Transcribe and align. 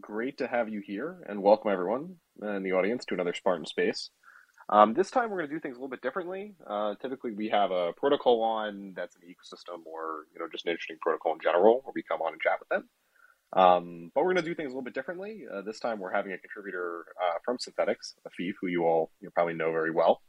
great 0.00 0.38
to 0.38 0.46
have 0.46 0.68
you 0.68 0.82
here 0.84 1.18
and 1.28 1.42
welcome 1.42 1.70
everyone 1.70 2.16
in 2.42 2.62
the 2.62 2.72
audience 2.72 3.04
to 3.04 3.14
another 3.14 3.34
Spartan 3.34 3.66
Space. 3.66 4.10
Um, 4.68 4.94
this 4.94 5.10
time 5.10 5.30
we're 5.30 5.38
going 5.38 5.50
to 5.50 5.54
do 5.54 5.60
things 5.60 5.76
a 5.76 5.78
little 5.78 5.90
bit 5.90 6.02
differently. 6.02 6.54
Uh, 6.66 6.94
typically, 7.00 7.32
we 7.32 7.50
have 7.50 7.70
a 7.70 7.92
protocol 7.96 8.42
on 8.42 8.94
that's 8.96 9.14
an 9.16 9.22
ecosystem 9.22 9.84
or 9.84 10.24
you 10.32 10.40
know 10.40 10.46
just 10.50 10.64
an 10.64 10.70
interesting 10.72 10.96
protocol 11.00 11.34
in 11.34 11.40
general, 11.40 11.82
where 11.84 11.92
we 11.94 12.02
come 12.02 12.22
on 12.22 12.32
and 12.32 12.40
chat 12.40 12.58
with 12.58 12.68
them. 12.70 12.88
Um, 13.52 14.10
but 14.14 14.24
we're 14.24 14.32
going 14.32 14.44
to 14.44 14.50
do 14.50 14.54
things 14.54 14.68
a 14.68 14.70
little 14.70 14.82
bit 14.82 14.94
differently. 14.94 15.44
Uh, 15.52 15.60
this 15.62 15.78
time, 15.78 16.00
we're 16.00 16.12
having 16.12 16.32
a 16.32 16.38
contributor 16.38 17.04
uh, 17.22 17.38
from 17.44 17.58
Synthetix, 17.58 18.14
Afif, 18.26 18.54
who 18.60 18.68
you 18.68 18.84
all 18.84 19.10
you 19.20 19.30
probably 19.30 19.54
know 19.54 19.70
very 19.70 19.90
well, 19.90 20.22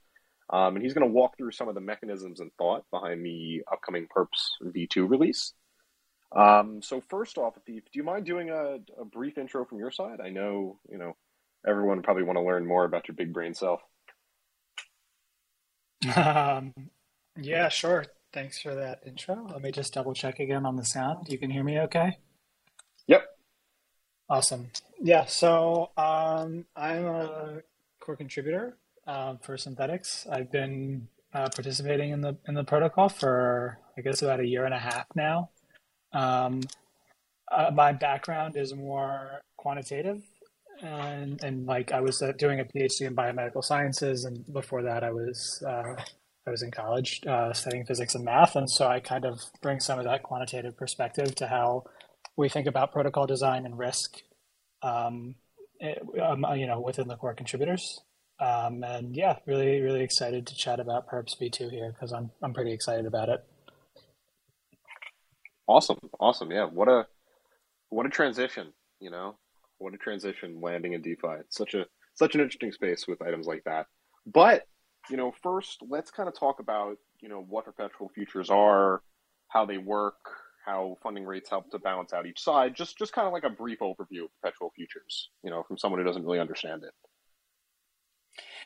um, 0.50 0.75
and 0.75 0.84
he's 0.84 0.93
going 0.93 1.07
to 1.07 1.13
walk 1.13 1.38
through 1.38 1.52
some 1.52 1.70
of 1.70 1.75
the 1.75 1.82
mechanisms 1.82 2.41
and 2.41 2.52
thought 2.57 2.84
behind 2.91 3.25
the 3.25 3.63
upcoming 3.71 4.07
Perps 4.16 4.50
V2 4.63 5.09
release. 5.09 5.54
Um, 6.32 6.82
so 6.82 7.02
first 7.02 7.38
off, 7.38 7.55
Afif, 7.55 7.84
do 7.86 7.94
you 7.94 8.04
mind 8.04 8.25
doing 8.25 8.50
a, 8.50 8.78
a 9.00 9.05
brief 9.05 9.38
intro 9.38 9.66
from 9.66 9.80
your 9.80 9.92
side? 9.92 10.20
I 10.24 10.30
know 10.30 10.80
you 10.89 10.98
know 10.98 11.16
everyone 11.68 12.01
probably 12.01 12.24
want 12.24 12.38
to 12.38 12.43
learn 12.43 12.65
more 12.65 12.86
about 12.86 13.07
your 13.07 13.15
big 13.15 13.34
brain 13.34 13.54
self. 13.54 13.82
Um, 16.15 16.74
yeah, 17.39 17.70
sure. 17.70 18.06
Thanks 18.32 18.61
for 18.61 18.75
that 18.75 19.01
intro. 19.06 19.48
Let 19.50 19.61
me 19.61 19.71
just 19.71 19.93
double 19.93 20.14
check 20.14 20.39
again 20.39 20.65
on 20.65 20.75
the 20.75 20.86
sound. 20.86 21.28
You 21.29 21.38
can 21.38 21.50
hear 21.50 21.64
me 21.64 21.79
okay? 21.79 22.18
Yep. 23.07 23.23
Awesome. 24.29 24.70
Yeah, 25.01 25.26
so 25.26 25.92
um, 25.98 26.65
I'm 26.76 27.06
a 27.06 27.62
core 28.00 28.15
contributor 28.15 28.78
um, 29.07 29.39
for 29.42 29.56
Synthetix. 29.56 30.29
I've 30.29 30.51
been 30.51 31.07
uh, 31.34 31.50
participating 31.50 32.12
in 32.12 32.22
the 32.22 32.38
in 32.48 32.56
the 32.56 32.64
protocol 32.64 33.09
for 33.09 33.78
I 33.98 34.02
guess 34.02 34.22
about 34.22 34.39
a 34.39 34.48
year 34.48 34.66
and 34.66 34.73
a 34.73 34.80
half 34.80 35.06
now. 35.16 35.50
Um, 36.16 36.61
uh, 37.52 37.69
my 37.73 37.92
background 37.92 38.58
is 38.58 38.73
more 38.73 39.42
quantitative 39.58 40.23
and 40.81 41.44
and 41.44 41.66
like 41.66 41.92
I 41.92 42.02
was 42.02 42.22
uh, 42.22 42.31
doing 42.38 42.59
a 42.59 42.66
PhD 42.66 43.02
in 43.02 43.16
biomedical 43.16 43.64
sciences, 43.64 44.25
and 44.25 44.52
before 44.52 44.84
that 44.84 45.03
I 45.03 45.12
was 45.12 45.64
uh, 45.66 45.95
I 46.48 46.50
was 46.50 46.62
in 46.62 46.72
college 46.72 47.22
uh, 47.28 47.53
studying 47.53 47.86
physics 47.86 48.16
and 48.16 48.25
math, 48.25 48.56
and 48.56 48.70
so 48.70 48.88
I 48.88 49.00
kind 49.00 49.25
of 49.25 49.42
bring 49.62 49.80
some 49.80 50.00
of 50.00 50.06
that 50.06 50.23
quantitative 50.23 50.78
perspective 50.78 51.36
to 51.36 51.48
how 51.48 51.86
we 52.38 52.50
think 52.50 52.68
about 52.68 52.92
protocol 52.92 53.25
design 53.25 53.66
and 53.66 53.78
risk, 53.78 54.22
um, 54.81 55.36
it, 55.80 56.02
um, 56.22 56.45
you 56.58 56.68
know, 56.68 56.81
within 56.81 57.08
the 57.08 57.16
core 57.16 57.34
contributors. 57.34 58.02
Um, 58.38 58.84
and 58.84 59.16
yeah, 59.16 59.38
really, 59.45 59.80
really 59.80 60.02
excited 60.02 60.45
to 60.47 60.56
chat 60.56 60.81
about 60.81 61.08
Perps 61.08 61.40
V2 61.40 61.72
here 61.72 61.92
because 61.94 62.12
I'm 62.12 62.31
I'm 62.44 62.53
pretty 62.53 62.73
excited 62.73 63.06
about 63.06 63.30
it. 63.30 63.44
Awesome, 65.68 65.98
awesome, 66.20 66.52
yeah. 66.52 66.66
What 66.66 66.88
a 66.88 67.08
what 67.90 68.06
a 68.06 68.10
transition, 68.10 68.74
you 69.00 69.10
know 69.10 69.38
what 69.78 69.94
a 69.94 69.98
transition 69.98 70.62
landing 70.62 70.94
in 70.94 71.02
DeFi. 71.02 71.40
It's 71.40 71.58
such 71.58 71.74
a 71.74 71.86
such 72.14 72.36
an 72.36 72.42
interesting 72.42 72.72
space 72.72 73.08
with 73.08 73.22
items 73.22 73.48
like 73.48 73.64
that. 73.66 73.88
But 74.26 74.68
you 75.10 75.18
know, 75.18 75.34
first 75.44 75.80
let's 75.88 76.12
kind 76.12 76.28
of 76.30 76.38
talk 76.38 76.60
about 76.60 76.98
you 77.22 77.30
know 77.30 77.46
what 77.48 77.66
perpetual 77.66 78.10
futures 78.10 78.50
are, 78.50 79.02
how 79.50 79.66
they 79.66 79.78
work, 79.78 80.16
how 80.66 80.98
funding 81.04 81.26
rates 81.26 81.50
help 81.50 81.70
to 81.72 81.80
balance 81.80 82.14
out 82.14 82.26
each 82.26 82.42
side. 82.42 82.76
Just 82.76 82.98
just 82.98 83.14
kind 83.14 83.28
of 83.28 83.34
like 83.34 83.44
a 83.44 83.50
brief 83.50 83.80
overview 83.80 84.26
of 84.26 84.42
perpetual 84.42 84.72
futures. 84.76 85.30
You 85.44 85.52
know, 85.52 85.64
from 85.64 85.78
someone 85.78 86.00
who 86.00 86.06
doesn't 86.06 86.24
really 86.24 86.40
understand 86.40 86.84
it. 86.84 86.92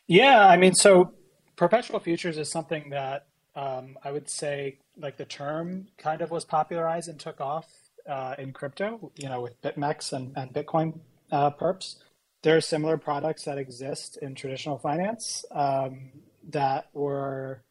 Yeah, 0.07 0.47
I 0.47 0.57
mean, 0.57 0.73
so 0.73 1.13
perpetual 1.55 1.99
futures 1.99 2.37
is 2.37 2.49
something 2.49 2.89
that 2.89 3.27
um, 3.55 3.97
I 4.03 4.11
would 4.11 4.29
say, 4.29 4.79
like 4.99 5.17
the 5.17 5.25
term, 5.25 5.87
kind 5.97 6.21
of 6.21 6.31
was 6.31 6.45
popularized 6.45 7.09
and 7.09 7.19
took 7.19 7.41
off 7.41 7.67
uh, 8.07 8.35
in 8.37 8.53
crypto, 8.53 9.11
you 9.15 9.29
know, 9.29 9.41
with 9.41 9.61
BitMEX 9.61 10.13
and, 10.13 10.33
and 10.35 10.53
Bitcoin 10.53 10.99
uh, 11.31 11.51
perps. 11.51 11.95
There 12.43 12.55
are 12.55 12.61
similar 12.61 12.97
products 12.97 13.43
that 13.43 13.57
exist 13.57 14.17
in 14.21 14.35
traditional 14.35 14.77
finance 14.77 15.43
um, 15.51 16.11
that 16.49 16.87
were 16.93 17.61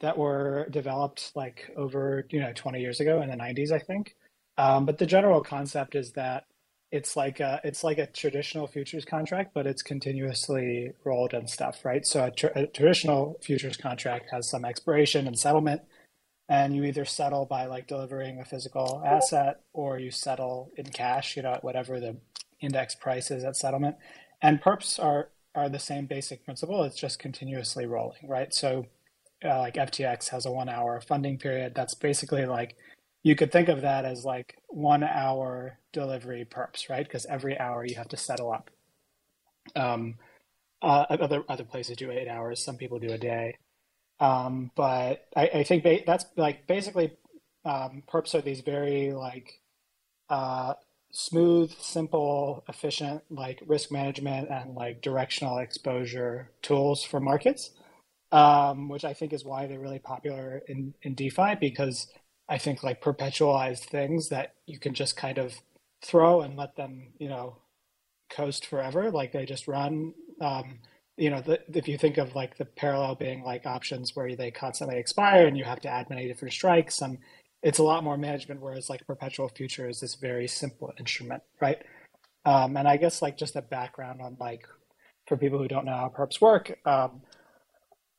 that 0.00 0.16
were 0.16 0.66
developed 0.70 1.32
like 1.34 1.70
over 1.76 2.26
you 2.30 2.40
know 2.40 2.52
20 2.54 2.80
years 2.80 3.00
ago 3.00 3.22
in 3.22 3.30
the 3.30 3.36
90s, 3.36 3.72
I 3.72 3.78
think. 3.78 4.14
Um, 4.58 4.84
but 4.84 4.98
the 4.98 5.06
general 5.06 5.42
concept 5.42 5.94
is 5.94 6.12
that 6.12 6.44
it's 6.92 7.16
like 7.16 7.40
a, 7.40 7.60
it's 7.62 7.84
like 7.84 7.98
a 7.98 8.06
traditional 8.06 8.66
futures 8.66 9.04
contract, 9.04 9.52
but 9.54 9.66
it's 9.66 9.82
continuously 9.82 10.92
rolled 11.04 11.34
and 11.34 11.48
stuff, 11.48 11.84
right? 11.84 12.04
So 12.04 12.24
a, 12.24 12.60
a 12.60 12.66
traditional 12.66 13.38
futures 13.42 13.76
contract 13.76 14.30
has 14.32 14.50
some 14.50 14.64
expiration 14.64 15.26
and 15.26 15.38
settlement 15.38 15.82
and 16.50 16.74
you 16.74 16.82
either 16.82 17.04
settle 17.04 17.46
by 17.46 17.66
like 17.66 17.86
delivering 17.86 18.40
a 18.40 18.44
physical 18.44 19.00
asset 19.06 19.60
or 19.72 20.00
you 20.00 20.10
settle 20.10 20.72
in 20.76 20.84
cash 20.84 21.36
you 21.36 21.42
know 21.42 21.52
at 21.52 21.64
whatever 21.64 22.00
the 22.00 22.16
index 22.60 22.94
price 22.94 23.30
is 23.30 23.44
at 23.44 23.56
settlement. 23.56 23.96
And 24.42 24.60
perps 24.60 25.02
are 25.02 25.30
are 25.54 25.68
the 25.68 25.78
same 25.78 26.06
basic 26.06 26.44
principle. 26.44 26.82
It's 26.82 26.98
just 26.98 27.18
continuously 27.20 27.86
rolling 27.86 28.28
right? 28.28 28.52
So 28.52 28.86
uh, 29.44 29.60
like 29.60 29.74
ftx 29.74 30.28
has 30.30 30.44
a 30.44 30.50
one 30.50 30.68
hour 30.68 31.00
funding 31.00 31.38
period. 31.38 31.72
That's 31.74 31.94
basically 31.94 32.44
like 32.44 32.76
you 33.22 33.36
could 33.36 33.52
think 33.52 33.68
of 33.68 33.82
that 33.82 34.04
as 34.04 34.24
like 34.24 34.56
one 34.68 35.04
hour 35.04 35.78
delivery 35.92 36.44
perps 36.44 36.90
right? 36.90 37.06
Because 37.06 37.26
every 37.26 37.58
hour 37.58 37.86
you 37.86 37.94
have 37.94 38.08
to 38.08 38.16
settle 38.16 38.52
up. 38.52 38.70
Um, 39.76 40.16
uh, 40.82 41.04
other 41.10 41.44
other 41.48 41.64
places 41.64 41.96
do 41.96 42.10
eight 42.10 42.26
hours. 42.26 42.64
Some 42.64 42.76
people 42.76 42.98
do 42.98 43.12
a 43.12 43.18
day 43.18 43.56
um, 44.20 44.70
but 44.76 45.26
I, 45.36 45.48
I 45.48 45.62
think 45.64 45.82
ba- 45.82 46.04
that's 46.06 46.26
like 46.36 46.66
basically 46.66 47.12
um, 47.64 48.02
perps 48.10 48.34
are 48.34 48.42
these 48.42 48.60
very 48.60 49.12
like 49.12 49.60
uh, 50.28 50.74
smooth, 51.12 51.72
simple, 51.80 52.64
efficient 52.68 53.22
like 53.30 53.62
risk 53.66 53.90
management 53.90 54.48
and 54.50 54.74
like 54.74 55.02
directional 55.02 55.58
exposure 55.58 56.50
tools 56.62 57.02
for 57.02 57.20
markets, 57.20 57.70
um, 58.32 58.88
which 58.88 59.04
I 59.04 59.14
think 59.14 59.32
is 59.32 59.44
why 59.44 59.66
they're 59.66 59.80
really 59.80 59.98
popular 59.98 60.62
in 60.68 60.94
in 61.02 61.14
DeFi 61.14 61.56
because 61.60 62.08
I 62.48 62.58
think 62.58 62.82
like 62.82 63.02
perpetualized 63.02 63.84
things 63.84 64.28
that 64.28 64.54
you 64.66 64.78
can 64.78 64.94
just 64.94 65.16
kind 65.16 65.38
of 65.38 65.54
throw 66.04 66.42
and 66.42 66.56
let 66.56 66.76
them 66.76 67.12
you 67.18 67.28
know 67.28 67.56
coast 68.30 68.66
forever, 68.66 69.10
like 69.10 69.32
they 69.32 69.46
just 69.46 69.68
run. 69.68 70.14
Um, 70.40 70.80
you 71.20 71.28
know, 71.28 71.42
the, 71.42 71.60
if 71.76 71.86
you 71.86 71.98
think 71.98 72.16
of 72.16 72.34
like 72.34 72.56
the 72.56 72.64
parallel 72.64 73.14
being 73.14 73.44
like 73.44 73.66
options 73.66 74.16
where 74.16 74.34
they 74.34 74.50
constantly 74.50 74.98
expire 74.98 75.46
and 75.46 75.56
you 75.56 75.64
have 75.64 75.80
to 75.80 75.88
add 75.88 76.08
many 76.08 76.26
different 76.26 76.54
strikes, 76.54 77.02
and 77.02 77.18
it's 77.62 77.78
a 77.78 77.82
lot 77.82 78.02
more 78.02 78.16
management. 78.16 78.62
Whereas 78.62 78.88
like 78.88 79.06
perpetual 79.06 79.50
future 79.50 79.86
is 79.86 80.00
this 80.00 80.14
very 80.14 80.48
simple 80.48 80.90
instrument, 80.98 81.42
right? 81.60 81.76
Um, 82.46 82.78
and 82.78 82.88
I 82.88 82.96
guess 82.96 83.20
like 83.20 83.36
just 83.36 83.54
a 83.54 83.60
background 83.60 84.22
on 84.22 84.38
like 84.40 84.66
for 85.28 85.36
people 85.36 85.58
who 85.58 85.68
don't 85.68 85.84
know 85.84 85.92
how 85.92 86.08
perps 86.16 86.40
work, 86.40 86.78
um, 86.86 87.20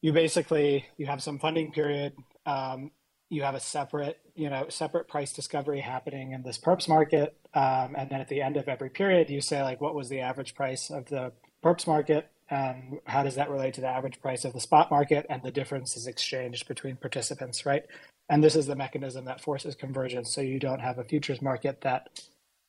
you 0.02 0.14
basically 0.14 0.86
you 0.98 1.08
have 1.08 1.24
some 1.24 1.40
funding 1.40 1.72
period. 1.72 2.14
Um, 2.46 2.92
you 3.30 3.42
have 3.42 3.56
a 3.56 3.60
separate, 3.60 4.20
you 4.36 4.50
know, 4.50 4.68
separate 4.70 5.08
price 5.08 5.34
discovery 5.34 5.80
happening 5.80 6.34
in 6.34 6.44
this 6.44 6.60
perps 6.60 6.88
market, 6.88 7.36
um, 7.56 7.96
and 7.98 8.12
then 8.12 8.22
at 8.22 8.28
the 8.28 8.42
end 8.42 8.58
of 8.58 8.68
every 8.68 8.90
period, 8.92 9.30
you 9.30 9.42
say 9.42 9.64
like, 9.64 9.82
what 9.82 9.96
was 9.96 10.10
the 10.10 10.20
average 10.20 10.54
price 10.54 10.92
of 10.92 11.06
the 11.06 11.32
perps 11.64 11.88
market? 11.88 12.30
Um, 12.52 13.00
how 13.06 13.24
does 13.24 13.36
that 13.36 13.50
relate 13.50 13.74
to 13.76 13.82
the 13.82 13.88
average 13.88 14.22
price 14.22 14.44
of 14.44 14.54
the 14.54 14.60
spot 14.60 14.92
market 14.92 15.26
and 15.30 15.42
the 15.42 15.52
difference 15.52 15.96
is 15.96 16.06
exchanged 16.06 16.68
between 16.68 16.98
participants 16.98 17.66
right? 17.66 17.84
And 18.30 18.44
this 18.44 18.56
is 18.56 18.68
the 18.68 18.76
mechanism 18.76 19.26
that 19.26 19.42
forces 19.42 19.74
convergence 19.74 20.34
so 20.34 20.42
you 20.42 20.60
don't 20.60 20.80
have 20.80 21.00
a 21.00 21.04
futures 21.04 21.42
market 21.42 21.82
that 21.82 22.22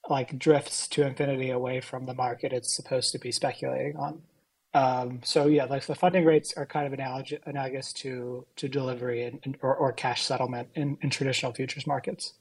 like 0.09 0.39
drifts 0.39 0.89
to 0.89 1.07
infinity 1.07 1.51
away 1.51 1.81
from 1.81 2.07
the 2.07 2.15
market 2.15 2.53
it's 2.53 2.75
supposed 2.75 3.13
to 3.13 3.19
be 3.19 3.33
speculating 3.33 3.97
on. 3.97 4.23
Um, 4.75 5.21
so 5.25 5.49
yeah 5.49 5.65
like 5.65 5.85
the 5.85 5.95
funding 5.95 6.25
rates 6.25 6.55
are 6.57 6.65
kind 6.65 6.87
of 6.87 6.99
analog- 6.99 7.43
analogous 7.45 7.93
to 7.95 8.47
to 8.57 8.69
delivery 8.69 9.25
and, 9.25 9.59
or, 9.63 9.75
or 9.75 9.93
cash 9.93 10.25
settlement 10.25 10.69
in, 10.77 10.97
in 11.03 11.11
traditional 11.11 11.53
futures 11.53 11.87
markets. 11.87 12.35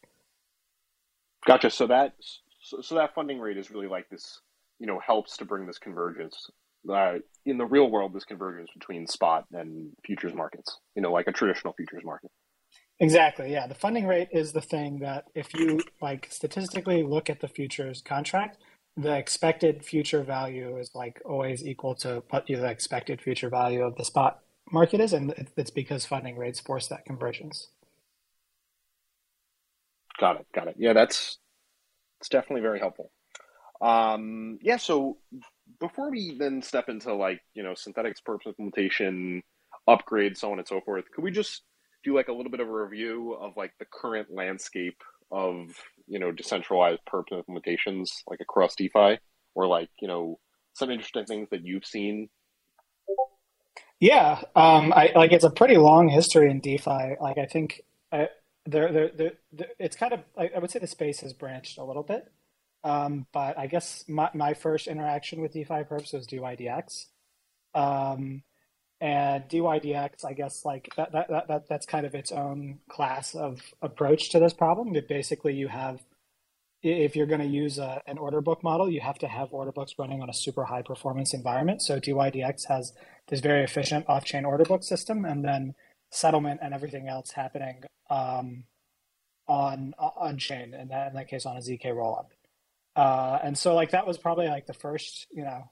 Gotcha. 1.45 1.71
So 1.71 1.87
that 1.87 2.13
so, 2.61 2.81
so 2.81 2.95
that 2.95 3.15
funding 3.15 3.39
rate 3.39 3.57
is 3.57 3.71
really 3.71 3.87
like 3.87 4.09
this 4.09 4.41
you 4.79 4.85
know 4.85 4.99
helps 4.99 5.37
to 5.37 5.45
bring 5.45 5.65
this 5.65 5.79
convergence 5.79 6.49
in 7.45 7.57
the 7.57 7.65
real 7.65 7.89
world 7.89 8.13
this 8.13 8.25
convergence 8.25 8.69
between 8.73 9.07
spot 9.07 9.45
and 9.51 9.91
futures 10.05 10.33
markets 10.33 10.77
you 10.95 11.01
know 11.01 11.11
like 11.11 11.27
a 11.27 11.31
traditional 11.31 11.73
futures 11.73 12.03
market. 12.03 12.31
Exactly 12.99 13.51
yeah. 13.51 13.65
The 13.65 13.75
funding 13.75 14.05
rate 14.05 14.29
is 14.31 14.51
the 14.51 14.61
thing 14.61 14.99
that 14.99 15.25
if 15.33 15.53
you 15.55 15.81
like 16.01 16.27
statistically 16.29 17.03
look 17.03 17.29
at 17.29 17.39
the 17.39 17.47
futures 17.47 18.01
contract 18.01 18.57
the 18.97 19.15
expected 19.17 19.85
future 19.85 20.23
value 20.23 20.77
is 20.77 20.91
like 20.93 21.21
always 21.25 21.65
equal 21.65 21.95
to 21.95 22.23
what 22.29 22.45
the 22.45 22.65
expected 22.65 23.21
future 23.21 23.49
value 23.49 23.83
of 23.83 23.95
the 23.95 24.05
spot 24.05 24.39
market 24.71 24.99
is 24.99 25.13
and 25.13 25.33
it's 25.57 25.71
because 25.71 26.05
funding 26.05 26.37
rates 26.37 26.59
force 26.59 26.87
that 26.87 27.05
convergence. 27.05 27.69
Got 30.19 30.41
it 30.41 30.45
got 30.53 30.67
it. 30.67 30.75
Yeah 30.77 30.93
that's 30.93 31.39
it's 32.19 32.29
definitely 32.29 32.61
very 32.61 32.79
helpful. 32.79 33.11
Um 33.81 34.59
yeah 34.61 34.77
so 34.77 35.17
before 35.81 36.09
we 36.09 36.37
then 36.39 36.61
step 36.61 36.87
into 36.87 37.13
like 37.13 37.41
you 37.53 37.63
know 37.63 37.71
Synthetix 37.73 38.15
perps 38.25 38.45
implementation 38.45 39.41
upgrade 39.87 40.37
so 40.37 40.51
on 40.51 40.59
and 40.59 40.67
so 40.67 40.79
forth 40.81 41.03
could 41.13 41.23
we 41.23 41.31
just 41.31 41.63
do 42.03 42.15
like 42.15 42.29
a 42.29 42.33
little 42.33 42.51
bit 42.51 42.61
of 42.61 42.69
a 42.69 42.71
review 42.71 43.33
of 43.33 43.57
like 43.57 43.73
the 43.79 43.85
current 43.91 44.27
landscape 44.31 45.01
of 45.31 45.75
you 46.07 46.19
know 46.19 46.31
decentralized 46.31 47.01
perp 47.11 47.25
implementations 47.31 48.09
like 48.29 48.39
across 48.39 48.75
defi 48.75 49.19
or 49.55 49.67
like 49.67 49.89
you 49.99 50.07
know 50.07 50.39
some 50.73 50.89
interesting 50.89 51.25
things 51.25 51.49
that 51.51 51.65
you've 51.65 51.85
seen? 51.85 52.29
Yeah, 53.99 54.41
um, 54.55 54.93
I 54.93 55.11
like 55.15 55.31
it's 55.31 55.43
a 55.43 55.49
pretty 55.49 55.77
long 55.77 56.09
history 56.09 56.49
in 56.49 56.59
DeFi. 56.59 57.17
Like 57.21 57.37
I 57.37 57.45
think 57.45 57.81
uh, 58.11 58.25
there, 58.65 58.91
there, 58.91 59.11
there, 59.15 59.31
there, 59.51 59.67
it's 59.79 59.95
kind 59.95 60.13
of 60.13 60.21
I, 60.37 60.49
I 60.55 60.59
would 60.59 60.71
say 60.71 60.79
the 60.79 60.87
space 60.87 61.19
has 61.19 61.33
branched 61.33 61.77
a 61.77 61.83
little 61.83 62.03
bit. 62.03 62.25
Um, 62.83 63.27
but 63.31 63.57
I 63.57 63.67
guess 63.67 64.03
my, 64.07 64.29
my 64.33 64.53
first 64.53 64.87
interaction 64.87 65.41
with 65.41 65.53
DeFi 65.53 65.83
perps 65.83 66.13
was 66.13 66.27
DYDX. 66.27 67.05
Um, 67.73 68.43
and 68.99 69.43
DYDX, 69.49 70.25
I 70.25 70.33
guess, 70.33 70.63
like 70.65 70.89
that, 70.95 71.11
that, 71.11 71.27
that, 71.29 71.47
that, 71.47 71.69
that's 71.69 71.85
kind 71.85 72.05
of 72.05 72.13
its 72.13 72.31
own 72.31 72.79
class 72.89 73.33
of 73.35 73.61
approach 73.81 74.29
to 74.29 74.39
this 74.39 74.53
problem. 74.53 74.93
That 74.93 75.07
basically 75.07 75.53
you 75.53 75.67
have, 75.67 76.01
if 76.83 77.15
you're 77.15 77.27
going 77.27 77.41
to 77.41 77.47
use 77.47 77.77
a, 77.79 78.01
an 78.07 78.17
order 78.17 78.41
book 78.41 78.63
model, 78.63 78.89
you 78.89 79.01
have 79.01 79.17
to 79.19 79.27
have 79.27 79.49
order 79.51 79.71
books 79.71 79.93
running 79.97 80.21
on 80.21 80.29
a 80.29 80.33
super 80.33 80.65
high 80.65 80.83
performance 80.83 81.33
environment. 81.33 81.81
So 81.81 81.99
DYDX 81.99 82.67
has 82.67 82.93
this 83.27 83.39
very 83.39 83.63
efficient 83.63 84.05
off 84.07 84.25
chain 84.25 84.45
order 84.45 84.65
book 84.65 84.83
system, 84.83 85.25
and 85.25 85.43
then 85.43 85.73
settlement 86.11 86.59
and 86.61 86.73
everything 86.73 87.07
else 87.07 87.31
happening 87.31 87.83
um, 88.09 88.65
on 89.47 89.93
on 89.97 90.37
chain, 90.37 90.73
and 90.73 90.91
that 90.91 91.07
in 91.07 91.13
that 91.15 91.27
case 91.27 91.45
on 91.45 91.57
a 91.57 91.59
zk 91.59 91.85
rollup. 91.85 92.27
Uh, 92.95 93.39
and 93.43 93.57
so 93.57 93.73
like 93.73 93.91
that 93.91 94.05
was 94.05 94.17
probably 94.17 94.47
like 94.47 94.67
the 94.67 94.73
first 94.73 95.27
you 95.31 95.43
know 95.43 95.69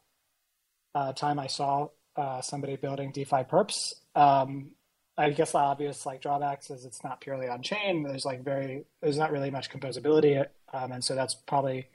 uh, 0.96 1.14
time 1.14 1.40
I 1.40 1.48
saw 1.48 1.90
uh, 2.16 2.42
somebody 2.42 2.76
building 2.76 3.12
DeFi 3.12 3.44
perps. 3.44 3.94
Um, 4.16 4.72
I 5.18 5.30
guess 5.32 5.52
the 5.52 5.58
obvious 5.58 6.06
like 6.06 6.22
drawbacks 6.22 6.70
is 6.70 6.86
it's 6.86 7.04
not 7.04 7.20
purely 7.20 7.48
on 7.50 7.62
chain. 7.62 8.04
There's 8.04 8.26
like 8.26 8.44
very 8.44 8.86
there's 9.02 9.18
not 9.18 9.32
really 9.32 9.52
much 9.52 9.70
composability, 9.70 10.46
um, 10.74 10.92
and 10.94 11.04
so 11.04 11.14
that's 11.14 11.36
probably 11.36 11.90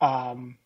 um, 0.00 0.58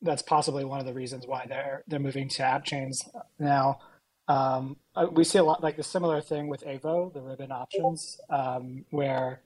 that's 0.00 0.22
possibly 0.22 0.64
one 0.64 0.78
of 0.78 0.86
the 0.86 0.94
reasons 0.94 1.26
why 1.26 1.46
they're 1.48 1.82
they're 1.88 1.98
moving 1.98 2.28
to 2.28 2.42
app 2.44 2.64
chains 2.64 3.08
now. 3.38 3.80
Um, 4.28 4.76
uh, 4.94 5.06
we 5.10 5.24
see 5.24 5.38
a 5.38 5.42
lot 5.42 5.62
like 5.62 5.76
the 5.76 5.82
similar 5.82 6.20
thing 6.20 6.48
with 6.48 6.64
Aevo, 6.64 7.12
the 7.12 7.22
ribbon 7.22 7.50
options, 7.50 8.20
um, 8.30 8.84
where 8.90 9.40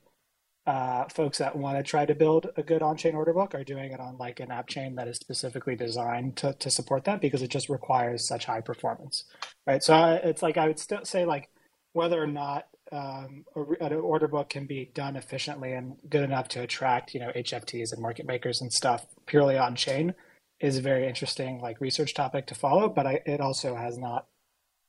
uh, 0.66 1.04
folks 1.08 1.38
that 1.38 1.56
want 1.56 1.76
to 1.76 1.82
try 1.82 2.06
to 2.06 2.14
build 2.14 2.48
a 2.56 2.62
good 2.62 2.82
on-chain 2.82 3.14
order 3.14 3.32
book 3.32 3.54
are 3.54 3.64
doing 3.64 3.90
it 3.92 3.98
on 3.98 4.16
like 4.18 4.38
an 4.38 4.52
app 4.52 4.68
chain 4.68 4.94
that 4.94 5.08
is 5.08 5.16
specifically 5.16 5.74
designed 5.74 6.36
to, 6.36 6.52
to 6.54 6.70
support 6.70 7.04
that 7.04 7.20
because 7.20 7.42
it 7.42 7.50
just 7.50 7.68
requires 7.68 8.26
such 8.26 8.44
high 8.44 8.60
performance, 8.60 9.24
right? 9.66 9.82
So 9.82 9.94
uh, 9.94 10.20
it's 10.22 10.42
like 10.42 10.56
I 10.56 10.68
would 10.68 10.78
still 10.78 11.04
say 11.04 11.24
like 11.24 11.50
whether 11.92 12.22
or 12.22 12.28
not 12.28 12.68
um, 12.92 13.44
an 13.80 13.92
order 13.94 14.28
book 14.28 14.50
can 14.50 14.66
be 14.66 14.90
done 14.94 15.16
efficiently 15.16 15.72
and 15.72 15.96
good 16.08 16.22
enough 16.22 16.46
to 16.48 16.60
attract 16.60 17.14
you 17.14 17.20
know 17.20 17.32
HFTs 17.34 17.92
and 17.92 18.02
market 18.02 18.26
makers 18.26 18.60
and 18.60 18.72
stuff 18.72 19.06
purely 19.26 19.58
on 19.58 19.74
chain 19.74 20.14
is 20.60 20.78
a 20.78 20.82
very 20.82 21.08
interesting 21.08 21.60
like 21.60 21.80
research 21.80 22.14
topic 22.14 22.46
to 22.46 22.54
follow, 22.54 22.88
but 22.88 23.04
I, 23.06 23.20
it 23.26 23.40
also 23.40 23.74
has 23.74 23.98
not 23.98 24.26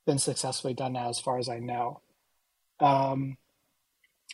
been 0.06 0.18
successfully 0.18 0.72
done 0.72 0.92
now 0.92 1.08
as 1.08 1.18
far 1.18 1.38
as 1.38 1.48
I 1.48 1.58
know. 1.58 2.00
Um, 2.78 3.38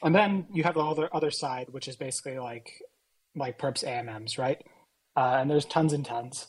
and 0.02 0.14
then 0.14 0.46
you 0.52 0.62
have 0.62 0.74
the 0.74 0.80
other 0.80 1.14
other 1.14 1.30
side, 1.30 1.68
which 1.70 1.88
is 1.88 1.96
basically 1.96 2.38
like 2.38 2.82
like 3.34 3.58
perps 3.58 3.84
AMMs, 3.84 4.38
right? 4.38 4.62
Uh, 5.16 5.38
and 5.40 5.50
there's 5.50 5.64
tons 5.64 5.92
and 5.92 6.04
tons. 6.04 6.48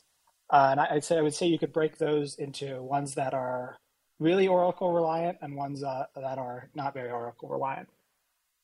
Uh, 0.50 0.68
and 0.72 0.80
I, 0.80 0.94
would 0.94 1.04
say 1.04 1.18
I 1.18 1.22
would 1.22 1.34
say 1.34 1.46
you 1.46 1.58
could 1.58 1.72
break 1.72 1.98
those 1.98 2.36
into 2.36 2.82
ones 2.82 3.14
that 3.14 3.34
are 3.34 3.76
really 4.18 4.46
Oracle 4.48 4.92
reliant 4.92 5.38
and 5.40 5.56
ones 5.56 5.82
uh, 5.82 6.04
that 6.14 6.38
are 6.38 6.70
not 6.74 6.94
very 6.94 7.10
Oracle 7.10 7.48
reliant. 7.48 7.88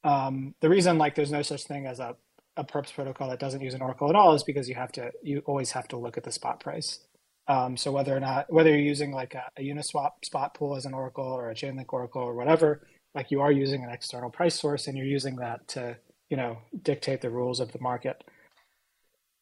Um, 0.04 0.54
the 0.60 0.68
reason 0.68 0.98
like 0.98 1.14
there's 1.14 1.32
no 1.32 1.42
such 1.42 1.64
thing 1.64 1.86
as 1.86 1.98
a, 1.98 2.14
a 2.56 2.64
perps 2.64 2.92
protocol 2.92 3.28
that 3.30 3.40
doesn't 3.40 3.60
use 3.60 3.74
an 3.74 3.82
Oracle 3.82 4.08
at 4.08 4.16
all 4.16 4.34
is 4.34 4.42
because 4.42 4.68
you 4.68 4.74
have 4.74 4.92
to 4.92 5.10
you 5.22 5.42
always 5.46 5.72
have 5.72 5.88
to 5.88 5.96
look 5.96 6.16
at 6.16 6.24
the 6.24 6.32
spot 6.32 6.60
price. 6.60 7.00
Um, 7.48 7.76
so 7.78 7.90
whether 7.90 8.14
or 8.14 8.20
not 8.20 8.52
whether 8.52 8.70
you're 8.70 8.78
using 8.78 9.10
like 9.10 9.34
a, 9.34 9.44
a 9.56 9.62
Uniswap 9.62 10.24
spot 10.24 10.54
pool 10.54 10.76
as 10.76 10.84
an 10.84 10.94
Oracle 10.94 11.24
or 11.24 11.50
a 11.50 11.54
Chainlink 11.54 11.86
Oracle 11.88 12.22
or 12.22 12.34
whatever, 12.34 12.86
like 13.18 13.32
you 13.32 13.40
are 13.40 13.50
using 13.50 13.82
an 13.82 13.90
external 13.90 14.30
price 14.30 14.54
source 14.54 14.86
and 14.86 14.96
you're 14.96 15.14
using 15.18 15.34
that 15.34 15.66
to 15.66 15.96
you 16.30 16.36
know 16.36 16.56
dictate 16.82 17.20
the 17.20 17.28
rules 17.28 17.58
of 17.58 17.72
the 17.72 17.80
market. 17.80 18.22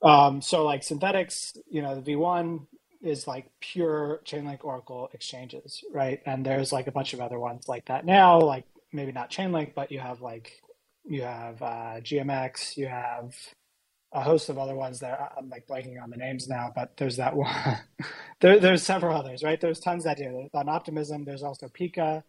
Um, 0.03 0.41
so 0.41 0.65
like 0.65 0.81
Synthetix 0.81 1.59
you 1.69 1.83
know 1.83 2.01
the 2.01 2.15
v1 2.15 2.67
is 3.03 3.27
like 3.27 3.51
pure 3.61 4.23
chainlink 4.25 4.65
oracle 4.65 5.11
exchanges 5.13 5.85
right? 5.93 6.21
And 6.25 6.45
there's 6.45 6.73
like 6.73 6.87
a 6.87 6.93
bunch 6.99 7.13
of 7.13 7.21
other 7.21 7.39
ones 7.39 7.69
like 7.69 7.85
that 7.87 8.07
now 8.07 8.41
like 8.41 8.65
maybe 8.95 9.13
not 9.13 9.31
chainlink 9.31 9.75
but 9.75 9.93
you 9.93 10.01
have 10.01 10.23
like 10.23 10.49
you 11.05 11.23
have 11.23 11.61
uh, 11.61 12.01
gmx 12.09 12.77
you 12.79 12.87
have 12.87 13.35
a 14.13 14.23
host 14.23 14.49
of 14.49 14.59
other 14.59 14.75
ones 14.75 15.01
that 15.01 15.33
i'm 15.37 15.49
like 15.51 15.67
blanking 15.67 16.03
on 16.03 16.09
the 16.11 16.17
names 16.17 16.49
now 16.49 16.73
but 16.75 16.97
there's 16.97 17.17
that 17.17 17.37
one. 17.45 17.79
There, 18.41 18.59
there's 18.59 18.83
several 18.83 19.17
others 19.17 19.43
right? 19.43 19.61
There's 19.61 19.81
tons 19.81 20.05
that 20.05 20.17
do. 20.17 20.49
On 20.55 20.69
optimism 20.69 21.25
there's 21.25 21.43
also 21.43 21.69
pika 21.69 22.23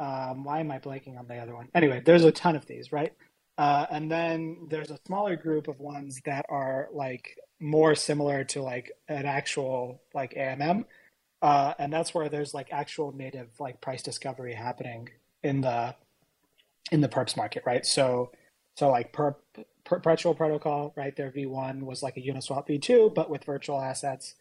um, 0.00 0.44
why 0.44 0.60
am 0.60 0.70
I 0.70 0.78
blanking 0.78 1.18
on 1.18 1.28
the 1.28 1.36
other 1.36 1.54
one? 1.54 1.68
Anyway, 1.74 2.02
there's 2.04 2.24
a 2.24 2.32
ton 2.32 2.56
of 2.56 2.66
these, 2.66 2.90
right? 2.90 3.12
Uh, 3.58 3.84
and 3.90 4.10
then 4.10 4.66
there's 4.70 4.90
a 4.90 4.98
smaller 5.06 5.36
group 5.36 5.68
of 5.68 5.78
ones 5.78 6.22
that 6.24 6.46
are 6.48 6.88
like 6.94 7.36
more 7.60 7.94
similar 7.94 8.42
to 8.42 8.62
like 8.62 8.90
an 9.08 9.26
actual 9.26 10.00
like 10.14 10.32
AMM. 10.32 10.86
Uh, 11.42 11.74
and 11.78 11.92
that's 11.92 12.14
where 12.14 12.30
there's 12.30 12.54
like 12.54 12.68
actual 12.72 13.12
native 13.12 13.48
like 13.60 13.82
price 13.82 14.02
discovery 14.02 14.54
happening 14.54 15.10
in 15.42 15.60
the 15.60 15.94
in 16.90 17.02
the 17.02 17.08
perps 17.08 17.36
market, 17.36 17.62
right? 17.66 17.84
So 17.84 18.32
so 18.76 18.88
like 18.88 19.12
perp 19.12 19.36
perpetual 19.84 20.34
protocol, 20.34 20.94
right? 20.96 21.14
Their 21.14 21.30
V1 21.30 21.82
was 21.82 22.02
like 22.02 22.16
a 22.16 22.20
Uniswap 22.20 22.66
V2, 22.66 23.14
but 23.14 23.28
with 23.28 23.44
virtual 23.44 23.78
assets. 23.78 24.34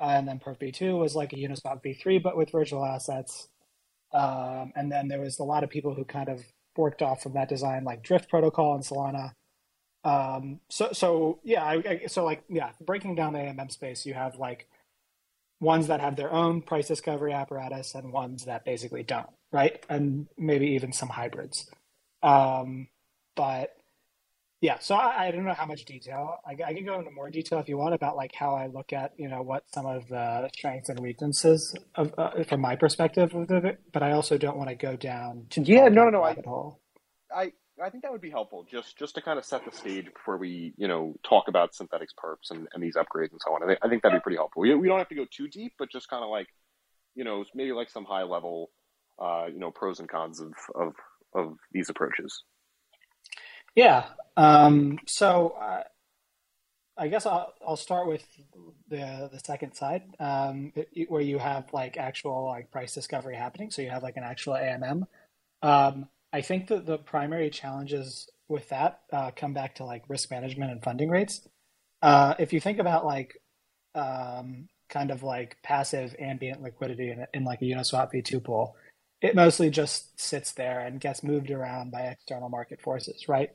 Uh, 0.00 0.06
and 0.06 0.26
then 0.26 0.40
perp 0.40 0.58
V2 0.58 0.98
was 0.98 1.14
like 1.14 1.32
a 1.32 1.36
Uniswap 1.36 1.84
V3, 1.84 2.20
but 2.20 2.36
with 2.36 2.50
virtual 2.50 2.84
assets. 2.84 3.46
Um, 4.14 4.72
and 4.76 4.90
then 4.90 5.08
there 5.08 5.20
was 5.20 5.38
a 5.40 5.44
lot 5.44 5.64
of 5.64 5.70
people 5.70 5.92
who 5.92 6.04
kind 6.04 6.28
of 6.28 6.40
worked 6.76 7.02
off 7.02 7.22
from 7.22 7.34
that 7.34 7.48
design, 7.48 7.84
like 7.84 8.02
Drift 8.02 8.30
Protocol 8.30 8.74
and 8.74 8.84
Solana. 8.84 9.32
Um, 10.04 10.60
so, 10.70 10.90
so 10.92 11.40
yeah, 11.42 11.64
I, 11.64 11.74
I, 11.74 12.02
so 12.06 12.24
like, 12.24 12.44
yeah, 12.48 12.70
breaking 12.80 13.16
down 13.16 13.32
the 13.32 13.40
AMM 13.40 13.72
space, 13.72 14.06
you 14.06 14.14
have 14.14 14.36
like 14.36 14.68
ones 15.60 15.88
that 15.88 16.00
have 16.00 16.16
their 16.16 16.32
own 16.32 16.62
price 16.62 16.88
discovery 16.88 17.32
apparatus 17.32 17.94
and 17.94 18.12
ones 18.12 18.44
that 18.44 18.64
basically 18.64 19.02
don't, 19.02 19.30
right? 19.52 19.84
And 19.88 20.28
maybe 20.38 20.68
even 20.68 20.92
some 20.92 21.08
hybrids. 21.08 21.68
Um, 22.22 22.88
but 23.34 23.74
yeah, 24.64 24.78
so 24.78 24.94
I, 24.94 25.26
I, 25.26 25.30
don't 25.30 25.44
know 25.44 25.52
how 25.52 25.66
much 25.66 25.84
detail. 25.84 26.38
I, 26.46 26.52
I, 26.52 26.72
can 26.72 26.86
go 26.86 26.98
into 26.98 27.10
more 27.10 27.28
detail 27.28 27.58
if 27.58 27.68
you 27.68 27.76
want 27.76 27.92
about 27.92 28.16
like 28.16 28.34
how 28.34 28.54
I 28.54 28.68
look 28.68 28.94
at 28.94 29.12
you 29.18 29.28
know 29.28 29.42
what 29.42 29.64
some 29.74 29.84
of 29.84 30.08
the 30.08 30.48
strengths 30.56 30.88
and 30.88 30.98
weaknesses 31.00 31.76
of 31.96 32.14
uh, 32.16 32.42
from 32.44 32.62
my 32.62 32.74
perspective 32.74 33.34
of 33.34 33.50
it. 33.66 33.80
But 33.92 34.02
I 34.02 34.12
also 34.12 34.38
don't 34.38 34.56
want 34.56 34.70
to 34.70 34.74
go 34.74 34.96
down 34.96 35.48
to 35.50 35.60
yeah, 35.60 35.88
no, 35.88 36.04
no, 36.04 36.10
no. 36.10 36.22
I, 36.22 36.34
hole. 36.42 36.80
I 37.30 37.52
I 37.84 37.90
think 37.90 38.04
that 38.04 38.12
would 38.12 38.22
be 38.22 38.30
helpful 38.30 38.64
just 38.70 38.98
just 38.98 39.16
to 39.16 39.20
kind 39.20 39.38
of 39.38 39.44
set 39.44 39.66
the 39.66 39.76
stage 39.76 40.06
before 40.06 40.38
we 40.38 40.72
you 40.78 40.88
know 40.88 41.14
talk 41.28 41.48
about 41.48 41.74
synthetics 41.74 42.14
perps 42.14 42.50
and, 42.50 42.66
and 42.72 42.82
these 42.82 42.96
upgrades 42.96 43.32
and 43.32 43.40
so 43.44 43.52
on. 43.54 43.62
I 43.64 43.66
think, 43.66 43.78
I 43.82 43.88
think 43.90 44.02
that'd 44.02 44.18
be 44.18 44.22
pretty 44.22 44.38
helpful. 44.38 44.62
We, 44.62 44.74
we 44.74 44.88
don't 44.88 44.96
have 44.96 45.10
to 45.10 45.14
go 45.14 45.26
too 45.30 45.46
deep, 45.46 45.74
but 45.78 45.90
just 45.92 46.08
kind 46.08 46.24
of 46.24 46.30
like 46.30 46.46
you 47.14 47.24
know 47.24 47.44
maybe 47.54 47.72
like 47.72 47.90
some 47.90 48.06
high 48.06 48.22
level 48.22 48.70
uh, 49.18 49.44
you 49.52 49.58
know 49.58 49.70
pros 49.70 50.00
and 50.00 50.08
cons 50.08 50.40
of 50.40 50.54
of 50.74 50.94
of 51.34 51.58
these 51.70 51.90
approaches. 51.90 52.44
Yeah. 53.74 54.06
Um, 54.36 54.98
so 55.06 55.56
uh, 55.60 55.82
I 56.96 57.08
guess 57.08 57.26
I'll, 57.26 57.52
I'll 57.66 57.76
start 57.76 58.06
with 58.06 58.24
the 58.88 59.28
the 59.32 59.40
second 59.44 59.74
side, 59.74 60.02
um, 60.20 60.72
it, 60.76 61.10
where 61.10 61.20
you 61.20 61.38
have 61.38 61.72
like 61.72 61.96
actual 61.96 62.44
like 62.46 62.70
price 62.70 62.94
discovery 62.94 63.36
happening. 63.36 63.70
So 63.70 63.82
you 63.82 63.90
have 63.90 64.02
like 64.02 64.16
an 64.16 64.22
actual 64.24 64.54
AMM. 64.54 65.06
Um, 65.62 66.08
I 66.32 66.40
think 66.40 66.68
that 66.68 66.86
the 66.86 66.98
primary 66.98 67.50
challenges 67.50 68.28
with 68.48 68.68
that 68.68 69.00
uh, 69.12 69.30
come 69.34 69.54
back 69.54 69.76
to 69.76 69.84
like 69.84 70.04
risk 70.08 70.30
management 70.30 70.70
and 70.70 70.82
funding 70.82 71.08
rates. 71.10 71.48
Uh, 72.02 72.34
if 72.38 72.52
you 72.52 72.60
think 72.60 72.78
about 72.78 73.04
like 73.04 73.40
um, 73.94 74.68
kind 74.88 75.10
of 75.10 75.22
like 75.22 75.56
passive 75.62 76.14
ambient 76.18 76.62
liquidity 76.62 77.10
in, 77.10 77.26
in 77.32 77.44
like 77.44 77.62
a 77.62 77.64
Uniswap 77.64 78.12
V2 78.12 78.42
pool, 78.44 78.76
it 79.20 79.34
mostly 79.34 79.70
just 79.70 80.20
sits 80.20 80.52
there 80.52 80.80
and 80.80 81.00
gets 81.00 81.22
moved 81.22 81.50
around 81.50 81.90
by 81.90 82.02
external 82.02 82.48
market 82.48 82.80
forces, 82.80 83.28
right? 83.28 83.50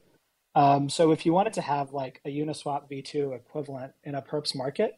Um, 0.55 0.89
so 0.89 1.11
if 1.11 1.25
you 1.25 1.33
wanted 1.33 1.53
to 1.53 1.61
have 1.61 1.93
like 1.93 2.21
a 2.25 2.29
Uniswap 2.29 2.89
V2 2.89 3.35
equivalent 3.35 3.93
in 4.03 4.15
a 4.15 4.21
perps 4.21 4.55
market, 4.55 4.97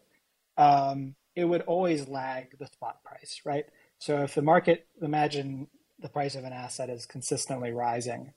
um, 0.58 1.16
it 1.36 1.46
would 1.46 1.62
always 1.62 2.08
lag 2.08 2.58
the 2.58 2.68
spot 2.68 3.04
price, 3.04 3.42
right? 3.46 3.66
So 4.00 4.24
if 4.24 4.36
the 4.36 4.42
market, 4.42 4.88
imagine 5.02 5.68
the 6.00 6.10
price 6.10 6.36
of 6.36 6.44
an 6.44 6.54
asset 6.54 6.90
is 6.90 7.06
consistently 7.06 7.72
rising, 7.72 8.34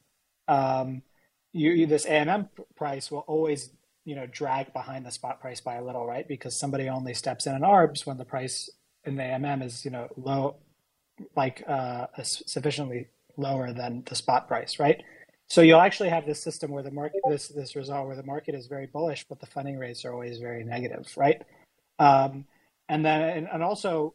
um, 0.49 1.03
you, 1.53 1.87
this 1.87 2.05
AMM 2.05 2.49
price 2.77 3.11
will 3.11 3.25
always, 3.27 3.71
you 4.05 4.15
know, 4.15 4.27
drag 4.27 4.73
behind 4.73 5.07
the 5.07 5.11
spot 5.11 5.41
price 5.41 5.61
by 5.61 5.77
a 5.77 5.85
little, 5.85 6.05
right? 6.05 6.27
Because 6.27 6.59
somebody 6.59 6.89
only 6.89 7.15
steps 7.15 7.47
in 7.47 7.55
an 7.55 7.63
ARBS 7.63 8.05
when 8.05 8.19
the 8.19 8.25
price 8.25 8.69
in 9.05 9.17
the 9.17 9.23
AMM 9.23 9.65
is, 9.65 9.85
you 9.85 9.91
know, 9.91 10.09
low, 10.17 10.57
like 11.37 11.63
uh, 11.67 12.07
sufficiently 12.23 13.09
lower 13.37 13.73
than 13.73 14.03
the 14.07 14.15
spot 14.15 14.49
price, 14.49 14.79
right? 14.79 15.03
So 15.49 15.61
you'll 15.61 15.81
actually 15.81 16.09
have 16.09 16.27
this 16.27 16.43
system 16.43 16.71
where 16.71 16.83
the 16.83 16.91
market, 16.91 17.21
this 17.29 17.49
this 17.49 17.77
result 17.77 18.07
where 18.07 18.17
the 18.17 18.23
market 18.23 18.55
is 18.55 18.67
very 18.67 18.87
bullish, 18.87 19.25
but 19.29 19.41
the 19.41 19.47
funding 19.47 19.79
rates 19.79 20.05
are 20.05 20.13
always 20.13 20.39
very 20.39 20.65
negative, 20.65 21.13
right? 21.17 21.43
Um, 21.99 22.47
and 22.89 23.05
then, 23.05 23.23
and, 23.23 23.49
and, 23.53 23.63
also, 23.63 24.15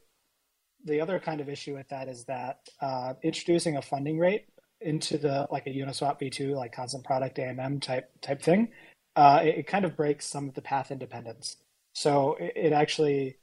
the 0.86 1.01
other 1.01 1.19
kind 1.19 1.41
of 1.41 1.50
issue 1.50 1.75
with 1.75 1.88
that 1.89 2.07
is 2.07 2.25
that 2.25 2.59
uh, 2.81 3.13
introducing 3.24 3.77
a 3.77 3.81
funding 3.81 4.19
rate 4.19 4.45
into 4.81 5.17
the 5.17 5.48
like 5.51 5.67
a 5.67 5.69
Uniswap 5.69 6.19
v2, 6.19 6.55
like 6.55 6.71
constant 6.74 7.03
product 7.03 7.38
AMM 7.38 7.81
type 7.81 8.09
type 8.21 8.41
thing, 8.41 8.69
uh, 9.15 9.41
it, 9.43 9.59
it, 9.59 9.67
kind 9.67 9.86
of 9.86 9.95
breaks 9.95 10.25
some 10.25 10.48
of 10.48 10.55
the 10.55 10.62
path 10.62 10.91
independence. 10.91 11.57
So 11.93 12.36
it, 12.39 12.53
it 12.55 12.74
actually 12.74 13.38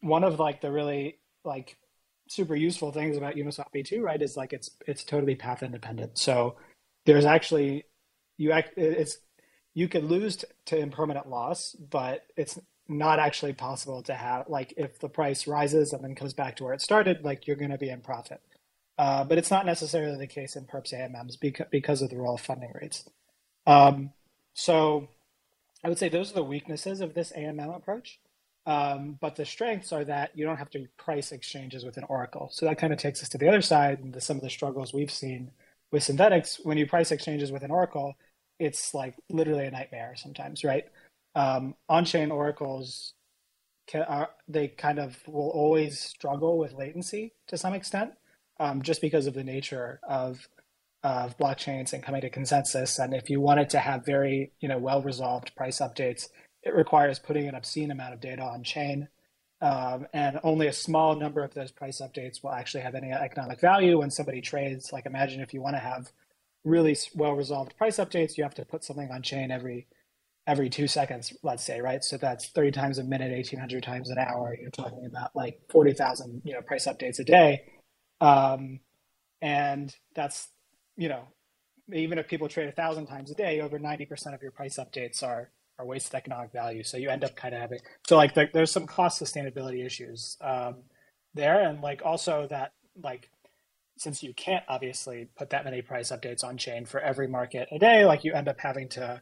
one 0.00 0.24
of 0.24 0.38
like 0.38 0.60
the 0.60 0.70
really 0.70 1.18
like 1.44 1.76
super 2.28 2.56
useful 2.56 2.92
things 2.92 3.16
about 3.16 3.34
Uniswap 3.34 3.72
v2, 3.74 4.02
right, 4.02 4.20
is 4.20 4.36
like 4.36 4.52
it's 4.52 4.70
it's 4.86 5.04
totally 5.04 5.34
path 5.34 5.62
independent. 5.62 6.18
So 6.18 6.56
there's 7.06 7.24
actually 7.24 7.84
you 8.36 8.52
act 8.52 8.76
it's 8.76 9.18
you 9.74 9.88
could 9.88 10.04
lose 10.04 10.44
to 10.66 10.78
impermanent 10.78 11.28
loss, 11.28 11.72
but 11.74 12.26
it's 12.36 12.58
not 12.88 13.18
actually 13.18 13.52
possible 13.52 14.02
to 14.02 14.14
have 14.14 14.48
like 14.48 14.74
if 14.76 14.98
the 14.98 15.08
price 15.08 15.46
rises 15.46 15.92
and 15.92 16.02
then 16.02 16.14
comes 16.14 16.32
back 16.32 16.56
to 16.56 16.64
where 16.64 16.74
it 16.74 16.80
started, 16.80 17.22
like 17.22 17.46
you're 17.46 17.56
going 17.56 17.70
to 17.70 17.78
be 17.78 17.90
in 17.90 18.00
profit. 18.00 18.40
Uh, 18.98 19.22
but 19.22 19.38
it's 19.38 19.50
not 19.50 19.64
necessarily 19.64 20.18
the 20.18 20.26
case 20.26 20.56
in 20.56 20.64
perps 20.64 20.92
AMMs 20.92 21.38
because 21.38 21.66
because 21.70 22.02
of 22.02 22.10
the 22.10 22.16
role 22.16 22.34
of 22.34 22.40
funding 22.40 22.72
rates. 22.80 23.08
Um, 23.66 24.10
so 24.54 25.08
I 25.84 25.88
would 25.88 25.98
say 25.98 26.08
those 26.08 26.32
are 26.32 26.34
the 26.34 26.42
weaknesses 26.42 27.00
of 27.00 27.14
this 27.14 27.32
AMM 27.36 27.76
approach. 27.76 28.18
Um, 28.68 29.16
but 29.18 29.34
the 29.34 29.46
strengths 29.46 29.94
are 29.94 30.04
that 30.04 30.30
you 30.34 30.44
don't 30.44 30.58
have 30.58 30.68
to 30.70 30.86
price 30.98 31.32
exchanges 31.32 31.86
with 31.86 31.96
an 31.96 32.04
Oracle. 32.10 32.50
So 32.52 32.66
that 32.66 32.76
kind 32.76 32.92
of 32.92 32.98
takes 32.98 33.22
us 33.22 33.30
to 33.30 33.38
the 33.38 33.48
other 33.48 33.62
side 33.62 34.00
and 34.00 34.22
some 34.22 34.36
of 34.36 34.42
the 34.42 34.50
struggles 34.50 34.92
we've 34.92 35.10
seen 35.10 35.52
with 35.90 36.02
Synthetix. 36.02 36.66
When 36.66 36.76
you 36.76 36.86
price 36.86 37.10
exchanges 37.10 37.50
with 37.50 37.62
an 37.62 37.70
Oracle, 37.70 38.14
it's 38.58 38.92
like 38.92 39.14
literally 39.30 39.64
a 39.64 39.70
nightmare 39.70 40.12
sometimes, 40.16 40.64
right? 40.64 40.84
Um, 41.34 41.76
on-chain 41.88 42.30
oracles, 42.30 43.14
can, 43.86 44.02
are, 44.02 44.28
they 44.48 44.68
kind 44.68 44.98
of 44.98 45.16
will 45.26 45.48
always 45.48 45.98
struggle 45.98 46.58
with 46.58 46.74
latency 46.74 47.32
to 47.46 47.56
some 47.56 47.72
extent, 47.72 48.10
um, 48.60 48.82
just 48.82 49.00
because 49.00 49.26
of 49.26 49.32
the 49.32 49.44
nature 49.44 49.98
of 50.06 50.46
of 51.04 51.38
blockchains 51.38 51.92
and 51.92 52.02
coming 52.02 52.20
to 52.20 52.28
consensus. 52.28 52.98
And 52.98 53.14
if 53.14 53.30
you 53.30 53.40
wanted 53.40 53.70
to 53.70 53.78
have 53.78 54.04
very 54.04 54.52
you 54.60 54.68
know 54.68 54.78
well 54.78 55.00
resolved 55.00 55.54
price 55.56 55.80
updates, 55.80 56.28
it 56.68 56.74
requires 56.74 57.18
putting 57.18 57.48
an 57.48 57.54
obscene 57.54 57.90
amount 57.90 58.14
of 58.14 58.20
data 58.20 58.42
on 58.42 58.62
chain. 58.62 59.08
Um, 59.60 60.06
and 60.12 60.38
only 60.44 60.68
a 60.68 60.72
small 60.72 61.16
number 61.16 61.42
of 61.42 61.54
those 61.54 61.72
price 61.72 62.00
updates 62.00 62.44
will 62.44 62.52
actually 62.52 62.82
have 62.82 62.94
any 62.94 63.10
economic 63.10 63.58
value 63.58 63.98
when 63.98 64.10
somebody 64.10 64.40
trades. 64.40 64.92
Like, 64.92 65.06
imagine 65.06 65.40
if 65.40 65.52
you 65.52 65.60
want 65.60 65.74
to 65.74 65.80
have 65.80 66.12
really 66.62 66.96
well 67.14 67.32
resolved 67.32 67.76
price 67.76 67.96
updates, 67.96 68.36
you 68.36 68.44
have 68.44 68.54
to 68.54 68.64
put 68.64 68.84
something 68.84 69.10
on 69.10 69.22
chain 69.22 69.50
every 69.50 69.88
every 70.46 70.70
two 70.70 70.86
seconds, 70.86 71.34
let's 71.42 71.62
say, 71.62 71.80
right? 71.80 72.02
So 72.02 72.16
that's 72.16 72.48
30 72.48 72.70
times 72.70 72.98
a 72.98 73.04
minute, 73.04 73.32
1800 73.32 73.82
times 73.82 74.08
an 74.08 74.16
hour. 74.16 74.56
You're 74.58 74.70
talking 74.70 75.04
about 75.04 75.36
like 75.36 75.60
40,000, 75.70 76.40
you 76.42 76.54
know, 76.54 76.62
price 76.62 76.86
updates 76.86 77.18
a 77.18 77.24
day. 77.24 77.64
Um, 78.22 78.80
and 79.42 79.94
that's, 80.14 80.48
you 80.96 81.10
know, 81.10 81.24
even 81.92 82.18
if 82.18 82.28
people 82.28 82.48
trade 82.48 82.68
a 82.68 82.72
thousand 82.72 83.08
times 83.08 83.30
a 83.30 83.34
day, 83.34 83.60
over 83.60 83.78
90% 83.78 84.34
of 84.34 84.40
your 84.40 84.50
price 84.50 84.78
updates 84.78 85.22
are 85.22 85.50
or 85.78 85.86
wasted 85.86 86.14
economic 86.14 86.52
value. 86.52 86.82
So 86.82 86.96
you 86.96 87.08
end 87.08 87.24
up 87.24 87.36
kind 87.36 87.54
of 87.54 87.60
having 87.60 87.78
so 88.06 88.16
like 88.16 88.34
the, 88.34 88.48
there's 88.52 88.72
some 88.72 88.86
cost 88.86 89.22
sustainability 89.22 89.84
issues 89.84 90.36
um, 90.40 90.76
there, 91.34 91.60
and 91.62 91.80
like 91.80 92.02
also 92.04 92.46
that 92.50 92.72
like 93.02 93.30
since 93.96 94.22
you 94.22 94.32
can't 94.34 94.64
obviously 94.68 95.28
put 95.36 95.50
that 95.50 95.64
many 95.64 95.82
price 95.82 96.10
updates 96.10 96.44
on 96.44 96.56
chain 96.56 96.84
for 96.86 97.00
every 97.00 97.26
market 97.28 97.68
a 97.72 97.78
day, 97.78 98.04
like 98.04 98.24
you 98.24 98.32
end 98.32 98.48
up 98.48 98.60
having 98.60 98.88
to 98.88 99.20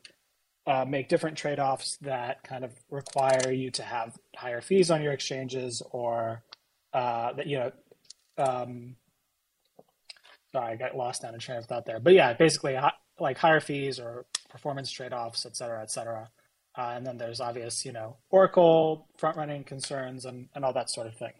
uh, 0.66 0.84
make 0.84 1.08
different 1.08 1.36
trade 1.36 1.58
offs 1.58 1.96
that 1.98 2.42
kind 2.42 2.64
of 2.64 2.72
require 2.90 3.52
you 3.52 3.70
to 3.70 3.82
have 3.82 4.16
higher 4.36 4.60
fees 4.60 4.90
on 4.90 5.02
your 5.02 5.12
exchanges 5.12 5.82
or 5.92 6.42
uh, 6.92 7.32
that 7.34 7.46
you 7.46 7.58
know. 7.58 7.72
Um, 8.38 8.96
sorry, 10.52 10.72
I 10.72 10.76
got 10.76 10.96
lost 10.96 11.22
down 11.22 11.34
a 11.34 11.38
train 11.38 11.58
of 11.58 11.66
thought 11.66 11.86
there, 11.86 12.00
but 12.00 12.12
yeah, 12.12 12.34
basically 12.34 12.78
like 13.18 13.38
higher 13.38 13.60
fees 13.60 13.98
or 13.98 14.26
performance 14.50 14.90
trade 14.90 15.12
offs, 15.12 15.46
et 15.46 15.56
cetera, 15.56 15.82
et 15.82 15.90
cetera. 15.90 16.28
Uh, 16.76 16.92
and 16.94 17.06
then 17.06 17.16
there's 17.16 17.40
obvious, 17.40 17.84
you 17.84 17.92
know, 17.92 18.16
Oracle 18.30 19.08
front 19.16 19.36
running 19.36 19.64
concerns 19.64 20.24
and, 20.24 20.48
and 20.54 20.64
all 20.64 20.72
that 20.74 20.90
sort 20.90 21.06
of 21.06 21.14
thing. 21.14 21.32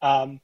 Um, 0.00 0.40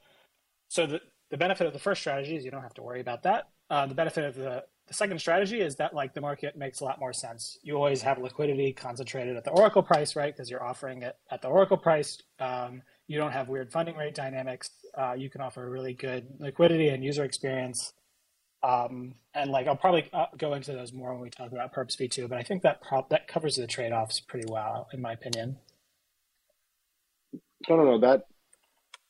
so 0.67 0.85
the, 0.85 0.99
the 1.31 1.37
benefit 1.37 1.67
of 1.67 1.73
the 1.73 1.79
first 1.79 2.01
strategy 2.01 2.35
is 2.35 2.43
you 2.43 2.51
don't 2.51 2.61
have 2.61 2.73
to 2.73 2.83
worry 2.83 2.99
about 2.99 3.23
that. 3.23 3.49
Uh, 3.69 3.85
the 3.85 3.95
benefit 3.95 4.25
of 4.25 4.35
the, 4.35 4.63
the 4.87 4.93
second 4.93 5.19
strategy 5.19 5.61
is 5.61 5.75
that 5.77 5.93
like 5.93 6.13
the 6.13 6.21
market 6.21 6.57
makes 6.57 6.81
a 6.81 6.83
lot 6.83 6.99
more 6.99 7.13
sense. 7.13 7.57
You 7.63 7.75
always 7.75 8.01
have 8.01 8.19
liquidity 8.19 8.73
concentrated 8.73 9.37
at 9.37 9.43
the 9.43 9.51
Oracle 9.51 9.81
price, 9.81 10.15
right? 10.15 10.35
Because 10.35 10.49
you're 10.49 10.63
offering 10.63 11.03
it 11.03 11.15
at 11.31 11.41
the 11.41 11.47
Oracle 11.47 11.77
price. 11.77 12.21
Um, 12.39 12.81
you 13.07 13.17
don't 13.17 13.31
have 13.31 13.47
weird 13.47 13.71
funding 13.71 13.95
rate 13.95 14.15
dynamics. 14.15 14.69
Uh, 14.97 15.13
you 15.13 15.29
can 15.29 15.41
offer 15.41 15.67
really 15.69 15.93
good 15.93 16.27
liquidity 16.39 16.89
and 16.89 17.03
user 17.03 17.23
experience 17.23 17.93
um, 18.63 19.15
and 19.33 19.51
like 19.51 19.67
I'll 19.67 19.75
probably 19.75 20.09
uh, 20.13 20.27
go 20.37 20.53
into 20.53 20.73
those 20.73 20.93
more 20.93 21.13
when 21.13 21.21
we 21.21 21.29
talk 21.29 21.51
about 21.51 21.73
Perps 21.73 21.95
v2, 21.97 22.29
but 22.29 22.37
I 22.37 22.43
think 22.43 22.63
that 22.63 22.81
prop 22.81 23.09
that 23.09 23.27
covers 23.27 23.55
the 23.55 23.67
trade 23.67 23.91
offs 23.91 24.19
pretty 24.19 24.47
well, 24.49 24.87
in 24.91 25.01
my 25.01 25.13
opinion. 25.13 25.57
No, 27.69 27.77
no, 27.77 27.83
no. 27.83 27.99
That 27.99 28.23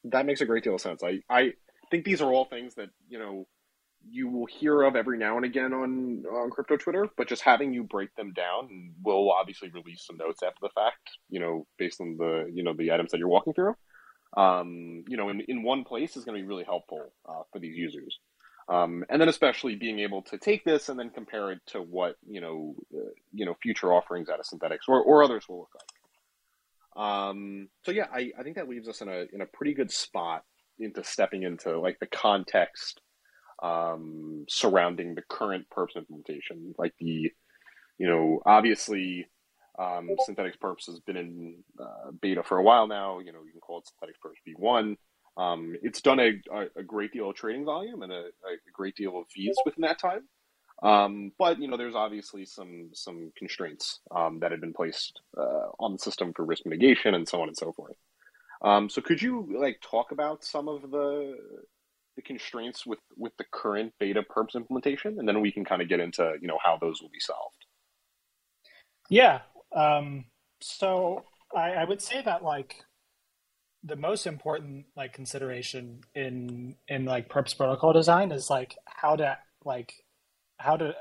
that 0.06 0.26
makes 0.26 0.42
a 0.42 0.46
great 0.46 0.64
deal 0.64 0.76
of 0.76 0.82
sense. 0.82 1.04
I 1.04 1.22
I 1.30 1.54
think 1.92 2.06
these 2.06 2.22
are 2.22 2.32
all 2.32 2.46
things 2.46 2.76
that 2.76 2.90
you 3.08 3.20
know 3.20 3.48
you 4.08 4.30
will 4.30 4.46
hear 4.46 4.84
of 4.84 4.96
every 4.96 5.18
now 5.18 5.36
and 5.36 5.46
again 5.46 5.74
on 5.74 6.24
on 6.26 6.50
crypto 6.50 6.78
Twitter, 6.78 7.08
but 7.18 7.28
just 7.28 7.42
having 7.42 7.74
you 7.74 7.84
break 7.84 8.14
them 8.16 8.34
down, 8.34 8.68
and 8.70 8.94
we'll 9.04 9.32
obviously 9.32 9.70
release 9.70 10.06
some 10.06 10.18
notes 10.18 10.44
after 10.44 10.60
the 10.62 10.70
fact, 10.70 11.10
you 11.30 11.40
know, 11.40 11.66
based 11.78 12.02
on 12.02 12.18
the 12.18 12.50
you 12.54 12.64
know 12.64 12.74
the 12.74 12.92
items 12.92 13.12
that 13.12 13.18
you're 13.18 13.28
walking 13.28 13.54
through. 13.54 13.76
Um, 14.38 15.06
you 15.08 15.18
know, 15.18 15.30
in 15.30 15.42
in 15.48 15.64
one 15.64 15.84
place 15.84 16.18
is 16.18 16.26
going 16.26 16.38
to 16.38 16.42
be 16.42 16.48
really 16.48 16.64
helpful 16.64 17.14
uh, 17.28 17.44
for 17.52 17.60
these 17.60 17.76
users. 17.76 18.20
Um, 18.68 19.06
and 19.10 19.22
then 19.22 19.30
especially 19.30 19.76
being 19.76 20.00
able 20.00 20.24
to 20.24 20.40
take 20.40 20.66
this 20.66 20.90
and 20.90 20.98
then 20.98 21.12
compare 21.12 21.52
it 21.52 21.60
to 21.68 21.82
what 21.82 22.16
you 22.28 22.42
know 22.42 22.76
uh, 22.96 23.12
you 23.32 23.46
know 23.46 23.56
future 23.62 23.94
offerings 23.94 24.28
out 24.28 24.40
of 24.40 24.46
Synthetix 24.46 24.80
or, 24.88 25.02
or 25.02 25.24
others 25.24 25.46
will 25.48 25.60
look 25.60 25.76
like. 25.76 27.04
Um, 27.06 27.68
so 27.84 27.92
yeah, 27.92 28.08
I, 28.12 28.32
I 28.40 28.44
think 28.44 28.56
that 28.56 28.68
leaves 28.68 28.88
us 28.88 29.02
in 29.02 29.10
a 29.10 29.26
in 29.32 29.42
a 29.42 29.46
pretty 29.46 29.74
good 29.74 29.92
spot 29.92 30.44
into 30.80 31.04
stepping 31.04 31.44
into 31.44 31.80
like 31.80 32.00
the 32.00 32.08
context 32.08 33.02
um, 33.62 34.46
surrounding 34.50 35.16
the 35.16 35.22
current 35.30 35.68
perps 35.70 35.96
implementation, 35.96 36.74
like 36.78 36.94
the 37.00 37.32
you 37.98 38.08
know 38.08 38.42
obviously 38.46 39.28
um, 39.78 40.10
Synthetix 40.28 40.58
perps 40.58 40.88
has 40.88 41.00
been 41.02 41.18
in 41.18 41.56
uh, 41.80 42.12
beta 42.22 42.44
for 42.44 42.58
a 42.58 42.64
while 42.64 42.88
now. 42.88 43.20
You 43.20 43.32
know 43.32 43.44
you 43.46 43.52
can 43.52 43.62
call 43.62 43.80
it 43.80 43.86
Synthetix 43.86 44.14
perps 44.24 44.58
v1. 44.60 44.98
Um, 45.38 45.76
it's 45.82 46.02
done 46.02 46.20
a, 46.20 46.42
a, 46.78 46.84
great 46.84 47.12
deal 47.12 47.30
of 47.30 47.36
trading 47.36 47.66
volume 47.66 48.04
and 48.04 48.12
a, 48.12 48.22
a 48.22 48.72
great 48.72 48.96
deal 48.96 49.20
of 49.20 49.28
fees 49.28 49.56
within 49.66 49.82
that 49.82 50.00
time. 50.00 50.22
Um, 50.82 51.32
but 51.38 51.60
you 51.60 51.68
know, 51.68 51.78
there's 51.78 51.96
obviously 51.96 52.46
some 52.46 52.90
some 52.94 53.32
constraints 53.38 54.00
um, 54.16 54.40
that 54.40 54.52
have 54.52 54.62
been 54.62 54.74
placed 54.74 55.22
uh, 55.38 55.68
on 55.80 55.94
the 55.94 56.00
system 56.00 56.34
for 56.34 56.46
risk 56.46 56.66
mitigation 56.66 57.16
and 57.16 57.28
so 57.28 57.42
on 57.42 57.48
and 57.48 57.58
so 57.58 57.74
forth. 57.74 57.96
Um, 58.62 58.90
so, 58.90 59.02
could 59.02 59.22
you 59.22 59.48
like 59.58 59.80
talk 59.82 60.12
about 60.12 60.44
some 60.44 60.68
of 60.68 60.90
the 60.92 61.38
the 62.16 62.22
constraints 62.22 62.86
with 62.86 63.00
with 63.18 63.36
the 63.38 63.46
current 63.52 63.94
beta 64.00 64.24
perps 64.24 64.56
implementation, 64.56 65.20
and 65.20 65.28
then 65.28 65.42
we 65.42 65.52
can 65.52 65.66
kind 65.66 65.82
of 65.82 65.90
get 65.90 66.00
into 66.00 66.34
you 66.42 66.48
know 66.48 66.60
how 66.64 66.78
those 66.78 67.02
will 67.02 67.10
be 67.10 67.20
solved. 67.20 67.66
Yeah. 69.10 69.42
Um, 69.76 70.26
so 70.62 71.24
I, 71.56 71.72
I 71.72 71.84
would 71.86 72.02
say 72.02 72.22
that 72.22 72.44
like 72.44 72.84
the 73.86 73.96
most 73.96 74.26
important 74.26 74.86
like 74.98 75.14
consideration 75.14 76.02
in 76.16 76.76
in 76.88 77.06
like 77.06 77.30
perps 77.30 77.56
protocol 77.56 77.94
design 77.94 78.32
is 78.32 78.48
like 78.50 78.76
how 78.86 79.16
to 79.16 79.38
like 79.64 79.94
how 80.58 80.76
to 80.76 80.96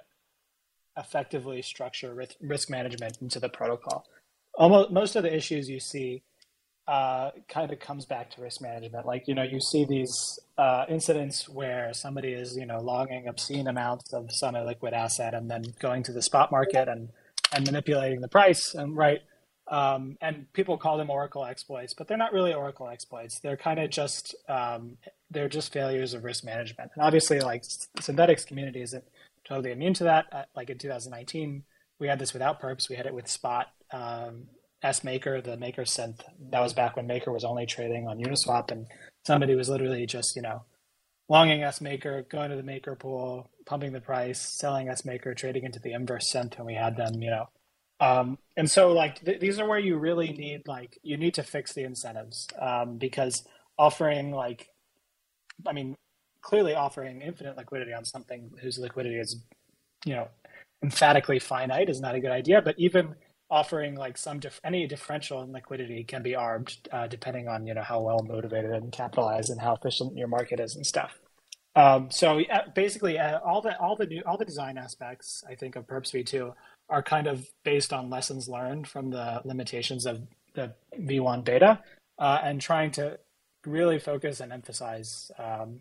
effectively 0.96 1.62
structure 1.62 2.14
risk, 2.14 2.36
risk 2.40 2.70
management 2.70 3.18
into 3.20 3.40
the 3.40 3.48
protocol. 3.48 4.06
Almost 4.54 4.90
most 4.92 5.16
of 5.16 5.22
the 5.22 5.34
issues 5.34 5.68
you 5.68 5.80
see 5.80 6.22
uh, 6.86 7.30
kind 7.48 7.72
of 7.72 7.80
comes 7.80 8.04
back 8.04 8.30
to 8.32 8.42
risk 8.42 8.60
management. 8.60 9.06
Like 9.06 9.26
you 9.26 9.34
know 9.34 9.42
you 9.42 9.60
see 9.60 9.86
these 9.86 10.38
uh, 10.58 10.84
incidents 10.88 11.48
where 11.48 11.92
somebody 11.94 12.32
is 12.32 12.54
you 12.56 12.66
know 12.66 12.80
logging 12.80 13.26
obscene 13.28 13.66
amounts 13.66 14.12
of 14.12 14.30
some 14.30 14.54
illiquid 14.54 14.92
asset 14.92 15.32
and 15.32 15.50
then 15.50 15.64
going 15.80 16.02
to 16.04 16.12
the 16.12 16.22
spot 16.22 16.52
market 16.52 16.86
and 16.88 17.08
and 17.54 17.64
manipulating 17.64 18.20
the 18.20 18.28
price 18.28 18.74
and 18.74 18.96
right 18.96 19.20
um, 19.68 20.16
and 20.20 20.52
people 20.52 20.76
call 20.76 20.98
them 20.98 21.10
Oracle 21.10 21.44
exploits, 21.44 21.94
but 21.94 22.06
they're 22.06 22.18
not 22.18 22.32
really 22.32 22.52
Oracle 22.52 22.88
exploits. 22.88 23.40
They're 23.40 23.56
kind 23.56 23.80
of 23.80 23.90
just 23.90 24.34
um, 24.48 24.98
they're 25.30 25.48
just 25.48 25.72
failures 25.72 26.12
of 26.12 26.24
risk 26.24 26.44
management. 26.44 26.90
And 26.94 27.04
obviously, 27.04 27.40
like 27.40 27.62
Synthetix 27.62 28.46
community 28.46 28.82
isn't 28.82 29.04
totally 29.46 29.72
immune 29.72 29.94
to 29.94 30.04
that. 30.04 30.26
Uh, 30.30 30.42
like 30.54 30.70
in 30.70 30.78
2019, 30.78 31.64
we 31.98 32.08
had 32.08 32.18
this 32.18 32.32
without 32.32 32.60
perps. 32.60 32.88
We 32.88 32.96
had 32.96 33.06
it 33.06 33.14
with 33.14 33.28
Spot, 33.28 33.66
um, 33.90 34.48
S 34.82 35.02
Maker, 35.02 35.40
the 35.40 35.56
Maker 35.56 35.82
synth. 35.82 36.20
That 36.50 36.60
was 36.60 36.74
back 36.74 36.96
when 36.96 37.06
Maker 37.06 37.32
was 37.32 37.44
only 37.44 37.64
trading 37.64 38.06
on 38.06 38.18
Uniswap, 38.18 38.70
and 38.70 38.86
somebody 39.24 39.54
was 39.54 39.70
literally 39.70 40.04
just 40.04 40.36
you 40.36 40.42
know 40.42 40.64
longing 41.30 41.62
S 41.62 41.80
Maker, 41.80 42.26
going 42.30 42.50
to 42.50 42.56
the 42.56 42.62
Maker 42.62 42.96
pool, 42.96 43.50
pumping 43.64 43.92
the 43.92 44.00
price, 44.00 44.40
selling 44.40 44.90
S 44.90 45.06
Maker, 45.06 45.32
trading 45.32 45.64
into 45.64 45.80
the 45.80 45.94
inverse 45.94 46.30
synth, 46.30 46.58
and 46.58 46.66
we 46.66 46.74
had 46.74 46.98
them 46.98 47.22
you 47.22 47.30
know 47.30 47.48
Um, 48.00 48.38
and 48.56 48.70
so 48.70 48.92
like 48.92 49.24
th- 49.24 49.40
these 49.40 49.58
are 49.58 49.68
where 49.68 49.78
you 49.78 49.96
really 49.96 50.32
need 50.32 50.66
like 50.66 50.98
you 51.02 51.16
need 51.16 51.34
to 51.34 51.42
fix 51.42 51.72
the 51.72 51.84
incentives 51.84 52.48
um, 52.60 52.98
because 52.98 53.44
offering 53.78 54.32
like 54.32 54.68
I 55.66 55.72
mean 55.72 55.96
clearly 56.42 56.74
offering 56.74 57.22
infinite 57.22 57.56
liquidity 57.56 57.92
on 57.92 58.04
something 58.04 58.50
whose 58.60 58.78
liquidity 58.78 59.16
is 59.16 59.42
you 60.04 60.14
know 60.14 60.28
emphatically 60.82 61.38
finite 61.38 61.88
is 61.88 62.00
not 62.00 62.14
a 62.14 62.20
good 62.20 62.30
idea. 62.30 62.60
But 62.60 62.74
even 62.78 63.14
offering 63.50 63.94
like 63.94 64.18
some 64.18 64.38
dif- 64.38 64.60
any 64.64 64.86
differential 64.86 65.42
in 65.42 65.52
liquidity 65.52 66.04
can 66.04 66.22
be 66.22 66.34
armed 66.34 66.76
uh, 66.92 67.06
depending 67.06 67.48
on 67.48 67.66
you 67.66 67.74
know 67.74 67.82
how 67.82 68.00
well 68.00 68.20
motivated 68.26 68.72
and 68.72 68.92
capitalized 68.92 69.50
and 69.50 69.60
how 69.60 69.74
efficient 69.74 70.16
your 70.16 70.28
market 70.28 70.60
is 70.60 70.76
and 70.76 70.86
stuff. 70.86 71.18
Um, 71.76 72.08
so 72.10 72.40
basically, 72.74 73.18
uh, 73.18 73.40
all 73.40 73.60
the 73.60 73.78
all 73.80 73.96
the 73.96 74.06
new 74.06 74.22
all 74.26 74.36
the 74.36 74.44
design 74.44 74.78
aspects 74.78 75.42
I 75.48 75.54
think 75.54 75.76
of 75.76 75.86
Perps 75.86 76.12
v2 76.12 76.52
are 76.88 77.02
kind 77.02 77.26
of 77.26 77.48
based 77.64 77.92
on 77.92 78.10
lessons 78.10 78.48
learned 78.48 78.86
from 78.86 79.10
the 79.10 79.40
limitations 79.44 80.06
of 80.06 80.22
the 80.54 80.72
V1 80.98 81.44
beta 81.44 81.80
uh, 82.18 82.40
and 82.42 82.60
trying 82.60 82.90
to 82.92 83.18
really 83.66 83.98
focus 83.98 84.40
and 84.40 84.52
emphasize 84.52 85.30
um, 85.38 85.80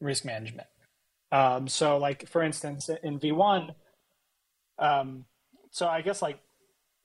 risk 0.00 0.24
management. 0.24 0.68
Um, 1.30 1.66
so, 1.66 1.96
like 1.96 2.28
for 2.28 2.42
instance, 2.42 2.90
in 3.02 3.18
V1, 3.18 3.74
um, 4.78 5.24
so 5.70 5.88
I 5.88 6.02
guess 6.02 6.20
like 6.20 6.38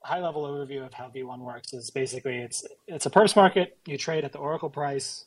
high 0.02 0.20
level 0.20 0.44
overview 0.44 0.84
of 0.84 0.94
how 0.94 1.08
V1 1.08 1.40
works 1.40 1.72
is 1.72 1.90
basically 1.90 2.36
it's 2.38 2.64
it's 2.86 3.06
a 3.06 3.10
perps 3.10 3.34
market. 3.34 3.78
You 3.86 3.96
trade 3.96 4.24
at 4.24 4.32
the 4.32 4.38
Oracle 4.38 4.70
price, 4.70 5.24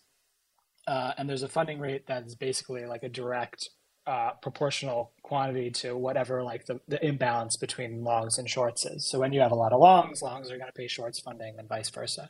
uh, 0.88 1.14
and 1.18 1.28
there's 1.28 1.44
a 1.44 1.50
funding 1.50 1.80
rate 1.80 2.08
that 2.08 2.26
is 2.26 2.36
basically 2.36 2.86
like 2.86 3.04
a 3.04 3.10
direct 3.10 3.70
uh, 4.12 4.34
proportional 4.42 5.14
quantity 5.24 5.72
to 5.72 5.96
whatever 5.96 6.44
like 6.44 6.66
the, 6.66 6.82
the 6.90 7.04
imbalance 7.06 7.56
between 7.56 8.04
longs 8.04 8.38
and 8.38 8.50
shorts 8.50 8.86
is. 8.86 9.10
So 9.10 9.20
when 9.20 9.32
you 9.32 9.40
have 9.40 9.54
a 9.54 9.56
lot 9.56 9.72
of 9.72 9.80
longs, 9.80 10.22
longs 10.22 10.52
are 10.52 10.58
going 10.58 10.68
to 10.68 10.74
pay 10.74 10.90
shorts 10.90 11.22
funding 11.22 11.56
and 11.58 11.70
vice 11.70 11.90
versa. 11.90 12.30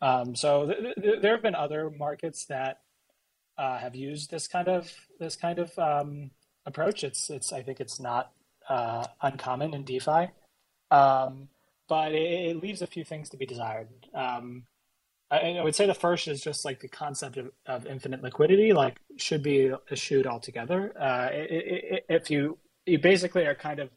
Um, 0.00 0.34
so 0.34 0.66
th- 0.68 0.94
th- 0.94 1.20
there 1.20 1.32
have 1.32 1.42
been 1.42 1.54
other 1.54 1.90
markets 1.90 2.46
that 2.46 2.78
uh, 3.58 3.76
have 3.76 3.94
used 3.94 4.30
this 4.30 4.48
kind 4.48 4.68
of 4.68 4.90
this 5.20 5.36
kind 5.36 5.58
of 5.58 5.78
um, 5.78 6.30
approach. 6.64 7.04
It's 7.04 7.28
it's 7.28 7.52
I 7.52 7.60
think 7.60 7.78
it's 7.78 8.00
not 8.00 8.32
uh, 8.66 9.04
uncommon 9.20 9.74
in 9.74 9.84
DeFi, 9.84 10.28
um, 10.90 11.48
but 11.90 12.12
it, 12.12 12.56
it, 12.56 12.62
leaves 12.62 12.80
a 12.80 12.86
few 12.86 13.04
things 13.04 13.28
to 13.28 13.36
be 13.36 13.44
desired. 13.44 13.88
Um, 14.14 14.64
I, 15.32 15.62
would 15.62 15.74
say 15.74 15.86
the 15.86 15.94
first 15.94 16.28
is 16.28 16.42
just 16.42 16.64
like 16.64 16.80
the 16.80 16.88
concept 16.88 17.38
of, 17.38 17.50
of 17.64 17.86
infinite 17.86 18.22
liquidity, 18.22 18.72
like 18.72 18.98
should 19.16 19.42
be 19.42 19.72
eschewed 19.90 20.26
altogether. 20.26 20.92
Uh, 21.00 21.28
it, 21.32 21.50
it, 21.50 22.06
if 22.08 22.30
you 22.30 22.58
you 22.84 22.98
basically 22.98 23.46
are 23.46 23.54
kind 23.54 23.80
of 23.80 23.88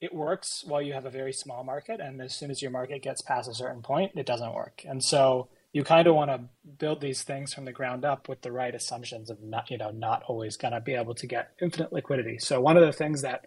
it 0.00 0.14
works 0.14 0.64
while 0.66 0.80
you 0.80 0.94
have 0.94 1.04
a 1.04 1.10
very 1.10 1.32
small 1.32 1.62
market, 1.62 2.00
and 2.00 2.20
as 2.22 2.34
soon 2.34 2.50
as 2.50 2.62
your 2.62 2.70
market 2.70 3.02
gets 3.02 3.20
past 3.20 3.50
a 3.50 3.54
certain 3.54 3.82
point, 3.82 4.12
it 4.16 4.24
doesn't 4.24 4.54
work. 4.54 4.82
And 4.88 5.04
so 5.04 5.48
you 5.72 5.84
kind 5.84 6.08
of 6.08 6.14
want 6.14 6.30
to 6.30 6.40
build 6.78 7.00
these 7.00 7.22
things 7.22 7.52
from 7.52 7.66
the 7.66 7.72
ground 7.72 8.04
up 8.04 8.28
with 8.28 8.40
the 8.40 8.50
right 8.50 8.74
assumptions 8.74 9.30
of 9.30 9.42
not 9.42 9.70
you 9.70 9.76
know 9.76 9.90
not 9.90 10.22
always 10.26 10.56
going 10.56 10.72
to 10.72 10.80
be 10.80 10.94
able 10.94 11.14
to 11.16 11.26
get 11.26 11.50
infinite 11.60 11.92
liquidity. 11.92 12.38
So 12.38 12.62
one 12.62 12.78
of 12.78 12.86
the 12.86 12.92
things 12.92 13.20
that 13.22 13.46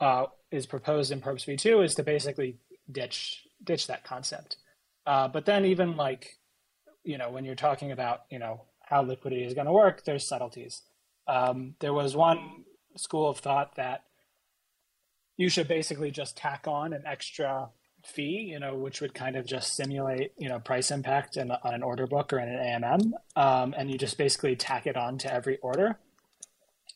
uh, 0.00 0.26
is 0.50 0.66
proposed 0.66 1.12
in 1.12 1.22
Perps 1.22 1.46
v2 1.46 1.84
is 1.84 1.94
to 1.94 2.02
basically 2.02 2.58
ditch 2.90 3.46
ditch 3.64 3.86
that 3.86 4.04
concept. 4.04 4.58
Uh, 5.06 5.28
but 5.28 5.46
then 5.46 5.64
even 5.64 5.96
like 5.96 6.38
you 7.04 7.18
know, 7.18 7.30
when 7.30 7.44
you're 7.44 7.54
talking 7.54 7.92
about, 7.92 8.22
you 8.30 8.38
know, 8.38 8.62
how 8.80 9.02
liquidity 9.02 9.44
is 9.44 9.54
going 9.54 9.66
to 9.66 9.72
work, 9.72 10.04
there's 10.04 10.26
subtleties. 10.26 10.82
Um, 11.26 11.74
there 11.80 11.92
was 11.92 12.16
one 12.16 12.64
school 12.96 13.28
of 13.28 13.38
thought 13.38 13.76
that 13.76 14.04
you 15.36 15.48
should 15.48 15.68
basically 15.68 16.10
just 16.10 16.36
tack 16.36 16.66
on 16.66 16.92
an 16.92 17.04
extra 17.06 17.70
fee, 18.04 18.48
you 18.50 18.58
know, 18.58 18.74
which 18.74 19.00
would 19.00 19.14
kind 19.14 19.36
of 19.36 19.46
just 19.46 19.74
simulate, 19.74 20.32
you 20.36 20.48
know, 20.48 20.58
price 20.58 20.90
impact 20.90 21.36
in, 21.36 21.50
on 21.50 21.74
an 21.74 21.82
order 21.82 22.06
book 22.06 22.32
or 22.32 22.38
in 22.38 22.48
an 22.48 22.82
AMM, 22.82 23.12
um, 23.36 23.74
and 23.76 23.90
you 23.90 23.96
just 23.96 24.18
basically 24.18 24.56
tack 24.56 24.86
it 24.86 24.96
on 24.96 25.18
to 25.18 25.32
every 25.32 25.58
order. 25.58 25.98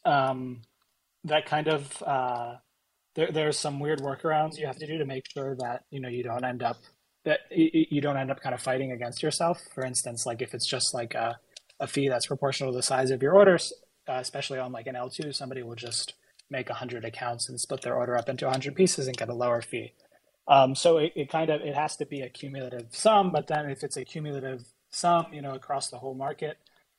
Um, 0.05 0.63
that 1.25 1.47
kind 1.47 1.69
of 1.69 2.03
uh, 2.03 2.57
there, 3.15 3.33
there's 3.33 3.59
some 3.59 3.81
weird 3.81 4.01
workarounds 4.01 4.59
you 4.59 4.67
have 4.67 4.79
to 4.79 4.87
do 4.87 4.99
to 4.99 5.05
make 5.05 5.29
sure 5.31 5.57
that 5.57 5.85
you 5.91 6.01
know 6.01 6.09
you 6.09 6.23
don't 6.23 6.45
end 6.45 6.63
up 6.63 6.77
that 7.27 7.41
you 7.51 8.01
don't 8.01 8.17
end 8.17 8.31
up 8.31 8.41
kind 8.41 8.55
of 8.55 8.63
fighting 8.63 8.93
against 8.93 9.23
yourself. 9.23 9.61
For 9.75 9.85
instance, 9.85 10.25
like 10.25 10.41
if 10.41 10.55
it's 10.55 10.67
just 10.67 10.95
like 10.95 11.15
a, 11.15 11.39
a 11.81 11.87
fee 11.89 12.09
that's 12.09 12.27
proportional 12.27 12.73
to 12.73 12.77
the 12.77 12.83
size 12.83 13.11
of 13.11 13.21
your 13.21 13.35
orders, 13.35 13.73
uh, 14.09 14.19
especially 14.21 14.61
on 14.61 14.71
like 14.71 14.87
an 14.87 14.95
L2, 14.95 15.35
somebody 15.35 15.63
will 15.63 15.75
just 15.75 16.15
make 16.49 16.69
100 16.69 17.05
accounts 17.05 17.49
and 17.49 17.61
split 17.61 17.83
their 17.83 17.97
order 17.97 18.17
up 18.17 18.29
into 18.29 18.45
100 18.45 18.77
pieces 18.77 19.09
and 19.09 19.17
get 19.17 19.29
a 19.29 19.35
lower 19.35 19.61
fee. 19.61 19.93
Um, 20.47 20.77
so 20.77 20.99
it, 20.99 21.13
it 21.17 21.29
kind 21.29 21.51
of 21.51 21.61
it 21.63 21.75
has 21.75 21.97
to 21.97 22.07
be 22.07 22.21
a 22.21 22.29
cumulative 22.29 22.87
sum, 22.91 23.33
but 23.33 23.49
then 23.49 23.69
if 23.69 23.83
it's 23.83 23.97
a 23.97 24.05
cumulative 24.05 24.65
sum, 24.91 25.27
you 25.33 25.43
know, 25.43 25.55
across 25.55 25.91
the 25.91 25.99
whole 25.99 26.15
market, 26.15 26.59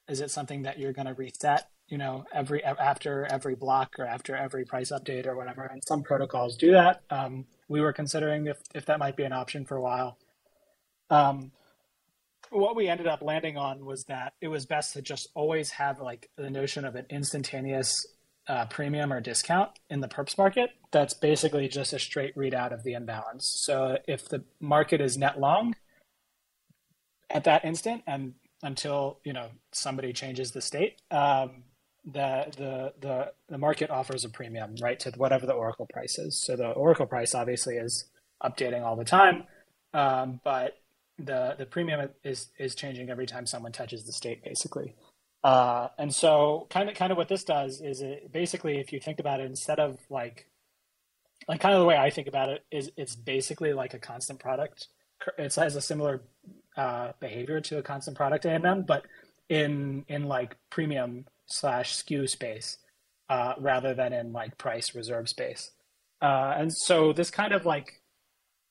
is 0.10 0.20
it 0.20 0.30
something 0.30 0.64
that 0.64 0.78
you're 0.78 0.92
going 0.92 1.08
to 1.08 1.14
reset, 1.14 1.70
you 1.88 1.98
know, 1.98 2.26
every 2.34 2.64
after 2.64 3.26
every 3.32 3.56
block 3.56 3.96
or 3.98 4.06
after 4.06 4.36
every 4.36 4.66
price 4.66 4.92
update 4.92 5.26
or 5.26 5.36
whatever? 5.36 5.64
And 5.64 5.82
some 5.88 6.04
protocols 6.04 6.58
do 6.58 6.72
that. 6.72 7.02
Um, 7.10 7.46
we 7.68 7.82
were 7.82 7.94
considering 7.94 8.48
if, 8.48 8.58
if 8.74 8.86
that 8.86 9.00
might 9.00 9.16
be 9.16 9.24
an 9.24 9.34
option 9.34 9.66
for 9.66 9.76
a 9.76 9.82
while. 9.82 10.18
Um, 11.10 11.52
what 12.50 12.76
we 12.76 12.88
ended 12.88 13.08
up 13.08 13.22
landing 13.22 13.58
on 13.58 13.86
was 13.86 14.06
that 14.06 14.34
it 14.42 14.48
was 14.48 14.66
best 14.66 14.94
to 14.94 15.02
just 15.02 15.30
always 15.34 15.72
have 15.72 16.00
like 16.00 16.30
the 16.38 16.50
notion 16.50 16.86
of 16.86 16.96
an 16.96 17.06
instantaneous 17.10 18.06
uh, 18.48 18.66
premium 18.66 19.12
or 19.12 19.20
discount 19.20 19.72
in 19.90 20.00
the 20.00 20.08
perps 20.08 20.38
market. 20.38 20.70
That's 20.92 21.14
basically 21.14 21.68
just 21.68 21.94
a 21.94 22.00
straight 22.00 22.36
readout 22.36 22.74
of 22.74 22.84
the 22.84 22.94
imbalance. 22.94 23.52
So 23.66 23.98
if 24.08 24.30
the 24.30 24.44
market 24.60 25.02
is 25.02 25.18
net 25.18 25.40
long 25.40 25.76
at 27.30 27.44
that 27.44 27.66
instant 27.66 28.04
and 28.08 28.34
until 28.64 29.20
you 29.24 29.34
know 29.34 29.50
somebody 29.72 30.14
changes 30.14 30.52
the 30.52 30.62
state, 30.62 31.02
um, 31.12 31.64
the 32.08 32.46
the 32.58 32.94
the 33.02 33.32
the 33.50 33.58
market 33.58 33.90
offers 33.90 34.24
a 34.24 34.30
premium 34.30 34.76
right 34.82 35.00
to 35.02 35.12
whatever 35.18 35.46
the 35.46 35.54
oracle 35.54 35.86
price 35.92 36.18
is. 36.18 36.40
So 36.40 36.56
the 36.56 36.70
oracle 36.70 37.06
price 37.06 37.36
obviously 37.36 37.76
is 37.76 38.06
updating 38.44 38.84
all 38.84 38.96
the 38.96 39.04
time, 39.04 39.44
um, 39.94 40.40
but 40.44 40.78
the 41.18 41.56
the 41.58 41.66
premium 41.66 42.10
is 42.24 42.48
is 42.58 42.76
changing 42.76 43.10
every 43.10 43.26
time 43.26 43.46
someone 43.46 43.74
touches 43.74 44.06
the 44.06 44.14
state 44.14 44.44
basically. 44.44 44.96
Uh, 45.44 45.90
and 45.98 46.14
so 46.14 46.68
kind 46.70 46.90
of 46.90 46.96
kind 46.96 47.12
of 47.12 47.18
what 47.18 47.28
this 47.28 47.44
does 47.44 47.82
is 47.82 48.02
it 48.02 48.32
basically 48.32 48.80
if 48.80 48.94
you 48.94 49.00
think 49.00 49.20
about 49.20 49.40
it 49.42 49.46
instead 49.46 49.80
of 49.80 50.00
like 50.10 50.48
like 51.48 51.60
kind 51.60 51.76
of 51.76 51.82
the 51.82 51.86
way 51.86 51.98
I 51.98 52.10
think 52.10 52.28
about 52.28 52.50
it 52.50 52.64
is 52.72 52.92
it's 52.96 53.16
basically 53.16 53.74
like 53.74 53.94
a 53.94 54.00
constant 54.00 54.40
product. 54.40 54.88
It 55.38 55.54
has 55.56 55.76
a 55.76 55.82
similar 55.82 56.22
uh, 56.78 57.12
behavior 57.20 57.60
to 57.62 57.80
a 57.80 57.84
constant 57.84 58.16
product 58.16 58.46
AMM, 58.46 58.86
but 58.86 59.04
in 59.50 60.06
in 60.08 60.24
like 60.24 60.56
premium 60.70 61.26
slash 61.48 61.96
skew 61.96 62.28
space 62.28 62.78
uh, 63.30 63.54
rather 63.60 63.94
than 63.94 64.14
in 64.14 64.32
like 64.32 64.58
price 64.58 64.96
reserve 64.96 65.28
space. 65.30 65.72
Uh, 66.22 66.54
and 66.58 66.74
so 66.74 67.14
this 67.14 67.30
kind 67.30 67.54
of 67.54 67.66
like 67.66 68.02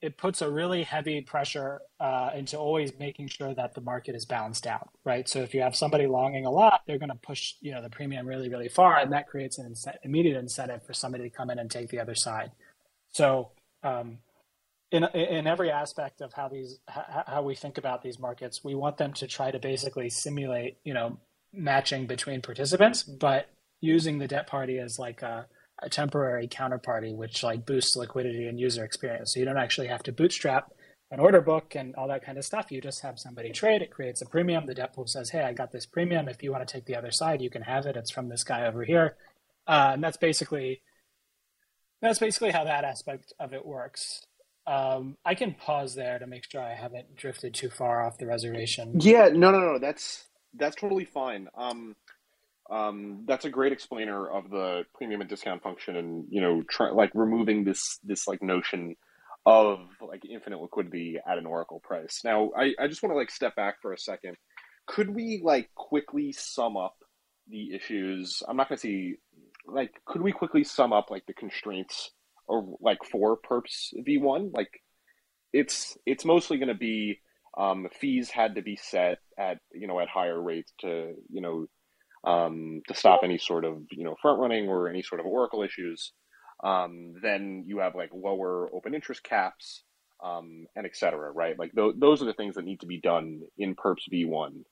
it 0.03 0.19
puts 0.19 0.43
a 0.43 0.51
really 0.51 0.83
heavy 0.83 1.23
pressure 1.23 1.81
uh, 2.01 2.31
into 2.35 2.59
always 2.59 2.93
making 2.99 3.29
sure 3.29 3.55
that 3.55 3.75
the 3.75 3.81
market 3.81 4.15
is 4.15 4.27
balanced 4.27 4.67
out, 4.67 4.91
right? 5.05 5.29
So 5.29 5.41
if 5.41 5.55
you 5.55 5.62
have 5.62 5.75
somebody 5.75 6.07
longing 6.07 6.45
a 6.45 6.51
lot, 6.51 6.83
they're 6.87 6.99
going 6.99 7.11
to 7.11 7.17
push 7.17 7.55
you 7.61 7.73
know 7.73 7.83
the 7.83 7.91
premium 7.91 8.27
really 8.27 8.49
really 8.49 8.69
far, 8.69 8.99
and 8.99 9.12
that 9.12 9.27
creates 9.27 9.59
an 9.59 9.75
immediate 10.03 10.37
incentive 10.37 10.85
for 10.85 10.93
somebody 10.93 11.25
to 11.25 11.31
come 11.31 11.51
in 11.51 11.59
and 11.59 11.71
take 11.71 11.89
the 11.89 12.01
other 12.01 12.15
side. 12.15 12.53
So 13.11 13.53
um, 13.83 14.19
in 14.91 15.05
in 15.15 15.47
every 15.47 15.71
aspect 15.71 16.21
of 16.21 16.33
how 16.35 16.49
these 16.49 16.79
how 16.89 17.43
we 17.43 17.55
think 17.55 17.79
about 17.79 18.03
these 18.03 18.19
markets, 18.19 18.62
we 18.62 18.75
want 18.75 18.99
them 18.99 19.12
to 19.15 19.27
try 19.27 19.51
to 19.51 19.59
basically 19.59 20.11
simulate 20.11 20.77
you 20.85 20.95
know 20.95 21.19
matching 21.57 22.07
between 22.07 22.42
participants, 22.42 23.03
but 23.03 23.49
using 23.81 24.19
the 24.19 24.29
debt 24.29 24.47
party 24.47 24.79
as 24.79 24.99
like 24.99 25.23
a, 25.23 25.47
a 25.83 25.88
temporary 25.88 26.49
counterparty, 26.49 27.14
which 27.14 27.42
like 27.42 27.66
boosts 27.66 27.97
liquidity 27.97 28.47
and 28.47 28.61
user 28.61 28.85
experience. 28.85 29.35
So 29.35 29.40
you 29.40 29.47
don't 29.47 29.59
actually 29.59 29.88
have 29.88 30.03
to 30.05 30.12
bootstrap 30.12 30.71
an 31.11 31.21
order 31.21 31.40
book 31.40 31.75
and 31.75 31.95
all 31.95 32.09
that 32.09 32.25
kind 32.25 32.37
of 32.37 32.45
stuff. 32.45 32.71
You 32.71 32.81
just 32.81 33.03
have 33.03 33.19
somebody 33.19 33.53
trade. 33.53 33.83
It 33.83 33.90
creates 33.90 34.23
a 34.23 34.27
premium. 34.27 34.66
The 34.66 34.75
debt 34.75 34.95
pool 34.95 35.07
says, 35.07 35.31
"Hey, 35.31 35.42
I 35.42 35.53
got 35.53 35.73
this 35.73 35.87
premium. 35.87 36.29
If 36.29 36.42
you 36.42 36.51
want 36.51 36.66
to 36.66 36.73
take 36.73 36.87
the 36.87 36.97
other 36.97 37.12
side, 37.12 37.40
you 37.40 37.51
can 37.51 37.62
have 37.62 37.87
it. 37.87 37.97
It's 37.97 38.11
from 38.11 38.29
this 38.29 38.45
guy 38.45 38.66
over 38.66 38.85
here." 38.85 39.16
Uh, 39.66 39.90
and 39.95 40.03
that's 40.03 40.16
basically 40.16 40.83
that's 42.03 42.19
basically 42.19 42.51
how 42.51 42.64
that 42.64 42.85
aspect 42.85 43.33
of 43.38 43.53
it 43.53 43.64
works. 43.64 44.23
Um, 44.66 45.16
I 45.25 45.35
can 45.35 45.55
pause 45.55 45.95
there 45.95 46.19
to 46.19 46.27
make 46.27 46.45
sure 46.51 46.61
I 46.61 46.75
haven't 46.75 47.16
drifted 47.16 47.55
too 47.55 47.71
far 47.71 48.05
off 48.05 48.19
the 48.19 48.27
reservation. 48.27 49.01
Yeah, 49.01 49.29
no, 49.33 49.53
no, 49.53 49.61
no. 49.61 49.79
That's 49.79 50.25
that's 50.57 50.77
totally 50.77 51.05
fine. 51.05 51.49
Um, 51.57 51.97
um, 52.71 53.25
that's 53.27 53.45
a 53.45 53.51
great 53.51 53.73
explainer 53.73 54.29
of 54.29 54.51
the 54.51 54.85
premium 54.95 55.21
and 55.21 55.31
discount 55.31 55.62
function, 55.62 55.97
and 55.97 56.25
you 56.31 56.40
know, 56.40 56.62
try, 56.69 56.90
like 56.90 57.11
removing 57.14 57.64
this 57.64 57.99
this 58.03 58.27
like 58.27 58.42
notion 58.42 58.97
of 59.45 59.79
like 60.01 60.25
infinite 60.25 60.61
liquidity 60.61 61.19
at 61.25 61.38
an 61.38 61.47
oracle 61.47 61.81
price. 61.81 62.23
Now, 62.25 62.51
I, 62.57 62.73
I 62.81 62.88
just 62.88 63.03
want 63.03 63.12
to 63.12 63.16
like 63.16 63.31
step 63.31 63.55
back 63.55 63.81
for 63.81 63.92
a 63.92 63.99
second. 63.99 64.37
Could 64.87 65.14
we 65.14 65.40
like 65.42 65.71
quickly 65.75 66.33
sum 66.33 66.77
up 66.77 66.97
the 67.49 67.75
issues? 67.75 68.42
I'm 68.49 68.57
not 68.57 68.69
going 68.69 68.77
to 68.77 68.81
see 68.81 69.14
like, 69.66 69.92
could 70.05 70.23
we 70.23 70.33
quickly 70.33 70.64
sum 70.64 70.92
up 70.92 71.11
like 71.11 71.27
the 71.27 71.35
constraints 71.35 72.11
or 72.49 72.77
like 72.81 72.99
for 73.11 73.37
perps 73.37 73.92
v1 74.07 74.55
like 74.55 74.71
it's 75.53 75.97
it's 76.07 76.25
mostly 76.25 76.59
going 76.59 76.69
to 76.69 76.75
be 76.75 77.19
um, 77.57 77.87
fees 78.01 78.31
had 78.31 78.57
to 78.57 78.62
be 78.62 78.77
set 78.77 79.19
at 79.38 79.59
you 79.73 79.87
know 79.87 80.01
at 80.01 80.09
higher 80.09 80.40
rates 80.40 80.73
to 80.81 81.14
you 81.31 81.40
know 81.40 81.66
um, 82.31 82.83
to 82.88 82.95
stop 82.95 83.21
any 83.23 83.38
sort 83.38 83.64
of 83.64 83.79
you 83.90 84.05
know 84.05 84.16
front 84.21 84.40
running 84.40 84.69
or 84.69 84.88
any 84.88 85.03
sort 85.03 85.21
of 85.21 85.27
oracle 85.27 85.62
issues. 85.62 86.12
Um, 86.64 87.14
then 87.23 87.64
you 87.66 87.79
have 87.81 87.95
like 87.95 88.11
lower 88.14 88.71
open 88.75 88.95
interest 88.95 89.23
caps 89.23 89.83
um, 90.25 90.66
and 90.75 90.87
etc 90.87 91.31
right? 91.31 91.59
Like 91.59 91.73
th- 91.75 91.95
those 91.99 92.23
are 92.23 92.27
the 92.27 92.33
things 92.33 92.55
that 92.55 92.64
need 92.64 92.81
to 92.81 92.87
be 92.87 93.01
done 93.01 93.42
in 93.59 93.75
perps 93.75 94.09
v1 94.12 94.62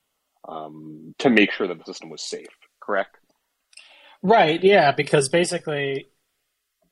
um, 0.48 1.14
to 1.18 1.30
make 1.30 1.52
sure 1.52 1.68
that 1.68 1.78
the 1.78 1.84
system 1.84 2.10
was 2.10 2.26
safe 2.26 2.48
correct? 2.82 3.16
Right 4.22 4.62
yeah 4.62 4.92
because 4.92 5.28
basically 5.28 6.06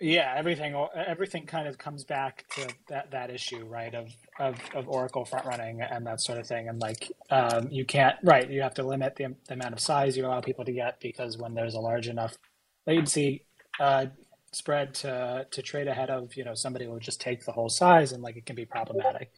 yeah, 0.02 0.34
everything 0.36 0.74
everything 0.94 1.46
kind 1.46 1.68
of 1.68 1.78
comes 1.78 2.02
back 2.02 2.44
to 2.56 2.68
that 2.88 3.12
that 3.12 3.30
issue, 3.30 3.64
right? 3.66 3.94
Of 3.94 4.08
of, 4.38 4.56
of 4.74 4.88
Oracle 4.88 5.24
front 5.24 5.46
running 5.46 5.80
and 5.80 6.04
that 6.06 6.20
sort 6.20 6.38
of 6.38 6.46
thing, 6.46 6.68
and 6.68 6.80
like 6.80 7.12
um, 7.30 7.68
you 7.70 7.84
can't 7.84 8.16
right. 8.24 8.50
You 8.50 8.62
have 8.62 8.74
to 8.74 8.82
limit 8.82 9.14
the, 9.14 9.34
the, 9.46 9.54
amount 9.54 9.74
of 9.74 9.80
size 9.80 10.16
you 10.16 10.26
allow 10.26 10.40
people 10.40 10.64
to 10.64 10.72
get 10.72 10.98
because 11.00 11.38
when 11.38 11.54
there's 11.54 11.74
a 11.74 11.80
large 11.80 12.08
enough 12.08 12.36
latency 12.84 13.44
uh, 13.78 14.06
spread 14.52 14.94
to 14.94 15.46
to 15.48 15.62
trade 15.62 15.86
ahead 15.86 16.10
of, 16.10 16.34
you 16.34 16.44
know, 16.44 16.54
somebody 16.54 16.88
will 16.88 16.98
just 16.98 17.20
take 17.20 17.44
the 17.44 17.52
whole 17.52 17.68
size, 17.68 18.10
and 18.10 18.24
like 18.24 18.36
it 18.36 18.44
can 18.44 18.56
be 18.56 18.64
problematic. 18.64 19.30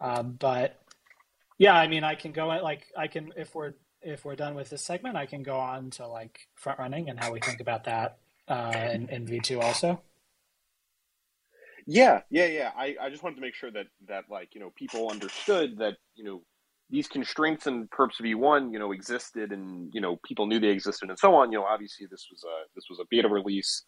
Um, 0.00 0.36
but 0.38 0.80
yeah, 1.58 1.74
I 1.74 1.86
mean, 1.86 2.02
I 2.02 2.16
can 2.16 2.32
go 2.32 2.48
like 2.48 2.86
I 2.96 3.06
can 3.06 3.32
if 3.36 3.54
we're 3.54 3.74
if 4.02 4.24
we're 4.24 4.36
done 4.36 4.56
with 4.56 4.68
this 4.68 4.84
segment, 4.84 5.16
I 5.16 5.26
can 5.26 5.44
go 5.44 5.58
on 5.58 5.90
to 5.90 6.08
like 6.08 6.48
front 6.56 6.80
running 6.80 7.08
and 7.08 7.20
how 7.20 7.32
we 7.32 7.38
think 7.38 7.60
about 7.60 7.84
that 7.84 8.18
uh, 8.48 8.72
in, 8.92 9.08
in 9.10 9.26
V2 9.26 9.62
also. 9.62 10.00
Yeah, 11.90 12.20
yeah, 12.30 12.46
yeah. 12.46 12.70
I, 12.76 12.96
I 13.00 13.08
just 13.08 13.22
wanted 13.22 13.36
to 13.36 13.40
make 13.40 13.54
sure 13.54 13.70
that 13.72 13.86
that 14.08 14.24
like 14.30 14.50
you 14.54 14.60
know 14.60 14.70
people 14.76 15.10
understood 15.10 15.78
that 15.78 15.94
you 16.16 16.22
know 16.24 16.42
these 16.90 17.08
constraints 17.08 17.66
in 17.66 17.88
Perps 17.88 18.20
v1 18.22 18.72
you 18.74 18.78
know 18.78 18.92
existed 18.92 19.52
and 19.52 19.90
you 19.94 20.02
know 20.02 20.18
people 20.26 20.46
knew 20.46 20.60
they 20.60 20.68
existed 20.68 21.08
and 21.08 21.18
so 21.18 21.34
on. 21.34 21.50
You 21.50 21.58
know, 21.60 21.64
obviously 21.64 22.06
this 22.10 22.26
was 22.30 22.44
a 22.44 22.68
this 22.76 22.84
was 22.90 23.00
a 23.00 23.06
beta 23.10 23.28
release, 23.28 23.86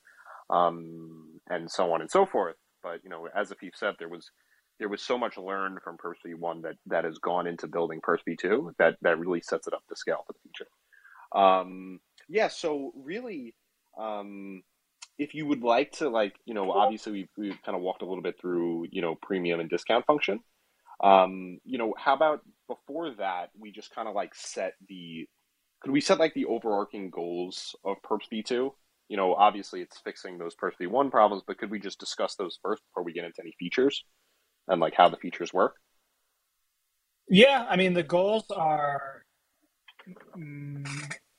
um, 0.48 1.40
and 1.50 1.70
so 1.70 1.92
on 1.92 2.00
and 2.00 2.10
so 2.10 2.24
forth. 2.24 2.56
But 2.82 3.00
you 3.04 3.10
know, 3.10 3.28
as 3.36 3.50
Afif 3.50 3.72
said, 3.76 3.96
there 3.98 4.08
was 4.08 4.30
there 4.78 4.88
was 4.88 5.02
so 5.02 5.18
much 5.18 5.36
learned 5.36 5.80
from 5.84 5.98
Perps 5.98 6.26
v1 6.26 6.62
that 6.62 6.76
that 6.86 7.04
has 7.04 7.18
gone 7.18 7.46
into 7.46 7.68
building 7.68 8.00
Perps 8.00 8.22
v2 8.26 8.72
that 8.78 8.96
that 9.02 9.18
really 9.18 9.42
sets 9.42 9.66
it 9.66 9.74
up 9.74 9.82
to 9.90 9.96
scale 9.96 10.24
for 10.26 10.32
the 10.32 10.40
future. 10.40 10.70
Um, 11.34 12.00
yeah, 12.30 12.48
so 12.48 12.92
really. 12.96 13.54
Um, 13.98 14.62
if 15.20 15.34
you 15.34 15.46
would 15.46 15.62
like 15.62 15.92
to 15.92 16.08
like 16.08 16.34
you 16.46 16.54
know 16.54 16.72
obviously 16.72 17.12
we've, 17.12 17.28
we've 17.36 17.62
kind 17.62 17.76
of 17.76 17.82
walked 17.82 18.00
a 18.00 18.06
little 18.06 18.22
bit 18.22 18.40
through 18.40 18.86
you 18.90 19.02
know 19.02 19.14
premium 19.20 19.60
and 19.60 19.68
discount 19.68 20.06
function. 20.06 20.40
Um 21.04 21.58
you 21.64 21.78
know 21.78 21.94
how 21.98 22.14
about 22.14 22.40
before 22.66 23.14
that 23.16 23.50
we 23.58 23.70
just 23.70 23.94
kind 23.94 24.08
of 24.08 24.14
like 24.14 24.34
set 24.34 24.72
the 24.88 25.28
could 25.82 25.92
we 25.92 26.00
set 26.00 26.18
like 26.18 26.32
the 26.32 26.46
overarching 26.46 27.10
goals 27.10 27.76
of 27.84 27.96
perps 28.02 28.28
v2 28.32 28.70
you 29.08 29.16
know 29.16 29.34
obviously 29.34 29.82
it's 29.82 29.98
fixing 29.98 30.38
those 30.38 30.54
perps 30.56 30.78
v1 30.80 31.10
problems 31.10 31.42
but 31.46 31.58
could 31.58 31.70
we 31.70 31.78
just 31.78 32.00
discuss 32.00 32.34
those 32.36 32.58
first 32.62 32.82
before 32.88 33.04
we 33.04 33.12
get 33.12 33.24
into 33.24 33.40
any 33.42 33.54
features 33.58 34.04
and 34.68 34.80
like 34.80 34.94
how 34.96 35.08
the 35.08 35.16
features 35.18 35.52
work? 35.52 35.74
Yeah 37.28 37.66
i 37.68 37.76
mean 37.76 37.92
the 37.92 38.02
goals 38.02 38.44
are 38.56 39.24
mm, 40.36 40.86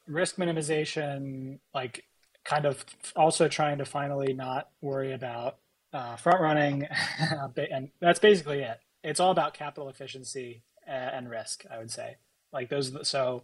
risk 0.07 0.35
minimization 0.37 1.59
like 1.73 2.03
kind 2.43 2.65
of 2.65 2.83
also 3.15 3.47
trying 3.47 3.77
to 3.77 3.85
finally 3.85 4.33
not 4.33 4.69
worry 4.81 5.13
about 5.13 5.57
uh, 5.93 6.15
front 6.15 6.41
running, 6.41 6.87
and 7.71 7.89
that's 7.99 8.19
basically 8.19 8.61
it. 8.61 8.79
It's 9.03 9.19
all 9.19 9.31
about 9.31 9.53
capital 9.53 9.89
efficiency 9.89 10.63
and 10.87 11.29
risk, 11.29 11.63
I 11.71 11.77
would 11.77 11.91
say. 11.91 12.17
Like 12.53 12.69
those, 12.69 13.07
so 13.07 13.43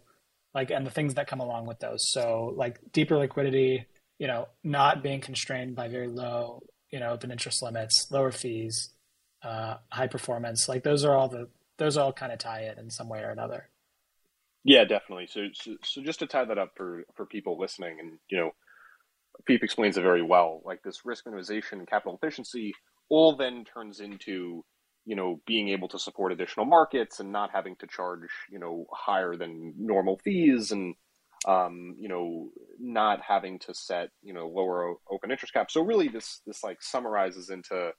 like, 0.54 0.70
and 0.70 0.86
the 0.86 0.90
things 0.90 1.14
that 1.14 1.26
come 1.26 1.40
along 1.40 1.66
with 1.66 1.78
those. 1.80 2.10
So 2.12 2.52
like 2.56 2.78
deeper 2.92 3.16
liquidity, 3.16 3.86
you 4.18 4.26
know, 4.26 4.48
not 4.62 5.02
being 5.02 5.20
constrained 5.20 5.76
by 5.76 5.88
very 5.88 6.08
low, 6.08 6.62
you 6.90 7.00
know, 7.00 7.10
open 7.10 7.30
interest 7.30 7.62
limits, 7.62 8.10
lower 8.10 8.32
fees, 8.32 8.90
uh, 9.42 9.76
high 9.90 10.06
performance. 10.06 10.68
Like 10.68 10.82
those 10.82 11.04
are 11.04 11.16
all 11.16 11.28
the 11.28 11.48
those 11.78 11.96
all 11.96 12.12
kind 12.12 12.32
of 12.32 12.38
tie 12.38 12.62
it 12.62 12.78
in 12.78 12.90
some 12.90 13.08
way 13.08 13.20
or 13.20 13.30
another. 13.30 13.68
Yeah, 14.64 14.84
definitely. 14.84 15.28
So, 15.28 15.46
so, 15.54 15.76
so 15.84 16.02
just 16.02 16.18
to 16.18 16.26
tie 16.26 16.44
that 16.44 16.58
up 16.58 16.72
for 16.76 17.04
for 17.14 17.24
people 17.24 17.58
listening, 17.58 18.00
and 18.00 18.18
you 18.28 18.38
know, 18.38 18.50
Peep 19.46 19.62
explains 19.62 19.96
it 19.96 20.02
very 20.02 20.22
well. 20.22 20.60
Like 20.64 20.82
this 20.82 21.04
risk 21.04 21.24
minimization 21.24 21.72
and 21.72 21.88
capital 21.88 22.18
efficiency 22.20 22.74
all 23.08 23.36
then 23.36 23.64
turns 23.64 24.00
into, 24.00 24.64
you 25.06 25.16
know, 25.16 25.40
being 25.46 25.68
able 25.68 25.88
to 25.88 25.98
support 25.98 26.32
additional 26.32 26.66
markets 26.66 27.20
and 27.20 27.32
not 27.32 27.50
having 27.50 27.76
to 27.76 27.86
charge, 27.86 28.28
you 28.50 28.58
know, 28.58 28.86
higher 28.92 29.36
than 29.36 29.72
normal 29.78 30.18
fees 30.18 30.72
and, 30.72 30.94
um, 31.46 31.94
you 31.98 32.08
know, 32.08 32.50
not 32.78 33.20
having 33.26 33.58
to 33.60 33.72
set, 33.72 34.10
you 34.22 34.34
know, 34.34 34.48
lower 34.48 34.94
open 35.10 35.30
interest 35.30 35.54
caps. 35.54 35.72
So 35.72 35.82
really 35.82 36.08
this, 36.08 36.42
this 36.46 36.62
like 36.62 36.82
summarizes 36.82 37.48
into, 37.48 37.92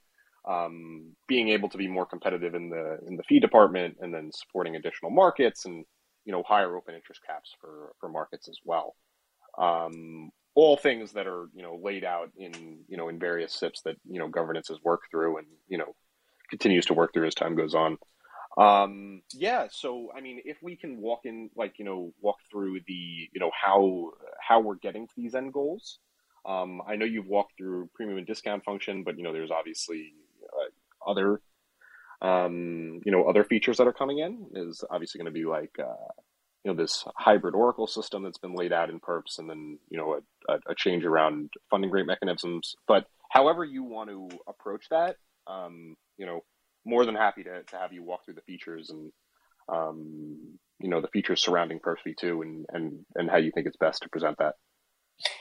um, 0.47 1.15
being 1.28 1.49
able 1.49 1.69
to 1.69 1.78
be 1.78 1.88
more 1.88 2.06
competitive 2.06 2.54
in 2.54 2.69
the, 2.69 2.99
in 3.08 3.15
the 3.17 3.23
fee 3.23 3.39
department 3.39 3.97
and 4.02 4.13
then 4.13 4.30
supporting 4.32 4.75
additional 4.75 5.12
markets 5.12 5.65
and, 5.65 5.86
you 6.25 6.32
know, 6.32 6.43
higher 6.43 6.75
open 6.75 6.93
interest 6.93 7.21
caps 7.25 7.56
for, 7.60 7.93
for 7.99 8.10
markets 8.10 8.47
as 8.47 8.60
well. 8.63 8.95
Um, 9.58 10.30
all 10.60 10.78
things 10.78 11.13
that 11.13 11.28
are 11.28 11.48
you 11.54 11.62
know 11.62 11.80
laid 11.82 12.04
out 12.04 12.32
in 12.38 12.80
you 12.88 12.98
know 12.98 13.10
in 13.10 13.19
various 13.19 13.54
SIPs 13.54 13.82
that 13.82 13.95
you 14.10 14.19
know 14.19 14.28
governance 14.28 14.67
has 14.67 14.78
worked 14.84 15.10
through 15.12 15.38
and 15.38 15.48
you 15.67 15.78
know 15.78 15.95
continues 16.50 16.86
to 16.88 16.93
work 16.93 17.13
through 17.13 17.28
as 17.28 17.36
time 17.36 17.56
goes 17.56 17.76
on. 17.76 17.98
Um, 18.58 19.22
yeah, 19.34 19.67
so 19.72 20.10
I 20.15 20.22
mean, 20.22 20.41
if 20.43 20.58
we 20.62 20.76
can 20.76 21.00
walk 21.00 21.22
in, 21.24 21.50
like 21.56 21.80
you 21.80 21.86
know, 21.86 22.13
walk 22.22 22.38
through 22.52 22.80
the 22.88 22.93
you 22.93 23.39
know 23.39 23.52
how 23.54 24.12
how 24.41 24.60
we're 24.60 24.76
getting 24.76 25.08
to 25.08 25.13
these 25.15 25.36
end 25.36 25.54
goals. 25.54 26.00
Um, 26.45 26.82
I 26.88 26.95
know 26.95 27.06
you've 27.06 27.28
walked 27.28 27.58
through 27.58 27.89
premium 27.93 28.17
and 28.17 28.26
discount 28.26 28.63
function, 28.63 29.04
but 29.04 29.17
you 29.17 29.24
know, 29.24 29.34
there's 29.34 29.52
obviously 29.52 30.13
uh, 30.43 31.10
other 31.10 31.41
um, 32.22 33.02
you 33.06 33.12
know 33.12 33.26
other 33.26 33.43
features 33.43 33.78
that 33.78 33.88
are 33.88 33.93
coming 33.93 34.19
in. 34.19 34.48
Is 34.56 34.84
obviously 34.89 35.19
going 35.19 35.34
to 35.34 35.39
be 35.39 35.45
like 35.45 35.78
uh, 35.80 36.12
you 36.63 36.72
know 36.72 36.78
this 36.78 37.06
hybrid 37.15 37.56
Oracle 37.56 37.88
system 37.88 38.24
that's 38.24 38.38
been 38.38 38.56
laid 38.56 38.74
out 38.74 38.89
in 38.89 39.00
Perps, 39.00 39.39
and 39.39 39.50
then 39.50 39.80
you 39.89 39.98
know 39.98 40.19
a, 40.48 40.54
a 40.69 40.76
change 40.76 41.06
around 41.06 41.50
funding 41.69 41.91
rate 41.91 42.06
mechanisms. 42.06 42.76
But 42.88 43.06
however 43.30 43.63
you 43.63 43.84
want 43.84 44.10
to 44.10 44.30
approach 44.48 44.86
that, 44.91 45.15
um, 45.48 45.95
you 46.17 46.26
know, 46.26 46.41
more 46.86 47.06
than 47.06 47.15
happy 47.15 47.43
to, 47.43 47.63
to 47.63 47.78
have 47.78 47.93
you 47.93 48.04
walk 48.04 48.26
through 48.26 48.36
the 48.36 48.41
features 48.41 48.89
and 48.89 49.12
um, 49.69 50.58
you 50.80 50.89
know 50.89 51.02
the 51.02 51.08
features 51.10 51.41
surrounding 51.41 51.80
Perps 51.80 52.00
v2 52.08 52.41
and 52.41 52.65
and 52.69 53.06
and 53.15 53.30
how 53.30 53.38
you 53.38 53.52
think 53.54 53.67
it's 53.67 53.78
best 53.78 54.04
to 54.04 54.10
present 54.10 54.38
that. 54.39 54.56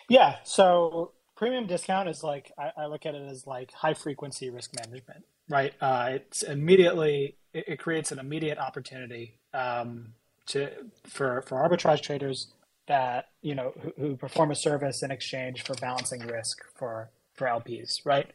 Yeah. 0.09 0.37
So 0.45 1.13
premium 1.37 1.67
discount 1.67 2.09
is 2.09 2.23
like 2.23 2.53
I, 2.59 2.83
I 2.83 2.87
look 2.87 3.07
at 3.07 3.15
it 3.15 3.29
as 3.29 3.47
like 3.47 3.73
high 3.73 3.95
frequency 3.95 4.51
risk 4.51 4.75
management, 4.75 5.25
right? 5.49 5.73
Uh, 5.81 6.11
it's 6.13 6.43
immediately 6.43 7.37
it, 7.53 7.65
it, 7.69 7.79
creates 7.79 8.13
an 8.13 8.19
immediate 8.19 8.59
opportunity 8.59 9.39
um, 9.55 10.15
to 10.49 10.71
for 11.07 11.43
for 11.43 11.57
arbitrage 11.57 12.03
traders 12.03 12.49
that 12.87 13.29
you 13.43 13.55
know 13.55 13.73
who, 13.81 13.93
who 13.99 14.17
perform 14.17 14.51
a 14.51 14.55
service 14.55 15.03
in 15.03 15.11
exchange 15.11 15.63
for 15.63 15.75
balancing 15.75 16.27
risk 16.27 16.65
for 16.75 17.11
for 17.35 17.47
LPs, 17.47 18.05
right? 18.05 18.31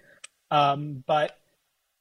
Um, 0.49 1.03
but 1.05 1.37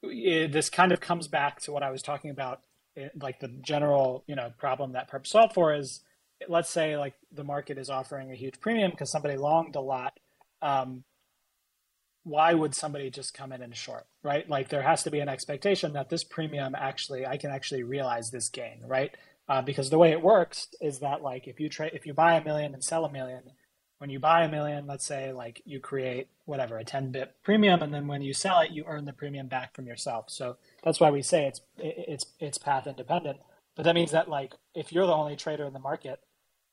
it, 0.01 0.51
this 0.51 0.69
kind 0.69 0.91
of 0.91 1.01
comes 1.01 1.27
back 1.27 1.59
to 1.61 1.71
what 1.71 1.83
I 1.83 1.91
was 1.91 2.01
talking 2.01 2.29
about, 2.29 2.61
it, 2.95 3.11
like 3.21 3.39
the 3.39 3.47
general 3.47 4.23
you 4.27 4.35
know 4.35 4.53
problem 4.57 4.93
that 4.93 5.11
Perp 5.11 5.27
solved 5.27 5.53
for 5.53 5.73
is 5.73 6.01
let's 6.47 6.69
say 6.69 6.97
like 6.97 7.13
the 7.31 7.43
market 7.43 7.77
is 7.77 7.89
offering 7.89 8.31
a 8.31 8.35
huge 8.35 8.59
premium 8.59 8.91
because 8.91 9.11
somebody 9.11 9.37
longed 9.37 9.75
a 9.75 9.81
lot. 9.81 10.19
Um, 10.61 11.03
why 12.25 12.53
would 12.53 12.73
somebody 12.73 13.09
just 13.09 13.33
come 13.33 13.51
in 13.51 13.61
and 13.61 13.75
short, 13.75 14.05
right? 14.23 14.49
Like 14.49 14.69
there 14.69 14.81
has 14.81 15.03
to 15.03 15.11
be 15.11 15.19
an 15.19 15.27
expectation 15.27 15.93
that 15.93 16.09
this 16.09 16.23
premium 16.23 16.73
actually 16.75 17.25
I 17.25 17.37
can 17.37 17.51
actually 17.51 17.83
realize 17.83 18.29
this 18.29 18.49
gain, 18.49 18.79
right? 18.85 19.15
Uh, 19.49 19.61
because 19.61 19.89
the 19.89 19.97
way 19.97 20.11
it 20.11 20.21
works 20.21 20.67
is 20.81 20.99
that 20.99 21.21
like 21.21 21.47
if 21.47 21.59
you 21.59 21.69
trade 21.69 21.91
if 21.93 22.05
you 22.05 22.13
buy 22.13 22.35
a 22.35 22.43
million 22.43 22.73
and 22.73 22.83
sell 22.83 23.05
a 23.05 23.11
million 23.11 23.41
when 23.97 24.09
you 24.09 24.19
buy 24.19 24.43
a 24.43 24.49
million 24.49 24.87
let's 24.87 25.05
say 25.05 25.31
like 25.31 25.61
you 25.65 25.79
create 25.79 26.27
whatever 26.45 26.77
a 26.77 26.83
10 26.83 27.11
bit 27.11 27.35
premium 27.43 27.81
and 27.81 27.93
then 27.93 28.07
when 28.07 28.21
you 28.21 28.33
sell 28.33 28.59
it 28.59 28.71
you 28.71 28.83
earn 28.87 29.05
the 29.05 29.13
premium 29.13 29.47
back 29.47 29.73
from 29.75 29.85
yourself. 29.85 30.25
So 30.29 30.57
that's 30.83 30.99
why 30.99 31.11
we 31.11 31.21
say 31.21 31.45
it's 31.45 31.61
it's 31.77 32.25
it's 32.39 32.57
path 32.57 32.87
independent. 32.87 33.39
But 33.75 33.83
that 33.83 33.95
means 33.95 34.11
that 34.11 34.29
like 34.29 34.53
if 34.73 34.91
you're 34.91 35.07
the 35.07 35.13
only 35.13 35.35
trader 35.35 35.65
in 35.65 35.73
the 35.73 35.79
market 35.79 36.19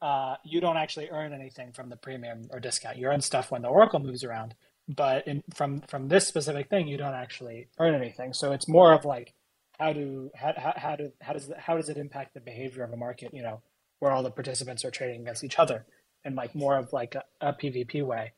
uh, 0.03 0.37
you 0.45 0.63
don't 0.63 0.79
actually 0.79 1.11
earn 1.11 1.35
anything 1.35 1.73
from 1.73 1.91
the 1.91 1.97
premium 1.97 2.49
or 2.51 2.59
discount. 2.59 2.97
You 2.97 3.09
earn 3.09 3.21
stuff 3.21 3.51
when 3.51 3.61
the 3.61 3.69
oracle 3.69 4.01
moves 4.01 4.25
around 4.25 4.55
but 4.89 5.27
in, 5.27 5.43
from 5.55 5.81
from 5.83 6.09
this 6.09 6.27
specific 6.27 6.69
thing 6.69 6.89
you 6.89 6.97
don't 6.97 7.15
actually 7.15 7.69
earn 7.79 7.95
anything. 7.95 8.33
So 8.33 8.53
it's 8.53 8.69
more 8.69 8.93
of 8.93 9.05
like 9.05 9.35
how 9.81 9.93
do 9.93 10.31
how, 10.35 10.53
how, 10.77 10.97
do 10.97 11.11
how 11.21 11.33
does 11.33 11.51
how 11.59 11.77
does 11.77 11.89
it 11.89 11.97
impact 11.97 12.35
the 12.35 12.41
behavior 12.41 12.85
of 12.85 12.93
a 12.93 12.97
market 12.97 13.35
you 13.35 13.43
know 13.43 13.63
where 13.99 14.13
all 14.13 14.23
the 14.23 14.31
participants 14.31 14.85
are 14.85 14.91
trading 14.91 15.23
against 15.23 15.45
each 15.45 15.59
other 15.59 15.87
in 16.25 16.35
like 16.35 16.55
more 16.55 16.77
of 16.77 16.93
like 16.93 17.15
a, 17.15 17.25
a 17.41 17.53
pvp 17.53 18.05
way 18.05 18.33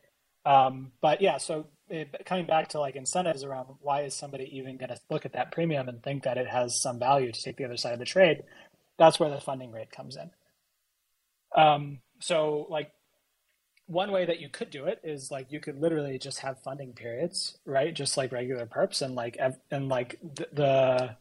um, 0.45 0.93
but 1.01 1.21
yeah 1.21 1.39
so 1.39 1.67
it, 1.93 2.25
coming 2.25 2.47
back 2.47 2.69
to 2.69 2.81
like 2.81 2.97
incentives 2.97 3.45
around 3.45 3.67
why 3.81 4.03
is 4.03 4.15
somebody 4.15 4.49
even 4.57 4.79
going 4.79 4.89
to 4.89 4.99
look 5.11 5.27
at 5.27 5.35
that 5.35 5.53
premium 5.53 5.89
and 5.89 6.03
think 6.03 6.23
that 6.25 6.39
it 6.39 6.49
has 6.49 6.81
some 6.81 6.99
value 6.99 7.31
to 7.31 7.43
take 7.43 7.59
the 7.59 7.65
other 7.65 7.77
side 7.77 7.93
of 7.93 7.99
the 7.99 8.05
trade? 8.05 8.43
That's 8.99 9.21
where 9.21 9.31
the 9.31 9.41
funding 9.41 9.71
rate 9.71 9.91
comes 9.91 10.17
in. 10.17 10.31
Um, 11.55 11.99
so 12.21 12.67
like 12.71 12.91
one 13.87 14.11
way 14.11 14.25
that 14.25 14.41
you 14.41 14.49
could 14.49 14.71
do 14.71 14.87
it 14.87 15.01
is 15.05 15.31
like 15.31 15.53
you 15.53 15.61
could 15.61 15.79
literally 15.79 16.19
just 16.19 16.41
have 16.41 16.63
funding 16.63 16.95
periods, 16.95 17.59
right? 17.67 17.93
Just 17.93 18.17
like 18.17 18.33
regular 18.33 18.65
perps, 18.65 19.03
and 19.03 19.15
like 19.15 19.37
and 19.71 19.89
like 19.89 20.19
the, 20.23 20.49
the 20.53 21.17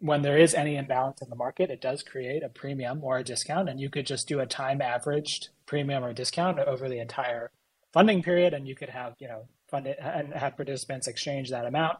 when 0.00 0.22
there 0.22 0.38
is 0.38 0.54
any 0.54 0.76
imbalance 0.76 1.20
in 1.20 1.28
the 1.28 1.36
market, 1.36 1.70
it 1.70 1.80
does 1.80 2.02
create 2.02 2.42
a 2.42 2.48
premium 2.48 3.04
or 3.04 3.18
a 3.18 3.24
discount, 3.24 3.68
and 3.68 3.80
you 3.80 3.90
could 3.90 4.06
just 4.06 4.26
do 4.26 4.40
a 4.40 4.46
time 4.46 4.80
averaged 4.80 5.48
premium 5.66 6.04
or 6.04 6.12
discount 6.12 6.58
over 6.58 6.88
the 6.88 6.98
entire 6.98 7.50
funding 7.92 8.22
period, 8.22 8.54
and 8.54 8.66
you 8.66 8.74
could 8.74 8.88
have 8.88 9.14
you 9.18 9.28
know 9.28 9.46
fund 9.68 9.86
it 9.86 9.98
and 10.00 10.32
have 10.32 10.56
participants 10.56 11.06
exchange 11.06 11.50
that 11.50 11.66
amount, 11.66 11.98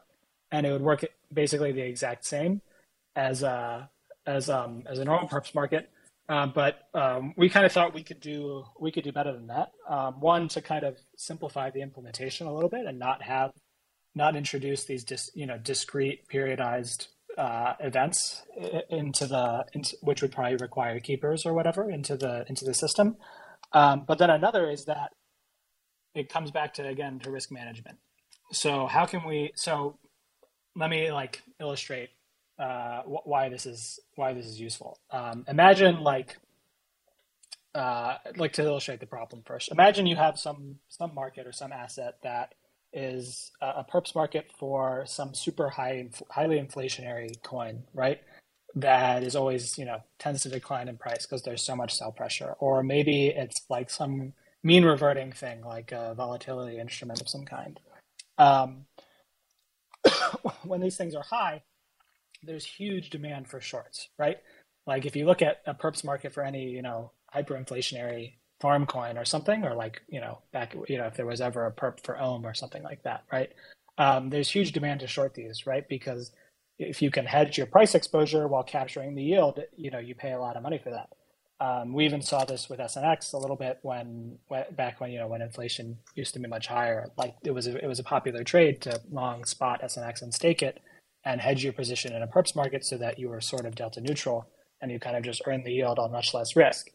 and 0.50 0.66
it 0.66 0.72
would 0.72 0.82
work 0.82 1.04
basically 1.32 1.72
the 1.72 1.82
exact 1.82 2.24
same 2.24 2.62
as 3.16 3.42
a 3.42 3.48
uh, 3.48 3.86
as 4.26 4.48
um 4.48 4.82
as 4.86 4.98
a 4.98 5.04
normal 5.04 5.28
perps 5.28 5.54
market. 5.54 5.90
Um, 6.26 6.52
but 6.54 6.88
um, 6.94 7.34
we 7.36 7.50
kind 7.50 7.66
of 7.66 7.72
thought 7.72 7.92
we 7.92 8.02
could 8.02 8.20
do 8.20 8.64
we 8.80 8.90
could 8.90 9.04
do 9.04 9.12
better 9.12 9.32
than 9.32 9.48
that. 9.48 9.72
Um, 9.86 10.20
one 10.20 10.48
to 10.48 10.62
kind 10.62 10.84
of 10.84 10.96
simplify 11.16 11.68
the 11.68 11.82
implementation 11.82 12.46
a 12.46 12.54
little 12.54 12.70
bit 12.70 12.86
and 12.86 12.98
not 12.98 13.22
have 13.22 13.52
not 14.14 14.36
introduce 14.36 14.84
these 14.84 15.04
dis, 15.04 15.30
you 15.34 15.44
know 15.44 15.58
discrete 15.58 16.26
periodized 16.28 17.08
uh, 17.36 17.74
events 17.80 18.42
into 18.90 19.26
the 19.26 19.64
into, 19.72 19.96
which 20.02 20.22
would 20.22 20.32
probably 20.32 20.56
require 20.56 21.00
keepers 21.00 21.44
or 21.44 21.52
whatever 21.52 21.90
into 21.90 22.16
the 22.16 22.44
into 22.48 22.64
the 22.64 22.74
system. 22.74 23.16
Um, 23.72 24.04
but 24.06 24.18
then 24.18 24.30
another 24.30 24.70
is 24.70 24.84
that 24.84 25.10
it 26.14 26.28
comes 26.28 26.50
back 26.50 26.74
to 26.74 26.86
again 26.86 27.18
to 27.20 27.30
risk 27.30 27.50
management. 27.50 27.98
So 28.52 28.86
how 28.86 29.06
can 29.06 29.24
we? 29.24 29.52
So 29.56 29.98
let 30.76 30.90
me 30.90 31.10
like 31.10 31.42
illustrate 31.60 32.10
uh, 32.58 33.02
wh- 33.02 33.26
why 33.26 33.48
this 33.48 33.66
is 33.66 33.98
why 34.14 34.32
this 34.32 34.46
is 34.46 34.60
useful. 34.60 34.98
Um, 35.10 35.44
imagine 35.48 36.02
like 36.02 36.38
uh, 37.74 38.18
like 38.36 38.52
to 38.54 38.62
illustrate 38.62 39.00
the 39.00 39.06
problem 39.06 39.42
first. 39.44 39.72
Imagine 39.72 40.06
you 40.06 40.16
have 40.16 40.38
some 40.38 40.76
some 40.88 41.14
market 41.14 41.46
or 41.46 41.52
some 41.52 41.72
asset 41.72 42.18
that 42.22 42.54
is 42.94 43.50
a 43.60 43.84
perps 43.84 44.14
market 44.14 44.50
for 44.56 45.04
some 45.06 45.34
super 45.34 45.68
high, 45.68 46.08
highly 46.30 46.60
inflationary 46.60 47.42
coin, 47.42 47.82
right? 47.92 48.20
That 48.76 49.22
is 49.22 49.36
always, 49.36 49.76
you 49.78 49.84
know, 49.84 49.98
tends 50.18 50.42
to 50.42 50.48
decline 50.48 50.88
in 50.88 50.96
price 50.96 51.26
because 51.26 51.42
there's 51.42 51.62
so 51.62 51.76
much 51.76 51.94
sell 51.94 52.12
pressure. 52.12 52.54
Or 52.58 52.82
maybe 52.82 53.28
it's 53.28 53.62
like 53.68 53.90
some 53.90 54.32
mean 54.62 54.84
reverting 54.84 55.32
thing, 55.32 55.62
like 55.62 55.92
a 55.92 56.14
volatility 56.14 56.78
instrument 56.78 57.20
of 57.20 57.28
some 57.28 57.44
kind. 57.44 57.78
Um, 58.38 58.86
when 60.64 60.80
these 60.80 60.96
things 60.96 61.14
are 61.14 61.22
high, 61.22 61.62
there's 62.42 62.64
huge 62.64 63.10
demand 63.10 63.48
for 63.48 63.60
shorts, 63.60 64.08
right? 64.18 64.38
Like 64.86 65.06
if 65.06 65.16
you 65.16 65.26
look 65.26 65.42
at 65.42 65.62
a 65.66 65.74
perps 65.74 66.04
market 66.04 66.32
for 66.32 66.42
any, 66.42 66.70
you 66.70 66.82
know, 66.82 67.12
hyperinflationary 67.34 68.34
farm 68.60 68.86
coin 68.86 69.18
or 69.18 69.24
something, 69.24 69.64
or 69.64 69.74
like, 69.74 70.02
you 70.08 70.20
know, 70.20 70.38
back, 70.52 70.74
you 70.88 70.98
know, 70.98 71.06
if 71.06 71.16
there 71.16 71.26
was 71.26 71.40
ever 71.40 71.66
a 71.66 71.72
perp 71.72 72.04
for 72.04 72.20
Ohm 72.20 72.46
or 72.46 72.54
something 72.54 72.82
like 72.82 73.02
that, 73.02 73.24
right? 73.32 73.50
Um, 73.98 74.30
there's 74.30 74.50
huge 74.50 74.72
demand 74.72 75.00
to 75.00 75.06
short 75.06 75.34
these, 75.34 75.66
right? 75.66 75.88
Because 75.88 76.32
if 76.78 77.02
you 77.02 77.10
can 77.10 77.26
hedge 77.26 77.58
your 77.58 77.66
price 77.66 77.94
exposure 77.94 78.48
while 78.48 78.64
capturing 78.64 79.14
the 79.14 79.22
yield, 79.22 79.60
you 79.76 79.90
know, 79.90 79.98
you 79.98 80.14
pay 80.14 80.32
a 80.32 80.40
lot 80.40 80.56
of 80.56 80.62
money 80.62 80.78
for 80.82 80.90
that. 80.90 81.08
Um, 81.60 81.92
we 81.92 82.04
even 82.04 82.20
saw 82.20 82.44
this 82.44 82.68
with 82.68 82.80
SNX 82.80 83.32
a 83.32 83.38
little 83.38 83.56
bit 83.56 83.78
when, 83.82 84.38
when, 84.48 84.64
back 84.72 85.00
when 85.00 85.12
you 85.12 85.20
know 85.20 85.28
when 85.28 85.40
inflation 85.40 85.96
used 86.14 86.34
to 86.34 86.40
be 86.40 86.48
much 86.48 86.66
higher. 86.66 87.06
Like 87.16 87.36
it 87.44 87.52
was 87.52 87.68
a, 87.68 87.82
it 87.82 87.86
was 87.86 88.00
a 88.00 88.04
popular 88.04 88.42
trade 88.42 88.82
to 88.82 89.00
long 89.10 89.44
spot 89.44 89.80
SNX 89.82 90.22
and 90.22 90.34
stake 90.34 90.62
it 90.62 90.80
and 91.24 91.40
hedge 91.40 91.62
your 91.62 91.72
position 91.72 92.12
in 92.12 92.22
a 92.22 92.26
perps 92.26 92.56
market 92.56 92.84
so 92.84 92.98
that 92.98 93.18
you 93.18 93.28
were 93.28 93.40
sort 93.40 93.66
of 93.66 93.76
delta 93.76 94.00
neutral 94.00 94.48
and 94.82 94.90
you 94.90 94.98
kind 94.98 95.16
of 95.16 95.22
just 95.22 95.42
earn 95.46 95.62
the 95.64 95.72
yield 95.72 95.98
on 95.98 96.12
much 96.12 96.34
less 96.34 96.56
risk. 96.56 96.90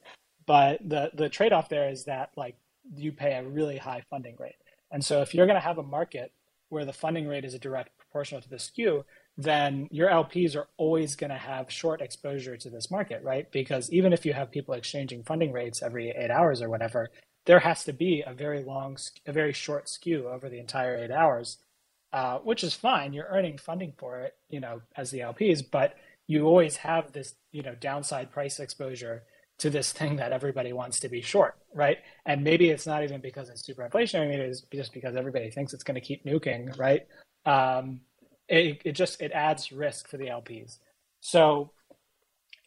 But 0.50 0.80
the 0.90 1.12
the 1.14 1.30
trade 1.30 1.54
off 1.54 1.70
there 1.70 1.90
is 1.90 2.06
that 2.06 2.32
like 2.36 2.56
you 2.96 3.12
pay 3.12 3.34
a 3.36 3.48
really 3.48 3.78
high 3.78 4.02
funding 4.10 4.36
rate. 4.40 4.56
And 4.92 5.06
so 5.06 5.22
if 5.22 5.36
you're 5.36 5.46
going 5.46 5.62
to 5.62 5.68
have 5.68 5.78
a 5.78 5.84
market 5.84 6.32
where 6.70 6.86
the 6.86 6.92
funding 6.92 7.28
rate 7.28 7.46
is 7.46 7.54
a 7.54 7.60
direct 7.60 7.96
proportional 8.00 8.42
to 8.42 8.50
the 8.50 8.58
skew, 8.58 9.06
then 9.38 9.88
your 9.92 10.10
LPs 10.10 10.56
are 10.56 10.68
always 10.78 11.16
going 11.16 11.30
to 11.30 11.38
have 11.38 11.72
short 11.72 12.02
exposure 12.02 12.58
to 12.58 12.70
this 12.72 12.90
market, 12.90 13.22
right? 13.24 13.52
Because 13.52 13.92
even 13.92 14.12
if 14.12 14.26
you 14.26 14.34
have 14.34 14.50
people 14.50 14.74
exchanging 14.74 15.22
funding 15.22 15.52
rates 15.52 15.84
every 15.84 16.10
eight 16.10 16.32
hours 16.32 16.64
or 16.64 16.70
whatever, 16.70 17.12
there 17.46 17.60
has 17.60 17.84
to 17.84 17.94
be 17.94 18.24
a 18.26 18.34
very 18.34 18.64
long, 18.64 18.98
a 19.28 19.32
very 19.32 19.54
short 19.54 19.88
skew 19.88 20.28
over 20.28 20.50
the 20.50 20.60
entire 20.60 20.98
eight 20.98 21.12
hours, 21.12 21.60
uh, 22.12 22.40
which 22.40 22.64
is 22.64 22.74
fine. 22.74 23.14
You're 23.14 23.30
earning 23.30 23.60
funding 23.60 23.94
for 24.00 24.22
it, 24.22 24.34
you 24.50 24.60
know, 24.60 24.82
as 24.98 25.12
the 25.12 25.20
LPs, 25.20 25.64
but 25.70 25.96
you 26.26 26.48
always 26.48 26.78
have 26.78 27.12
this, 27.12 27.36
you 27.52 27.62
know, 27.62 27.76
downside 27.76 28.32
price 28.32 28.60
exposure 28.60 29.22
to 29.60 29.70
this 29.70 29.92
thing 29.92 30.18
that 30.18 30.32
everybody 30.32 30.74
wants 30.74 31.00
to 31.02 31.10
be 31.10 31.22
short, 31.22 31.56
right? 31.74 32.00
And 32.26 32.44
maybe 32.44 32.70
it's 32.70 32.88
not 32.88 33.04
even 33.04 33.22
because 33.22 33.50
it's 33.50 33.66
super 33.66 33.88
inflationary, 33.88 34.30
maybe 34.30 34.44
it's 34.44 34.62
just 34.74 34.94
because 34.94 35.16
everybody 35.16 35.52
thinks 35.52 35.74
it's 35.74 35.84
going 35.84 35.96
to 35.96 36.02
keep 36.02 36.26
nuking, 36.26 36.78
right? 36.78 37.08
Um, 37.46 38.02
it, 38.48 38.82
it 38.84 38.92
just 38.94 39.22
it 39.22 39.32
adds 39.32 39.72
risk 39.72 40.08
for 40.08 40.18
the 40.18 40.26
LPs. 40.26 40.78
So 41.22 41.72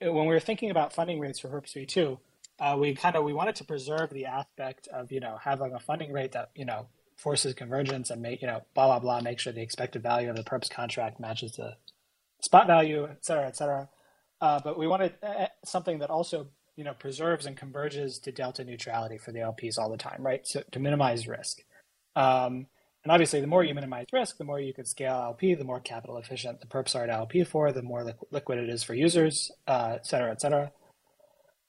when 0.00 0.26
we 0.26 0.34
were 0.34 0.40
thinking 0.40 0.70
about 0.70 0.92
funding 0.92 1.18
rates 1.18 1.40
for 1.40 1.48
Perps 1.48 1.74
V2, 1.74 2.18
uh, 2.60 2.76
we 2.78 2.94
kind 2.94 3.16
of 3.16 3.24
we 3.24 3.32
wanted 3.32 3.56
to 3.56 3.64
preserve 3.64 4.10
the 4.10 4.26
aspect 4.26 4.88
of 4.88 5.10
you 5.10 5.20
know 5.20 5.38
having 5.42 5.74
a 5.74 5.80
funding 5.80 6.12
rate 6.12 6.32
that 6.32 6.50
you 6.54 6.64
know 6.64 6.86
forces 7.16 7.54
convergence 7.54 8.10
and 8.10 8.22
make 8.22 8.40
you 8.40 8.46
know 8.46 8.62
blah 8.74 8.86
blah 8.86 8.98
blah 8.98 9.20
make 9.20 9.38
sure 9.38 9.52
the 9.52 9.62
expected 9.62 10.02
value 10.02 10.30
of 10.30 10.36
the 10.36 10.44
perps 10.44 10.70
contract 10.70 11.18
matches 11.18 11.52
the 11.52 11.74
spot 12.40 12.66
value, 12.66 13.06
et 13.10 13.24
cetera, 13.24 13.46
et 13.46 13.56
cetera. 13.56 13.88
Uh, 14.40 14.60
but 14.62 14.78
we 14.78 14.86
wanted 14.86 15.14
uh, 15.22 15.46
something 15.64 16.00
that 16.00 16.10
also 16.10 16.48
you 16.76 16.84
know 16.84 16.94
preserves 16.94 17.46
and 17.46 17.56
converges 17.56 18.18
to 18.20 18.32
delta 18.32 18.64
neutrality 18.64 19.18
for 19.18 19.32
the 19.32 19.40
LPs 19.40 19.78
all 19.78 19.90
the 19.90 19.96
time, 19.96 20.24
right? 20.24 20.46
So 20.46 20.62
to 20.72 20.80
minimize 20.80 21.28
risk. 21.28 21.58
Um, 22.16 22.66
and 23.04 23.10
obviously, 23.10 23.40
the 23.40 23.48
more 23.48 23.64
you 23.64 23.74
minimize 23.74 24.06
risk, 24.12 24.38
the 24.38 24.44
more 24.44 24.60
you 24.60 24.72
can 24.72 24.84
scale 24.84 25.14
LP, 25.14 25.54
the 25.54 25.64
more 25.64 25.80
capital 25.80 26.18
efficient 26.18 26.60
the 26.60 26.66
perps 26.68 26.94
are 26.94 27.06
to 27.06 27.12
LP 27.12 27.42
for, 27.42 27.72
the 27.72 27.82
more 27.82 28.14
liquid 28.30 28.58
it 28.58 28.68
is 28.68 28.84
for 28.84 28.94
users, 28.94 29.50
uh, 29.66 29.94
et 29.96 30.06
cetera, 30.06 30.30
et 30.30 30.40
cetera. 30.40 30.70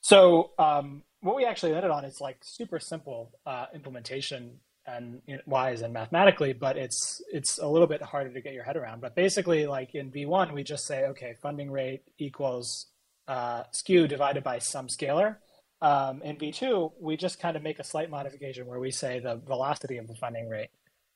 So 0.02 0.52
um, 0.60 1.02
what 1.22 1.36
we 1.36 1.46
actually 1.46 1.72
landed 1.72 1.90
on 1.90 2.06
is 2.06 2.22
like 2.22 2.38
super 2.42 2.80
simple 2.80 3.32
uh, 3.48 3.66
implementation 3.74 4.60
and 4.86 5.22
you 5.26 5.36
know, 5.38 5.42
wise 5.48 5.82
and 5.82 5.94
mathematically, 5.94 6.54
but 6.54 6.78
it's 6.78 7.22
it's 7.32 7.58
a 7.58 7.68
little 7.68 7.88
bit 7.88 8.02
harder 8.02 8.32
to 8.32 8.42
get 8.42 8.54
your 8.54 8.64
head 8.64 8.78
around. 8.78 9.02
But 9.02 9.16
basically, 9.16 9.66
like 9.66 9.96
in 9.96 10.12
V1, 10.12 10.54
we 10.54 10.64
just 10.64 10.86
say, 10.86 11.06
okay, 11.06 11.36
funding 11.42 11.72
rate 11.72 12.04
equals 12.20 12.88
uh, 13.28 13.64
skew 13.72 14.08
divided 14.08 14.44
by 14.44 14.60
some 14.60 14.88
scalar. 14.88 15.38
Um, 15.82 16.22
in 16.22 16.38
V2, 16.38 16.94
we 17.00 17.18
just 17.18 17.40
kind 17.40 17.58
of 17.58 17.64
make 17.64 17.80
a 17.80 17.84
slight 17.84 18.10
modification 18.10 18.68
where 18.68 18.80
we 18.80 18.92
say 18.92 19.20
the 19.20 19.36
velocity 19.36 19.98
of 19.98 20.08
the 20.08 20.16
funding 20.16 20.48
rate 20.48 20.70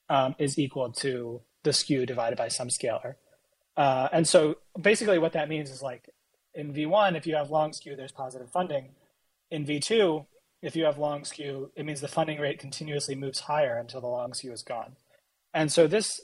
um, 0.09 0.35
is 0.39 0.59
equal 0.59 0.91
to 0.93 1.41
the 1.63 1.73
skew 1.73 2.05
divided 2.05 2.37
by 2.37 2.49
some 2.49 2.67
scalar. 2.67 3.15
Uh, 3.75 4.09
and 4.11 4.27
so 4.27 4.55
basically 4.79 5.19
what 5.19 5.33
that 5.33 5.47
means 5.49 5.69
is 5.69 5.81
like 5.81 6.09
in 6.53 6.73
V1, 6.73 7.15
if 7.15 7.27
you 7.27 7.35
have 7.35 7.51
long 7.51 7.71
skew, 7.71 7.95
there's 7.95 8.11
positive 8.11 8.49
funding. 8.49 8.89
In 9.51 9.65
V2, 9.65 10.25
if 10.61 10.75
you 10.75 10.85
have 10.85 10.97
long 10.97 11.23
skew, 11.23 11.71
it 11.75 11.85
means 11.85 12.01
the 12.01 12.07
funding 12.07 12.39
rate 12.39 12.59
continuously 12.59 13.15
moves 13.15 13.41
higher 13.41 13.77
until 13.77 14.01
the 14.01 14.07
long 14.07 14.33
skew 14.33 14.51
is 14.51 14.63
gone. 14.63 14.95
And 15.53 15.71
so 15.71 15.87
this 15.87 16.19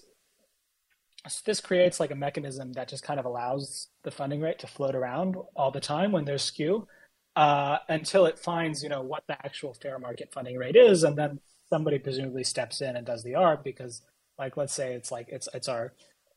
this 1.46 1.62
creates 1.62 2.00
like 2.00 2.12
a 2.12 2.16
mechanism 2.16 2.74
that 2.74 2.88
just 2.88 3.04
kind 3.04 3.20
of 3.20 3.26
allows 3.26 3.88
the 4.04 4.12
funding 4.12 4.42
rate 4.42 4.60
to 4.60 4.68
float 4.68 4.96
around 4.96 5.36
all 5.56 5.72
the 5.72 5.80
time 5.80 6.12
when 6.12 6.26
there's 6.26 6.44
skew 6.44 6.88
uh, 7.36 7.78
until 7.90 8.26
it 8.26 8.38
finds 8.38 8.84
you 8.84 8.90
know 8.90 9.02
what 9.02 9.24
the 9.28 9.46
actual 9.46 9.74
fair 9.74 9.98
market 10.00 10.32
funding 10.34 10.58
rate 10.58 10.76
is 10.76 11.04
and 11.04 11.18
then 11.18 11.40
somebody 11.70 11.98
presumably 11.98 12.44
steps 12.44 12.82
in 12.82 12.96
and 12.96 13.06
does 13.06 13.24
the 13.24 13.32
arb 13.32 13.64
because 13.64 14.02
like 14.38 14.58
let's 14.58 14.74
say 14.74 14.94
it's 14.94 15.12
like 15.12 15.28
it's 15.30 15.48
it's 15.54 15.68
our 15.68 15.94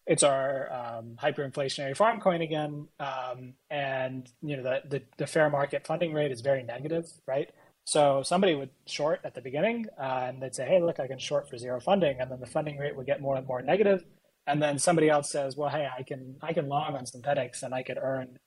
it's 0.07 0.23
our 0.23 0.73
um, 0.73 1.17
hyperinflationary 1.21 1.97
farm 1.97 2.21
coin 2.21 2.41
again 2.41 2.87
um, 3.01 3.55
and 3.71 4.31
you 4.41 4.57
know 4.57 4.63
the, 4.63 4.81
the, 4.89 5.03
the 5.19 5.27
fair 5.27 5.51
market 5.51 5.87
funding 5.87 6.13
rate 6.13 6.31
is 6.31 6.41
very 6.41 6.63
negative 6.63 7.07
right? 7.27 7.51
So 7.89 8.25
somebody 8.25 8.57
would 8.57 8.71
short 8.87 9.21
at 9.23 9.37
the 9.37 9.41
beginning 9.41 9.87
uh, 9.97 10.27
and 10.29 10.43
they'd 10.43 10.55
say 10.55 10.67
hey 10.67 10.83
look 10.83 10.99
i 10.99 11.07
can 11.07 11.19
short 11.19 11.49
for 11.49 11.57
zero 11.57 11.81
funding 11.81 12.19
and 12.21 12.31
then 12.31 12.41
the 12.41 12.47
funding 12.47 12.79
rate 12.79 12.97
would 12.97 13.07
get 13.07 13.21
more 13.21 13.37
and 13.37 13.47
more 13.47 13.63
negative 13.63 14.05
and 14.47 14.63
then 14.63 14.79
somebody 14.79 15.09
else 15.09 15.31
says, 15.31 15.57
well, 15.57 15.71
hey, 15.71 15.89
I 15.97 16.03
can 16.03 16.37
I 16.43 16.53
can 16.53 16.69
long 16.69 16.95
on 16.95 17.05
Synthetix 17.05 17.63
and 17.63 17.75
I 17.75 17.83
could 17.83 17.99
earn 18.01 18.39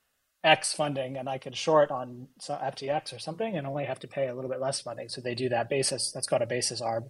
X 0.42 0.72
funding 0.72 1.16
and 1.16 1.28
I 1.28 1.38
could 1.38 1.56
short 1.56 1.90
on 1.90 2.28
FTX 2.40 3.14
or 3.14 3.18
something 3.18 3.56
and 3.56 3.66
only 3.66 3.84
have 3.84 4.00
to 4.00 4.08
pay 4.08 4.28
a 4.28 4.34
little 4.34 4.50
bit 4.50 4.60
less 4.60 4.80
funding. 4.80 5.08
So 5.08 5.20
they 5.20 5.34
do 5.34 5.48
that 5.50 5.68
basis. 5.68 6.10
That's 6.10 6.26
called 6.26 6.42
a 6.42 6.46
basis 6.46 6.80
arb. 6.80 7.08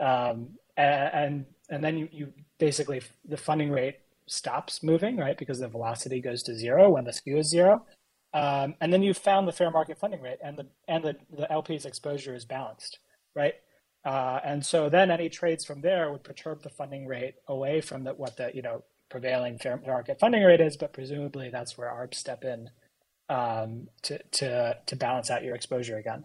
Um, 0.00 0.58
and 0.76 1.46
and 1.70 1.84
then 1.84 1.96
you, 1.96 2.08
you 2.10 2.32
basically 2.58 3.02
the 3.24 3.36
funding 3.36 3.70
rate 3.70 3.98
stops 4.26 4.82
moving, 4.82 5.16
right? 5.16 5.38
Because 5.38 5.60
the 5.60 5.68
velocity 5.68 6.20
goes 6.20 6.42
to 6.44 6.54
zero 6.54 6.90
when 6.90 7.04
the 7.04 7.12
skew 7.12 7.38
is 7.38 7.48
zero. 7.48 7.84
Um, 8.32 8.74
and 8.80 8.92
then 8.92 9.02
you 9.02 9.14
found 9.14 9.46
the 9.46 9.52
fair 9.52 9.70
market 9.70 9.98
funding 9.98 10.20
rate 10.20 10.38
and 10.42 10.56
the 10.56 10.66
and 10.88 11.04
the, 11.04 11.14
the 11.30 11.50
LP's 11.52 11.84
exposure 11.86 12.34
is 12.34 12.44
balanced, 12.44 12.98
right? 13.36 13.54
Uh, 14.04 14.40
and 14.44 14.64
so 14.64 14.88
then 14.88 15.10
any 15.10 15.28
trades 15.28 15.64
from 15.64 15.80
there 15.80 16.12
would 16.12 16.24
perturb 16.24 16.62
the 16.62 16.68
funding 16.68 17.06
rate 17.06 17.36
away 17.48 17.80
from 17.80 18.04
the, 18.04 18.12
what 18.12 18.36
the 18.36 18.50
you 18.54 18.62
know 18.62 18.84
prevailing 19.08 19.58
fair 19.58 19.80
market 19.86 20.18
funding 20.18 20.42
rate 20.42 20.60
is, 20.60 20.76
but 20.76 20.92
presumably 20.92 21.48
that's 21.48 21.78
where 21.78 21.88
ARBs 21.88 22.14
step 22.14 22.44
in 22.44 22.70
um, 23.28 23.88
to 24.02 24.18
to 24.32 24.76
to 24.86 24.96
balance 24.96 25.30
out 25.30 25.42
your 25.42 25.54
exposure 25.54 25.96
again. 25.96 26.24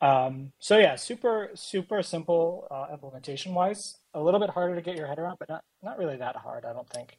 Um, 0.00 0.52
so 0.58 0.78
yeah, 0.78 0.96
super 0.96 1.50
super 1.54 2.02
simple 2.02 2.66
uh, 2.70 2.92
implementation 2.92 3.54
wise. 3.54 3.96
A 4.14 4.20
little 4.20 4.40
bit 4.40 4.50
harder 4.50 4.74
to 4.74 4.82
get 4.82 4.96
your 4.96 5.06
head 5.06 5.18
around, 5.18 5.38
but 5.38 5.48
not 5.48 5.64
not 5.82 5.98
really 5.98 6.16
that 6.16 6.36
hard, 6.36 6.64
I 6.64 6.72
don't 6.72 6.88
think. 6.88 7.18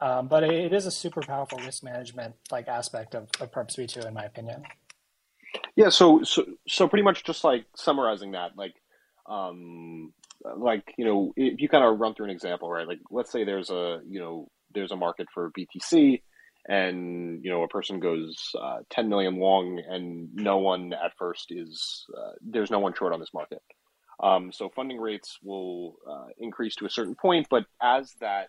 Um, 0.00 0.28
but 0.28 0.44
it, 0.44 0.74
is 0.74 0.84
a 0.84 0.90
super 0.90 1.22
powerful 1.22 1.58
risk 1.58 1.82
management 1.82 2.34
like 2.50 2.68
aspect 2.68 3.14
of, 3.14 3.28
of 3.40 3.50
Perps 3.50 3.76
V2, 3.76 4.06
in 4.06 4.12
my 4.12 4.24
opinion. 4.24 4.62
Yeah. 5.74 5.88
So 5.88 6.22
so 6.22 6.44
so 6.68 6.88
pretty 6.88 7.04
much 7.04 7.24
just 7.24 7.44
like 7.44 7.64
summarizing 7.76 8.32
that, 8.32 8.56
like 8.56 8.74
um, 9.28 10.12
like 10.56 10.94
you 10.96 11.04
know, 11.04 11.32
if 11.36 11.60
you 11.60 11.68
kind 11.68 11.84
of 11.84 11.98
run 11.98 12.14
through 12.14 12.26
an 12.26 12.30
example, 12.32 12.70
right? 12.70 12.86
Like 12.86 13.00
let's 13.10 13.30
say 13.30 13.44
there's 13.44 13.70
a 13.70 14.00
you 14.08 14.20
know 14.20 14.48
there's 14.72 14.92
a 14.92 14.96
market 14.96 15.28
for 15.32 15.50
BTC 15.50 16.20
and 16.68 17.44
you 17.44 17.50
know 17.50 17.62
a 17.62 17.68
person 17.68 18.00
goes 18.00 18.50
uh, 18.60 18.78
10 18.90 19.08
million 19.08 19.38
long 19.38 19.80
and 19.88 20.34
no 20.34 20.58
one 20.58 20.92
at 20.92 21.12
first 21.16 21.46
is 21.50 22.06
uh, 22.16 22.32
there's 22.42 22.70
no 22.70 22.78
one 22.78 22.94
short 22.94 23.12
on 23.12 23.20
this 23.20 23.32
market 23.32 23.62
um, 24.22 24.50
so 24.50 24.68
funding 24.74 24.98
rates 24.98 25.38
will 25.42 25.96
uh, 26.10 26.26
increase 26.38 26.74
to 26.76 26.86
a 26.86 26.90
certain 26.90 27.14
point 27.14 27.46
but 27.50 27.64
as 27.80 28.12
that 28.20 28.48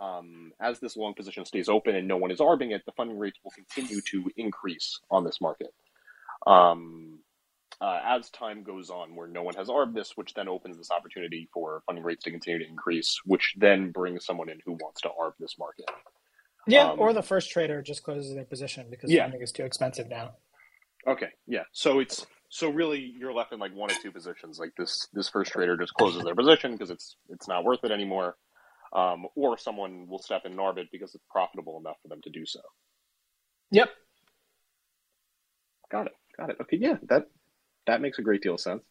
um, 0.00 0.52
as 0.60 0.80
this 0.80 0.96
long 0.96 1.14
position 1.14 1.44
stays 1.44 1.68
open 1.68 1.94
and 1.94 2.08
no 2.08 2.16
one 2.16 2.30
is 2.30 2.40
arbing 2.40 2.70
it 2.70 2.82
the 2.86 2.92
funding 2.92 3.18
rates 3.18 3.38
will 3.44 3.52
continue 3.52 4.00
to 4.00 4.30
increase 4.36 4.98
on 5.10 5.24
this 5.24 5.40
market 5.40 5.74
um, 6.46 7.18
uh, 7.80 8.00
as 8.04 8.30
time 8.30 8.62
goes 8.62 8.90
on 8.90 9.14
where 9.14 9.28
no 9.28 9.42
one 9.42 9.54
has 9.54 9.70
arbed 9.70 9.94
this 9.94 10.12
which 10.16 10.34
then 10.34 10.48
opens 10.48 10.76
this 10.76 10.90
opportunity 10.90 11.48
for 11.52 11.82
funding 11.86 12.04
rates 12.04 12.24
to 12.24 12.30
continue 12.30 12.58
to 12.58 12.68
increase 12.68 13.20
which 13.24 13.54
then 13.56 13.90
brings 13.90 14.24
someone 14.24 14.48
in 14.48 14.58
who 14.64 14.72
wants 14.72 15.00
to 15.00 15.08
arb 15.08 15.32
this 15.38 15.56
market 15.58 15.88
yeah, 16.66 16.90
um, 16.90 17.00
or 17.00 17.12
the 17.12 17.22
first 17.22 17.50
trader 17.50 17.82
just 17.82 18.02
closes 18.02 18.34
their 18.34 18.44
position 18.44 18.86
because 18.90 19.10
yeah. 19.10 19.24
funding 19.24 19.42
is 19.42 19.52
too 19.52 19.64
expensive 19.64 20.08
now. 20.08 20.32
Okay, 21.06 21.28
yeah. 21.46 21.64
So 21.72 22.00
it's 22.00 22.26
so 22.48 22.68
really 22.68 23.14
you're 23.18 23.32
left 23.32 23.52
in 23.52 23.58
like 23.58 23.74
one 23.74 23.90
or 23.90 23.94
two 24.02 24.12
positions. 24.12 24.58
Like 24.58 24.72
this 24.76 25.08
this 25.12 25.28
first 25.28 25.52
trader 25.52 25.76
just 25.76 25.94
closes 25.94 26.22
their 26.22 26.34
position 26.34 26.72
because 26.72 26.90
it's 26.90 27.16
it's 27.28 27.48
not 27.48 27.64
worth 27.64 27.82
it 27.84 27.90
anymore, 27.90 28.36
um, 28.92 29.26
or 29.34 29.56
someone 29.56 30.06
will 30.08 30.18
step 30.18 30.42
in 30.44 30.52
and 30.52 30.60
arbit 30.60 30.88
because 30.92 31.14
it's 31.14 31.24
profitable 31.30 31.80
enough 31.80 31.96
for 32.02 32.08
them 32.08 32.20
to 32.22 32.30
do 32.30 32.44
so. 32.44 32.60
Yep. 33.70 33.88
Got 35.90 36.06
it. 36.06 36.12
Got 36.36 36.50
it. 36.50 36.56
Okay. 36.60 36.76
Yeah. 36.76 36.96
That 37.08 37.28
that 37.90 38.00
makes 38.00 38.18
a 38.18 38.22
great 38.22 38.42
deal 38.42 38.54
of 38.54 38.60
sense. 38.60 38.82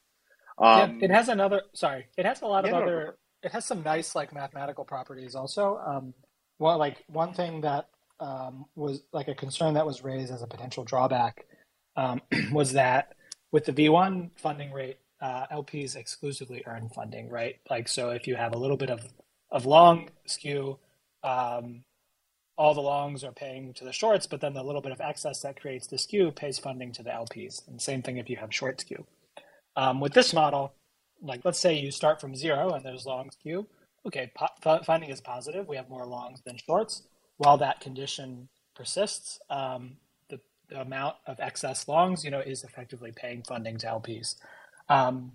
Um, 0.58 1.00
yeah, 1.00 1.06
it 1.06 1.12
has 1.12 1.30
another. 1.30 1.64
Sorry, 1.74 2.08
it 2.18 2.26
has 2.26 2.42
a 2.42 2.46
lot 2.46 2.68
of 2.68 2.74
other. 2.74 3.06
No, 3.06 3.12
it 3.44 3.52
has 3.52 3.66
some 3.66 3.82
nice 3.84 4.16
like 4.16 4.34
mathematical 4.34 4.84
properties 4.84 5.36
also. 5.36 5.80
Um, 5.86 6.14
well, 6.60 6.78
like 6.78 7.04
one 7.08 7.34
thing 7.34 7.62
that 7.62 7.88
um, 8.20 8.66
was 8.76 9.02
like 9.14 9.28
a 9.28 9.36
concern 9.36 9.74
that 9.76 9.86
was 9.86 10.04
raised 10.04 10.32
as 10.32 10.42
a 10.42 10.48
potential 10.48 10.84
drawback 10.84 11.46
um, 11.96 12.22
was 12.52 12.74
that 12.74 13.14
with 13.52 13.66
the 13.66 13.74
V1 13.74 14.32
funding 14.36 14.72
rate, 14.72 14.98
uh, 15.22 15.48
LPs 15.48 15.96
exclusively 15.96 16.64
earn 16.66 16.90
funding, 16.90 17.30
right? 17.30 17.56
Like, 17.70 17.88
so 17.88 18.12
if 18.12 18.28
you 18.28 18.36
have 18.36 18.54
a 18.54 18.58
little 18.58 18.78
bit 18.78 18.90
of, 18.90 19.02
of 19.52 19.66
long 19.66 20.10
skew, 20.26 20.78
um, 21.24 21.84
all 22.60 22.74
the 22.74 22.82
longs 22.82 23.24
are 23.24 23.32
paying 23.32 23.74
to 23.74 23.86
the 23.86 23.94
shorts, 23.94 24.28
but 24.28 24.42
then 24.42 24.54
the 24.54 24.62
little 24.62 24.82
bit 24.82 24.92
of 24.92 25.00
excess 25.00 25.42
that 25.42 25.60
creates 25.60 25.88
the 25.88 25.98
skew 25.98 26.30
pays 26.30 26.60
funding 26.60 26.92
to 26.92 27.02
the 27.02 27.10
LPs. 27.10 27.66
And 27.70 27.82
same 27.82 28.02
thing 28.02 28.18
if 28.18 28.30
you 28.30 28.36
have 28.36 28.54
short 28.54 28.82
skew. 28.82 29.06
Um, 29.78 30.02
with 30.02 30.12
this 30.12 30.34
model, 30.34 30.74
like 31.22 31.46
let's 31.46 31.58
say 31.58 31.74
you 31.74 31.90
start 31.90 32.20
from 32.20 32.36
zero 32.36 32.72
and 32.74 32.84
there's 32.84 33.06
long 33.06 33.32
skew, 33.32 33.66
okay, 34.06 34.30
po- 34.36 34.84
funding 34.84 35.10
is 35.10 35.22
positive. 35.22 35.70
We 35.70 35.78
have 35.78 35.90
more 35.90 36.06
longs 36.06 36.42
than 36.42 36.58
shorts. 36.58 37.04
While 37.38 37.58
that 37.60 37.80
condition 37.80 38.50
persists, 38.76 39.40
um, 39.50 39.96
the, 40.28 40.42
the, 40.68 40.82
amount 40.82 41.16
of 41.28 41.40
excess 41.40 41.88
longs, 41.88 42.26
you 42.26 42.30
know, 42.30 42.42
is 42.42 42.66
effectively 42.66 43.14
paying 43.16 43.42
funding 43.42 43.78
to 43.78 43.88
LPs. 43.88 44.36
Um, 44.90 45.32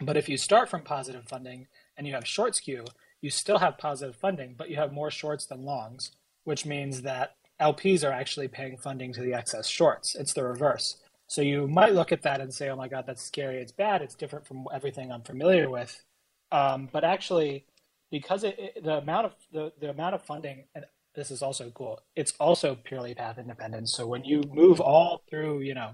but 0.00 0.16
if 0.16 0.28
you 0.28 0.36
start 0.36 0.68
from 0.68 0.82
positive 0.82 1.28
funding 1.28 1.68
and 1.96 2.08
you 2.08 2.14
have 2.14 2.26
short 2.26 2.56
skew, 2.56 2.86
you 3.20 3.30
still 3.30 3.58
have 3.58 3.78
positive 3.78 4.16
funding, 4.16 4.56
but 4.58 4.68
you 4.68 4.74
have 4.76 4.92
more 4.92 5.12
shorts 5.12 5.46
than 5.46 5.64
longs, 5.64 6.10
which 6.44 6.66
means 6.66 7.02
that 7.02 7.36
LPs 7.60 8.08
are 8.08 8.12
actually 8.12 8.48
paying 8.48 8.76
funding 8.76 9.12
to 9.12 9.20
the 9.20 9.34
excess 9.34 9.68
shorts. 9.68 10.14
It's 10.14 10.32
the 10.32 10.44
reverse. 10.44 10.96
So 11.26 11.42
you 11.42 11.68
might 11.68 11.94
look 11.94 12.12
at 12.12 12.22
that 12.22 12.40
and 12.40 12.52
say, 12.52 12.70
"Oh 12.70 12.76
my 12.76 12.88
God, 12.88 13.04
that's 13.06 13.22
scary. 13.22 13.58
It's 13.58 13.72
bad. 13.72 14.02
It's 14.02 14.14
different 14.14 14.46
from 14.46 14.66
everything 14.72 15.12
I'm 15.12 15.22
familiar 15.22 15.70
with." 15.70 16.02
Um, 16.50 16.88
but 16.92 17.04
actually, 17.04 17.66
because 18.10 18.44
it, 18.44 18.58
it, 18.58 18.84
the 18.84 18.98
amount 18.98 19.26
of 19.26 19.32
the, 19.52 19.72
the 19.80 19.90
amount 19.90 20.14
of 20.14 20.22
funding 20.22 20.64
and 20.74 20.84
this 21.14 21.30
is 21.30 21.42
also 21.42 21.70
cool 21.70 22.00
it's 22.16 22.32
also 22.38 22.76
purely 22.84 23.14
path 23.14 23.38
independent 23.38 23.88
so 23.88 24.06
when 24.06 24.24
you 24.24 24.42
move 24.52 24.80
all 24.80 25.22
through 25.28 25.60
you 25.60 25.74
know 25.74 25.92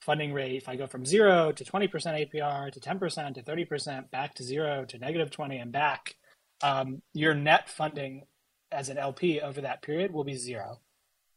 funding 0.00 0.32
rate 0.32 0.56
if 0.56 0.68
i 0.68 0.76
go 0.76 0.86
from 0.86 1.04
0 1.04 1.52
to 1.52 1.64
20% 1.64 1.88
apr 1.90 2.70
to 2.72 2.80
10% 2.80 3.34
to 3.34 3.42
30% 3.42 4.10
back 4.10 4.34
to 4.34 4.42
0 4.42 4.84
to 4.84 4.98
negative 4.98 5.30
20 5.30 5.56
and 5.58 5.72
back 5.72 6.16
um, 6.62 7.02
your 7.12 7.34
net 7.34 7.68
funding 7.68 8.22
as 8.72 8.88
an 8.88 8.98
lp 8.98 9.40
over 9.40 9.60
that 9.60 9.82
period 9.82 10.12
will 10.12 10.24
be 10.24 10.36
zero 10.36 10.80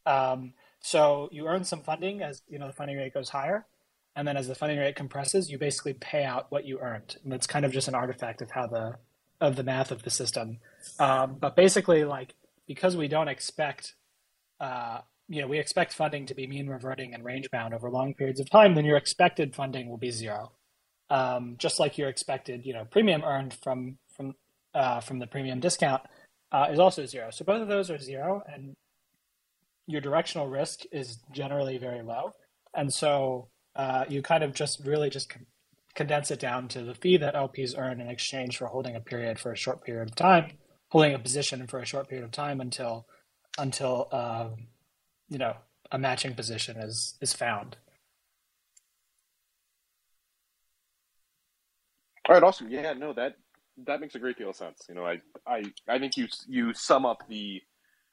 um, 0.06 0.54
so 0.80 1.30
you 1.32 1.48
earn 1.48 1.64
some 1.64 1.82
funding 1.82 2.22
as 2.22 2.42
you 2.48 2.58
know 2.58 2.68
the 2.68 2.74
funding 2.74 2.98
rate 2.98 3.14
goes 3.14 3.30
higher 3.30 3.66
and 4.16 4.28
then 4.28 4.38
as 4.38 4.48
the 4.48 4.56
funding 4.56 4.80
rate 4.80 4.96
compresses 4.96 5.50
you 5.50 5.58
basically 5.58 5.94
pay 5.94 6.24
out 6.24 6.48
what 6.50 6.66
you 6.66 6.80
earned 6.80 7.18
and 7.24 7.34
it's 7.34 7.48
kind 7.48 7.66
of 7.66 7.72
just 7.72 7.88
an 7.88 7.96
artifact 7.96 8.42
of 8.42 8.52
how 8.52 8.66
the 8.68 8.96
of 9.42 9.56
the 9.56 9.64
math 9.64 9.92
of 9.92 10.04
the 10.04 10.10
system. 10.10 10.60
Um, 11.00 11.38
but 11.40 11.56
basically, 11.56 12.04
like 12.04 12.36
because 12.68 12.96
we 12.96 13.08
don't 13.08 13.28
expect, 13.28 13.96
uh, 14.60 15.00
you 15.28 15.42
know, 15.42 15.48
we 15.48 15.60
expect 15.60 15.94
funding 15.94 16.26
to 16.28 16.36
be 16.36 16.48
mean 16.48 16.68
reverting 16.68 17.14
and 17.14 17.24
range 17.24 17.50
bound 17.52 17.74
over 17.74 17.90
long 17.90 18.14
periods 18.14 18.40
of 18.40 18.50
time, 18.50 18.76
then 18.76 18.86
your 18.86 18.98
expected 18.98 19.56
funding 19.56 19.90
will 19.90 19.98
be 19.98 20.12
zero. 20.12 20.52
Um, 21.10 21.56
just 21.58 21.80
like 21.80 21.98
your 21.98 22.10
expected, 22.10 22.66
you 22.66 22.74
know, 22.74 22.86
premium 22.86 23.24
earned 23.24 23.54
from 23.54 23.98
from 24.16 24.36
uh, 24.74 25.00
from 25.00 25.20
the 25.20 25.28
premium 25.28 25.60
discount 25.60 26.04
uh, 26.52 26.68
is 26.72 26.80
also 26.80 27.06
zero. 27.06 27.30
So 27.32 27.46
both 27.46 27.62
of 27.62 27.68
those 27.68 27.90
are 27.92 28.00
zero, 28.00 28.42
and 28.52 28.76
your 29.88 30.02
directional 30.02 30.48
risk 30.48 30.82
is 30.92 31.18
generally 31.32 31.78
very 31.78 32.02
low. 32.02 32.34
And 32.76 32.94
so 32.94 33.50
uh, 33.76 34.06
you 34.08 34.22
kind 34.22 34.44
of 34.44 34.54
just 34.54 34.86
really 34.86 35.10
just 35.10 35.32
condense 35.96 36.32
it 36.32 36.40
down 36.40 36.68
to 36.70 36.84
the 36.84 36.94
fee 36.94 37.18
that 37.18 37.36
LPs 37.36 37.78
earn 37.78 38.00
in 38.00 38.08
exchange 38.08 38.58
for 38.58 38.68
holding 38.68 38.96
a 38.96 39.00
period 39.00 39.40
for 39.40 39.52
a 39.52 39.58
short 39.58 39.84
period 39.84 40.10
of 40.10 40.16
time, 40.16 40.52
holding 40.90 41.14
a 41.14 41.20
position 41.20 41.66
for 41.68 41.80
a 41.80 41.86
short 41.86 42.08
period 42.08 42.24
of 42.24 42.32
time 42.32 42.62
until 42.62 43.08
until 43.58 44.08
um, 44.12 44.68
you 45.28 45.38
know 45.38 45.56
a 45.92 45.98
matching 45.98 46.36
position 46.36 46.78
is 46.78 47.16
is 47.22 47.34
found. 47.34 47.78
All 52.28 52.36
right, 52.36 52.44
awesome. 52.44 52.70
Yeah, 52.70 52.94
no, 52.94 53.12
that 53.14 53.38
that 53.86 54.02
makes 54.02 54.16
a 54.16 54.20
great 54.20 54.38
deal 54.38 54.50
of 54.50 54.56
sense. 54.56 54.86
You 54.88 54.96
know, 54.96 55.06
I 55.06 55.22
I 55.48 55.64
I 55.88 56.00
think 56.00 56.18
you 56.18 56.28
you 56.48 56.74
sum 56.74 57.06
up 57.06 57.24
the 57.28 57.62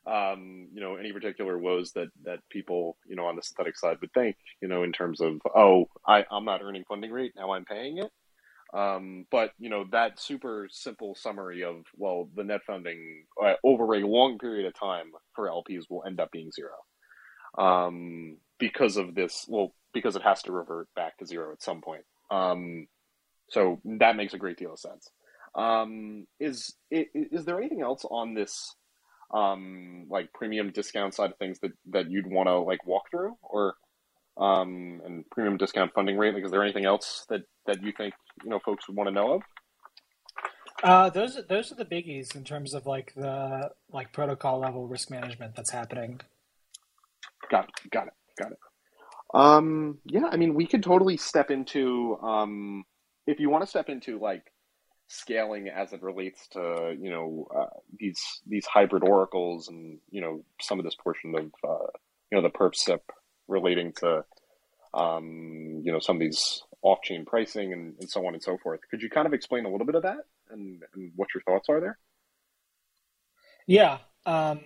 um, 0.06 0.68
you 0.72 0.80
know, 0.80 0.96
any 0.96 1.12
particular 1.12 1.58
woes 1.58 1.92
that 1.92 2.08
that 2.24 2.38
people, 2.48 2.96
you 3.08 3.16
know, 3.16 3.26
on 3.26 3.36
the 3.36 3.42
synthetic 3.42 3.76
side 3.76 3.98
would 4.00 4.12
think, 4.12 4.36
you 4.62 4.68
know, 4.68 4.84
in 4.84 4.92
terms 4.92 5.20
of, 5.20 5.40
oh, 5.54 5.86
I, 6.06 6.24
I'm 6.30 6.44
not 6.44 6.62
earning 6.62 6.84
funding 6.88 7.10
rate, 7.10 7.32
now 7.36 7.52
I'm 7.52 7.64
paying 7.64 7.98
it. 7.98 8.12
Um, 8.74 9.26
but 9.30 9.52
you 9.58 9.70
know 9.70 9.84
that 9.92 10.18
super 10.18 10.68
simple 10.70 11.14
summary 11.14 11.62
of 11.62 11.84
well, 11.96 12.28
the 12.34 12.42
net 12.42 12.62
funding 12.66 13.24
uh, 13.42 13.54
over 13.62 13.94
a 13.94 14.00
long 14.00 14.38
period 14.38 14.66
of 14.66 14.74
time 14.74 15.12
for 15.34 15.48
LPs 15.48 15.84
will 15.88 16.02
end 16.04 16.20
up 16.20 16.32
being 16.32 16.50
zero, 16.50 16.74
um, 17.58 18.38
because 18.58 18.96
of 18.96 19.14
this. 19.14 19.46
Well, 19.48 19.72
because 19.94 20.16
it 20.16 20.22
has 20.22 20.42
to 20.42 20.52
revert 20.52 20.88
back 20.96 21.16
to 21.18 21.26
zero 21.26 21.52
at 21.52 21.62
some 21.62 21.80
point. 21.80 22.04
Um, 22.30 22.88
so 23.50 23.80
that 23.84 24.16
makes 24.16 24.34
a 24.34 24.38
great 24.38 24.58
deal 24.58 24.72
of 24.72 24.80
sense. 24.80 25.10
Um, 25.56 26.26
is 26.38 26.74
is 26.90 27.44
there 27.44 27.58
anything 27.58 27.80
else 27.80 28.04
on 28.10 28.34
this 28.34 28.74
um, 29.32 30.06
like 30.10 30.32
premium 30.32 30.70
discount 30.70 31.14
side 31.14 31.30
of 31.30 31.38
things 31.38 31.58
that, 31.60 31.72
that 31.90 32.10
you'd 32.10 32.26
want 32.26 32.48
to 32.48 32.58
like 32.58 32.86
walk 32.86 33.04
through 33.10 33.36
or 33.42 33.74
um, 34.36 35.00
and 35.04 35.24
premium 35.30 35.56
discount 35.56 35.92
funding 35.94 36.16
rate? 36.16 36.34
Like, 36.34 36.44
is 36.44 36.50
there 36.50 36.62
anything 36.62 36.84
else 36.84 37.24
that, 37.28 37.42
that 37.66 37.82
you 37.82 37.92
think, 37.96 38.14
you 38.44 38.50
know, 38.50 38.60
folks 38.64 38.86
would 38.86 38.96
want 38.96 39.08
to 39.08 39.14
know 39.14 39.34
of? 39.34 39.42
Uh, 40.82 41.10
those, 41.10 41.40
those 41.48 41.72
are 41.72 41.74
the 41.74 41.86
biggies 41.86 42.36
in 42.36 42.44
terms 42.44 42.74
of 42.74 42.86
like 42.86 43.14
the, 43.16 43.70
like 43.90 44.12
protocol 44.12 44.60
level 44.60 44.86
risk 44.86 45.10
management 45.10 45.56
that's 45.56 45.70
happening. 45.70 46.20
Got 47.50 47.64
it. 47.64 47.90
Got 47.90 48.08
it. 48.08 48.12
Got 48.38 48.52
it. 48.52 48.58
Um, 49.32 49.98
yeah, 50.04 50.28
I 50.30 50.36
mean, 50.36 50.54
we 50.54 50.66
could 50.66 50.82
totally 50.82 51.16
step 51.16 51.50
into, 51.50 52.18
um, 52.22 52.84
if 53.26 53.40
you 53.40 53.50
want 53.50 53.64
to 53.64 53.66
step 53.66 53.88
into 53.88 54.20
like 54.20 54.44
scaling 55.08 55.68
as 55.68 55.92
it 55.92 56.02
relates 56.02 56.48
to 56.48 56.96
you 56.98 57.10
know 57.10 57.46
uh, 57.56 57.78
these 57.98 58.20
these 58.46 58.66
hybrid 58.66 59.04
oracles 59.04 59.68
and 59.68 59.98
you 60.10 60.20
know 60.20 60.44
some 60.60 60.78
of 60.78 60.84
this 60.84 60.96
portion 60.96 61.34
of 61.36 61.44
uh, 61.68 61.86
you 62.30 62.36
know 62.36 62.42
the 62.42 62.50
perp 62.50 62.74
SIP 62.74 63.02
relating 63.48 63.92
to 63.92 64.24
um, 64.94 65.80
you 65.84 65.92
know 65.92 66.00
some 66.00 66.16
of 66.16 66.20
these 66.20 66.62
off-chain 66.82 67.24
pricing 67.24 67.72
and, 67.72 67.94
and 68.00 68.08
so 68.10 68.24
on 68.26 68.34
and 68.34 68.42
so 68.42 68.56
forth. 68.58 68.80
Could 68.90 69.02
you 69.02 69.10
kind 69.10 69.26
of 69.26 69.32
explain 69.32 69.64
a 69.64 69.68
little 69.68 69.86
bit 69.86 69.96
of 69.96 70.02
that 70.02 70.24
and, 70.50 70.82
and 70.94 71.12
what 71.16 71.28
your 71.34 71.42
thoughts 71.42 71.68
are 71.68 71.80
there? 71.80 71.98
Yeah. 73.66 73.98
Um, 74.24 74.60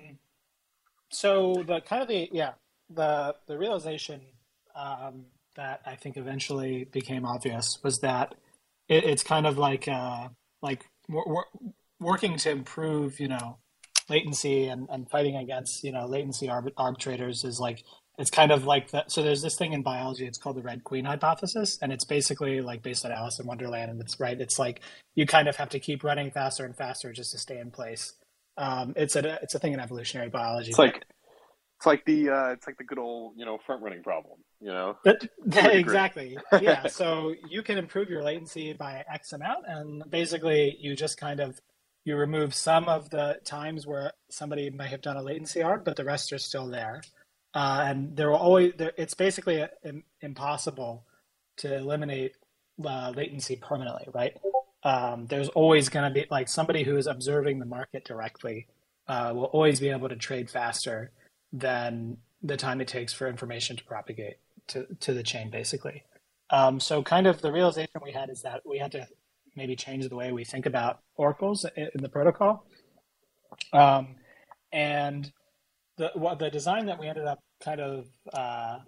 so 1.11 1.65
the 1.67 1.81
kind 1.81 2.03
of 2.03 2.09
the 2.09 2.29
yeah 2.33 2.53
the 2.89 3.35
the 3.47 3.59
realization 3.59 4.21
um, 4.75 5.27
that 5.57 5.81
I 5.85 5.97
think 5.97 6.17
eventually 6.17 6.85
became 6.85 7.25
obvious 7.25 7.79
was 7.83 7.99
that 7.99 8.35
it, 8.91 9.05
it's 9.05 9.23
kind 9.23 9.47
of 9.47 9.57
like 9.57 9.89
uh, 9.89 10.29
like 10.61 10.85
working 11.99 12.37
to 12.37 12.51
improve 12.51 13.19
you 13.21 13.29
know 13.29 13.59
latency 14.11 14.67
and, 14.67 14.89
and 14.91 15.09
fighting 15.09 15.37
against 15.37 15.83
you 15.85 15.93
know 15.93 16.07
latency 16.07 16.51
arbitrators 16.77 17.45
is 17.45 17.59
like 17.59 17.83
it's 18.19 18.31
kind 18.31 18.53
of 18.53 18.67
like 18.67 18.91
that. 18.91 19.11
So 19.11 19.23
there's 19.23 19.41
this 19.41 19.57
thing 19.57 19.73
in 19.73 19.83
biology. 19.83 20.27
It's 20.27 20.37
called 20.37 20.57
the 20.57 20.63
Red 20.63 20.85
Queen 20.85 21.07
hypothesis, 21.07 21.79
and 21.81 21.91
it's 21.91 22.05
basically 22.05 22.61
like 22.61 22.83
based 22.83 23.07
on 23.07 23.13
Alice 23.13 23.41
in 23.41 23.47
Wonderland. 23.47 23.91
And 23.91 24.01
it's 24.01 24.21
right. 24.21 24.39
It's 24.39 24.59
like 24.59 24.83
you 25.15 25.25
kind 25.27 25.49
of 25.49 25.57
have 25.57 25.71
to 25.71 25.81
keep 25.81 26.05
running 26.05 26.31
faster 26.31 26.67
and 26.67 26.77
faster 26.77 27.13
just 27.15 27.33
to 27.33 27.39
stay 27.39 27.59
in 27.59 27.71
place. 27.71 28.13
Um, 28.59 28.93
it's 28.95 29.17
a 29.17 29.39
it's 29.43 29.55
a 29.55 29.59
thing 29.59 29.73
in 29.73 29.81
evolutionary 29.81 30.29
biology. 30.29 30.69
It's 30.69 30.79
like 30.79 31.07
it's 31.81 31.87
like 31.87 32.05
the 32.05 32.29
uh, 32.29 32.49
it's 32.51 32.67
like 32.67 32.77
the 32.77 32.85
good 32.85 32.99
old 32.99 33.33
you 33.37 33.47
know 33.47 33.59
front 33.65 33.83
running 33.83 34.03
problem. 34.03 34.39
You 34.61 34.69
know 34.69 34.99
that, 35.05 35.27
that 35.47 35.75
exactly. 35.75 36.37
yeah. 36.61 36.87
So 36.89 37.35
you 37.49 37.63
can 37.63 37.79
improve 37.79 38.11
your 38.11 38.23
latency 38.23 38.75
by 38.75 39.03
X 39.11 39.33
amount, 39.33 39.65
and 39.67 40.03
basically 40.11 40.77
you 40.79 40.95
just 40.95 41.19
kind 41.19 41.41
of 41.41 41.59
you 42.05 42.17
remove 42.17 42.55
some 42.55 42.89
of 42.89 43.11
the 43.11 43.39
times 43.45 43.87
where 43.87 44.13
somebody 44.31 44.71
may 44.71 44.89
have 44.89 45.01
done 45.01 45.17
a 45.17 45.23
latency 45.23 45.61
arb, 45.61 45.85
but 45.85 45.97
the 45.97 46.05
rest 46.05 46.33
are 46.33 46.39
still 46.39 46.67
there 46.67 47.03
uh, 47.55 47.85
and 47.87 48.17
there 48.17 48.31
will 48.31 48.37
always 48.37 48.73
there, 48.77 48.93
it's 48.97 49.15
basically 49.15 49.65
impossible 50.21 51.05
to 51.57 51.75
eliminate 51.75 52.37
uh, 52.85 53.13
latency 53.15 53.57
permanently, 53.57 54.09
right? 54.15 54.37
Um, 54.83 55.27
there's 55.27 55.49
always 55.51 55.89
going 55.89 56.05
to 56.05 56.15
be 56.15 56.27
like 56.31 56.49
somebody 56.49 56.85
who 56.85 56.97
is 56.97 57.07
observing 57.07 57.59
the 57.59 57.67
market 57.67 58.05
directly 58.05 58.69
uh, 59.09 59.33
will 59.35 59.45
always 59.45 59.81
be 59.81 59.91
able 59.91 60.09
to 60.09 60.17
trade 60.17 60.49
faster 60.49 61.11
than 61.53 62.19
the 62.43 62.57
time 62.57 62.81
it 62.81 62.89
takes 62.89 63.13
for 63.13 63.29
information 63.29 63.77
to 63.77 63.85
propagate 63.85 64.37
to, 64.69 64.87
to 65.01 65.13
the 65.13 65.23
chain, 65.23 65.51
basically. 65.51 66.05
Um, 66.51 66.81
so, 66.81 67.03
kind 67.03 67.27
of 67.27 67.43
the 67.43 67.53
realization 67.53 68.01
we 68.03 68.13
had 68.13 68.31
is 68.31 68.43
that 68.43 68.63
we 68.67 68.79
had 68.79 68.93
to 68.93 69.07
maybe 69.57 69.77
change 69.77 70.09
the 70.09 70.17
way 70.17 70.33
we 70.33 70.45
think 70.45 70.67
about 70.67 71.01
oracles 71.17 71.67
in, 71.77 71.89
the 71.95 72.09
protocol. 72.09 72.67
Um, 73.73 74.17
and 74.73 75.31
the 75.97 76.11
the 76.39 76.51
design 76.51 76.87
that 76.87 76.99
we 76.99 77.07
ended 77.07 77.27
up 77.27 77.41
kind 77.63 77.81
of 77.81 78.07
uh, 78.33 78.79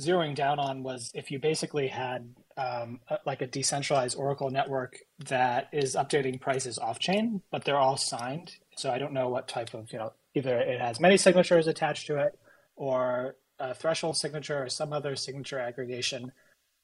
zeroing 0.00 0.34
down 0.34 0.58
on 0.58 0.82
was 0.82 1.10
if 1.14 1.30
you 1.30 1.38
basically 1.38 1.88
had 1.88 2.34
um, 2.56 3.00
a, 3.08 3.18
like 3.24 3.42
a 3.42 3.46
decentralized 3.46 4.16
Oracle 4.16 4.50
network 4.50 4.98
that 5.26 5.68
is 5.72 5.94
updating 5.94 6.40
prices 6.40 6.78
off 6.78 6.98
chain, 6.98 7.42
but 7.50 7.64
they're 7.64 7.78
all 7.78 7.96
signed. 7.96 8.56
So 8.76 8.90
I 8.90 8.98
don't 8.98 9.12
know 9.12 9.28
what 9.28 9.48
type 9.48 9.74
of 9.74 9.92
you 9.92 9.98
know 9.98 10.12
either 10.36 10.58
it 10.58 10.80
has 10.80 11.00
many 11.00 11.16
signatures 11.16 11.66
attached 11.66 12.06
to 12.06 12.18
it 12.18 12.38
or 12.76 13.36
a 13.58 13.74
threshold 13.74 14.16
signature 14.16 14.62
or 14.62 14.68
some 14.68 14.92
other 14.92 15.16
signature 15.16 15.58
aggregation. 15.58 16.30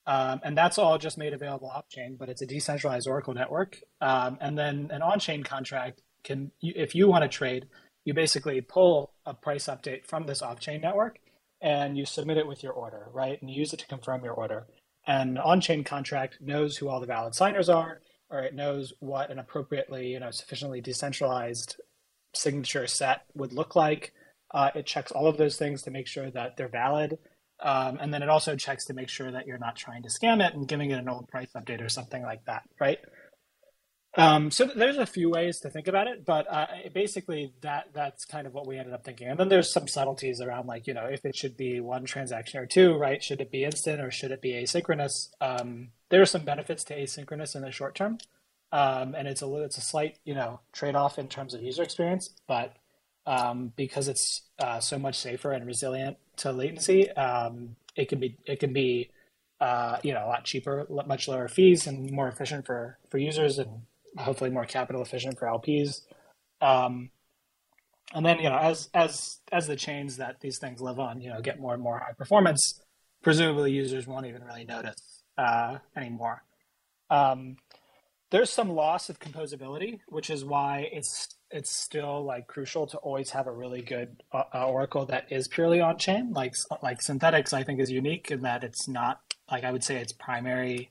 Um, 0.06 0.40
and 0.42 0.58
that's 0.58 0.78
all 0.78 0.98
just 0.98 1.18
made 1.18 1.32
available 1.32 1.68
off 1.68 1.88
chain, 1.88 2.16
but 2.18 2.28
it's 2.28 2.42
a 2.42 2.46
decentralized 2.46 3.06
Oracle 3.06 3.34
network. 3.34 3.76
Um, 4.00 4.38
and 4.40 4.58
then 4.58 4.88
an 4.90 5.02
on 5.02 5.20
chain 5.20 5.44
contract 5.44 6.02
can, 6.24 6.50
if 6.60 6.94
you 6.94 7.08
want 7.08 7.22
to 7.22 7.28
trade, 7.28 7.66
you 8.04 8.14
basically 8.14 8.60
pull 8.60 9.12
a 9.26 9.34
price 9.34 9.66
update 9.66 10.06
from 10.06 10.26
this 10.26 10.42
off-chain 10.42 10.80
network 10.80 11.18
and 11.60 11.96
you 11.96 12.04
submit 12.04 12.36
it 12.36 12.46
with 12.46 12.62
your 12.62 12.72
order, 12.72 13.06
right? 13.12 13.40
And 13.40 13.50
you 13.50 13.60
use 13.60 13.72
it 13.72 13.78
to 13.80 13.86
confirm 13.86 14.24
your 14.24 14.34
order. 14.34 14.66
And 15.06 15.38
on-chain 15.38 15.84
contract 15.84 16.38
knows 16.40 16.76
who 16.76 16.88
all 16.88 17.00
the 17.00 17.06
valid 17.06 17.34
signers 17.34 17.68
are, 17.68 18.00
or 18.30 18.40
it 18.40 18.54
knows 18.54 18.92
what 18.98 19.30
an 19.30 19.38
appropriately, 19.38 20.08
you 20.08 20.20
know, 20.20 20.30
sufficiently 20.30 20.80
decentralized 20.80 21.76
signature 22.34 22.86
set 22.86 23.22
would 23.34 23.52
look 23.52 23.76
like. 23.76 24.12
Uh, 24.50 24.70
it 24.74 24.86
checks 24.86 25.12
all 25.12 25.26
of 25.26 25.36
those 25.36 25.56
things 25.56 25.82
to 25.82 25.90
make 25.90 26.06
sure 26.06 26.30
that 26.30 26.56
they're 26.56 26.68
valid. 26.68 27.18
Um, 27.60 27.98
and 28.00 28.12
then 28.12 28.22
it 28.22 28.28
also 28.28 28.56
checks 28.56 28.86
to 28.86 28.94
make 28.94 29.08
sure 29.08 29.30
that 29.30 29.46
you're 29.46 29.58
not 29.58 29.76
trying 29.76 30.02
to 30.02 30.08
scam 30.08 30.46
it 30.46 30.54
and 30.54 30.66
giving 30.66 30.90
it 30.90 30.98
an 30.98 31.08
old 31.08 31.28
price 31.28 31.50
update 31.56 31.84
or 31.84 31.88
something 31.88 32.22
like 32.22 32.44
that, 32.46 32.62
right? 32.80 32.98
Um, 34.14 34.50
so 34.50 34.66
there's 34.66 34.98
a 34.98 35.06
few 35.06 35.30
ways 35.30 35.60
to 35.60 35.70
think 35.70 35.88
about 35.88 36.06
it, 36.06 36.26
but 36.26 36.46
uh, 36.50 36.66
basically 36.92 37.54
that 37.62 37.88
that's 37.94 38.26
kind 38.26 38.46
of 38.46 38.52
what 38.52 38.66
we 38.66 38.76
ended 38.76 38.92
up 38.92 39.04
thinking. 39.04 39.28
And 39.28 39.40
then 39.40 39.48
there's 39.48 39.72
some 39.72 39.88
subtleties 39.88 40.40
around 40.42 40.66
like 40.66 40.86
you 40.86 40.92
know 40.92 41.06
if 41.06 41.24
it 41.24 41.34
should 41.34 41.56
be 41.56 41.80
one 41.80 42.04
transaction 42.04 42.60
or 42.60 42.66
two, 42.66 42.94
right? 42.94 43.22
Should 43.22 43.40
it 43.40 43.50
be 43.50 43.64
instant 43.64 44.02
or 44.02 44.10
should 44.10 44.30
it 44.30 44.42
be 44.42 44.52
asynchronous? 44.52 45.28
Um, 45.40 45.92
there 46.10 46.20
are 46.20 46.26
some 46.26 46.44
benefits 46.44 46.84
to 46.84 47.00
asynchronous 47.00 47.56
in 47.56 47.62
the 47.62 47.70
short 47.70 47.94
term, 47.94 48.18
um, 48.72 49.14
and 49.14 49.28
it's 49.28 49.42
a 49.42 49.54
it's 49.62 49.78
a 49.78 49.82
slight 49.82 50.18
you 50.24 50.34
know 50.34 50.60
trade 50.72 50.94
off 50.94 51.18
in 51.18 51.28
terms 51.28 51.54
of 51.54 51.62
user 51.62 51.82
experience, 51.82 52.30
but 52.48 52.74
um, 53.26 53.72
because 53.76 54.08
it's 54.08 54.42
uh, 54.58 54.80
so 54.80 54.98
much 54.98 55.16
safer 55.16 55.52
and 55.52 55.66
resilient 55.66 56.16
to 56.38 56.50
latency, 56.50 57.10
um, 57.12 57.76
it 57.94 58.08
can 58.08 58.18
be 58.18 58.36
it 58.46 58.58
can 58.58 58.72
be 58.72 59.10
uh, 59.60 59.98
you 60.02 60.14
know 60.14 60.24
a 60.24 60.28
lot 60.28 60.44
cheaper, 60.44 60.86
much 61.06 61.28
lower 61.28 61.48
fees, 61.48 61.86
and 61.86 62.10
more 62.10 62.28
efficient 62.28 62.66
for 62.66 62.98
for 63.10 63.18
users 63.18 63.58
and 63.58 63.82
hopefully 64.18 64.50
more 64.50 64.66
capital 64.66 65.02
efficient 65.02 65.38
for 65.38 65.46
LPs. 65.46 66.02
Um, 66.60 67.10
and 68.14 68.24
then 68.24 68.38
you 68.38 68.48
know 68.48 68.58
as 68.58 68.88
as 68.94 69.38
as 69.50 69.66
the 69.66 69.76
chains 69.76 70.16
that 70.16 70.40
these 70.40 70.58
things 70.58 70.80
live 70.80 70.98
on 70.98 71.20
you 71.20 71.30
know 71.30 71.40
get 71.40 71.60
more 71.60 71.74
and 71.74 71.82
more 71.82 71.98
high 71.98 72.12
performance 72.12 72.80
presumably 73.22 73.72
users 73.72 74.06
won't 74.06 74.26
even 74.26 74.44
really 74.44 74.64
notice 74.64 75.22
uh, 75.38 75.78
anymore 75.96 76.42
um, 77.10 77.56
there's 78.32 78.50
some 78.50 78.70
loss 78.70 79.08
of 79.08 79.20
composability 79.20 80.00
which 80.08 80.30
is 80.30 80.44
why 80.44 80.88
it's 80.92 81.28
it's 81.50 81.70
still 81.70 82.24
like 82.24 82.48
crucial 82.48 82.86
to 82.86 82.96
always 82.98 83.30
have 83.30 83.46
a 83.46 83.52
really 83.52 83.82
good 83.82 84.22
uh, 84.32 84.42
uh 84.54 84.66
oracle 84.66 85.06
that 85.06 85.30
is 85.30 85.46
purely 85.46 85.80
on 85.80 85.96
chain 85.98 86.32
like 86.32 86.54
like 86.82 87.00
Synthetix 87.00 87.52
i 87.52 87.62
think 87.62 87.78
is 87.78 87.90
unique 87.90 88.30
in 88.30 88.42
that 88.42 88.64
it's 88.64 88.88
not 88.88 89.20
like 89.50 89.62
i 89.62 89.70
would 89.70 89.84
say 89.84 89.98
its 89.98 90.12
primary 90.12 90.90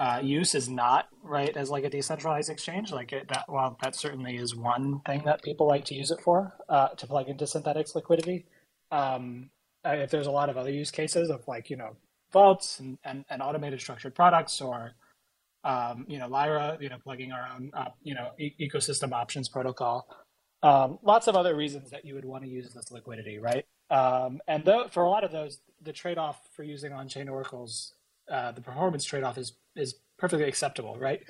uh, 0.00 0.20
use 0.22 0.54
is 0.54 0.68
not 0.68 1.08
right 1.24 1.56
as 1.56 1.70
like 1.70 1.84
a 1.84 1.90
decentralized 1.90 2.50
exchange. 2.50 2.92
Like 2.92 3.12
it, 3.12 3.28
that, 3.28 3.46
well, 3.48 3.76
that 3.82 3.96
certainly 3.96 4.36
is 4.36 4.54
one 4.54 5.00
thing 5.00 5.22
that 5.24 5.42
people 5.42 5.66
like 5.66 5.86
to 5.86 5.94
use 5.94 6.10
it 6.10 6.20
for 6.20 6.54
uh, 6.68 6.88
to 6.88 7.06
plug 7.06 7.28
into 7.28 7.46
Synthetix 7.46 7.94
liquidity. 7.94 8.46
Um, 8.92 9.50
if 9.84 10.10
there's 10.10 10.26
a 10.26 10.30
lot 10.30 10.50
of 10.50 10.56
other 10.56 10.70
use 10.70 10.90
cases 10.90 11.30
of 11.30 11.46
like 11.48 11.70
you 11.70 11.76
know 11.76 11.96
vaults 12.32 12.78
and, 12.78 12.98
and, 13.04 13.24
and 13.30 13.42
automated 13.42 13.80
structured 13.80 14.14
products 14.14 14.60
or 14.60 14.92
um, 15.64 16.04
you 16.08 16.18
know 16.18 16.28
Lyra, 16.28 16.78
you 16.80 16.88
know 16.88 16.98
plugging 17.02 17.32
our 17.32 17.48
own 17.54 17.70
uh, 17.74 17.90
you 18.02 18.14
know 18.14 18.30
e- 18.38 18.54
ecosystem 18.60 19.12
options 19.12 19.48
protocol. 19.48 20.08
Um, 20.62 20.98
lots 21.02 21.28
of 21.28 21.36
other 21.36 21.54
reasons 21.54 21.90
that 21.90 22.04
you 22.04 22.14
would 22.14 22.24
want 22.24 22.42
to 22.44 22.50
use 22.50 22.72
this 22.74 22.90
liquidity, 22.90 23.38
right? 23.38 23.64
Um, 23.90 24.40
and 24.48 24.64
th- 24.64 24.90
for 24.90 25.04
a 25.04 25.08
lot 25.08 25.22
of 25.22 25.30
those, 25.30 25.60
the 25.80 25.92
trade-off 25.92 26.40
for 26.54 26.64
using 26.64 26.92
on-chain 26.92 27.28
oracles 27.28 27.94
uh, 28.30 28.52
the 28.52 28.60
performance 28.60 29.04
trade-off 29.04 29.38
is 29.38 29.52
is 29.76 29.94
perfectly 30.18 30.46
acceptable, 30.46 30.98
right? 30.98 31.22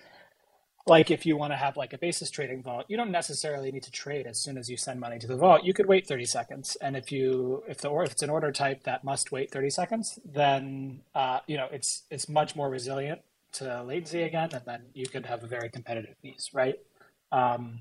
Like 0.87 1.11
if 1.11 1.27
you 1.27 1.37
want 1.37 1.53
to 1.53 1.57
have 1.57 1.77
like 1.77 1.93
a 1.93 1.99
basis 1.99 2.31
trading 2.31 2.63
vault, 2.63 2.87
you 2.89 2.97
don't 2.97 3.11
necessarily 3.11 3.71
need 3.71 3.83
to 3.83 3.91
trade 3.91 4.27
as 4.27 4.43
soon 4.43 4.57
as 4.57 4.71
you 4.71 4.77
send 4.79 4.99
money 4.99 5.19
to 5.19 5.27
the 5.27 5.37
vault. 5.37 5.63
You 5.63 5.75
could 5.75 5.87
wait 5.87 6.07
30 6.07 6.25
seconds, 6.25 6.77
and 6.81 6.97
if 6.97 7.13
you 7.13 7.63
if 7.69 7.79
the 7.79 7.89
or 7.89 8.05
if 8.05 8.13
it's 8.13 8.23
an 8.23 8.31
order 8.31 8.51
type 8.53 8.85
that 8.85 9.05
must 9.05 9.31
wait 9.31 9.51
30 9.51 9.71
seconds, 9.71 10.19
then 10.25 11.03
uh, 11.15 11.41
you 11.47 11.57
know 11.57 11.69
it's 11.71 12.05
it's 12.11 12.29
much 12.29 12.57
more 12.57 12.71
resilient 12.71 13.21
to 13.55 13.83
latency 13.83 14.23
again, 14.23 14.51
and 14.53 14.63
then 14.67 14.83
you 14.95 15.07
could 15.07 15.27
have 15.27 15.43
a 15.43 15.47
very 15.47 15.71
competitive 15.71 16.17
fees, 16.23 16.49
right? 16.53 16.77
Um, 17.33 17.81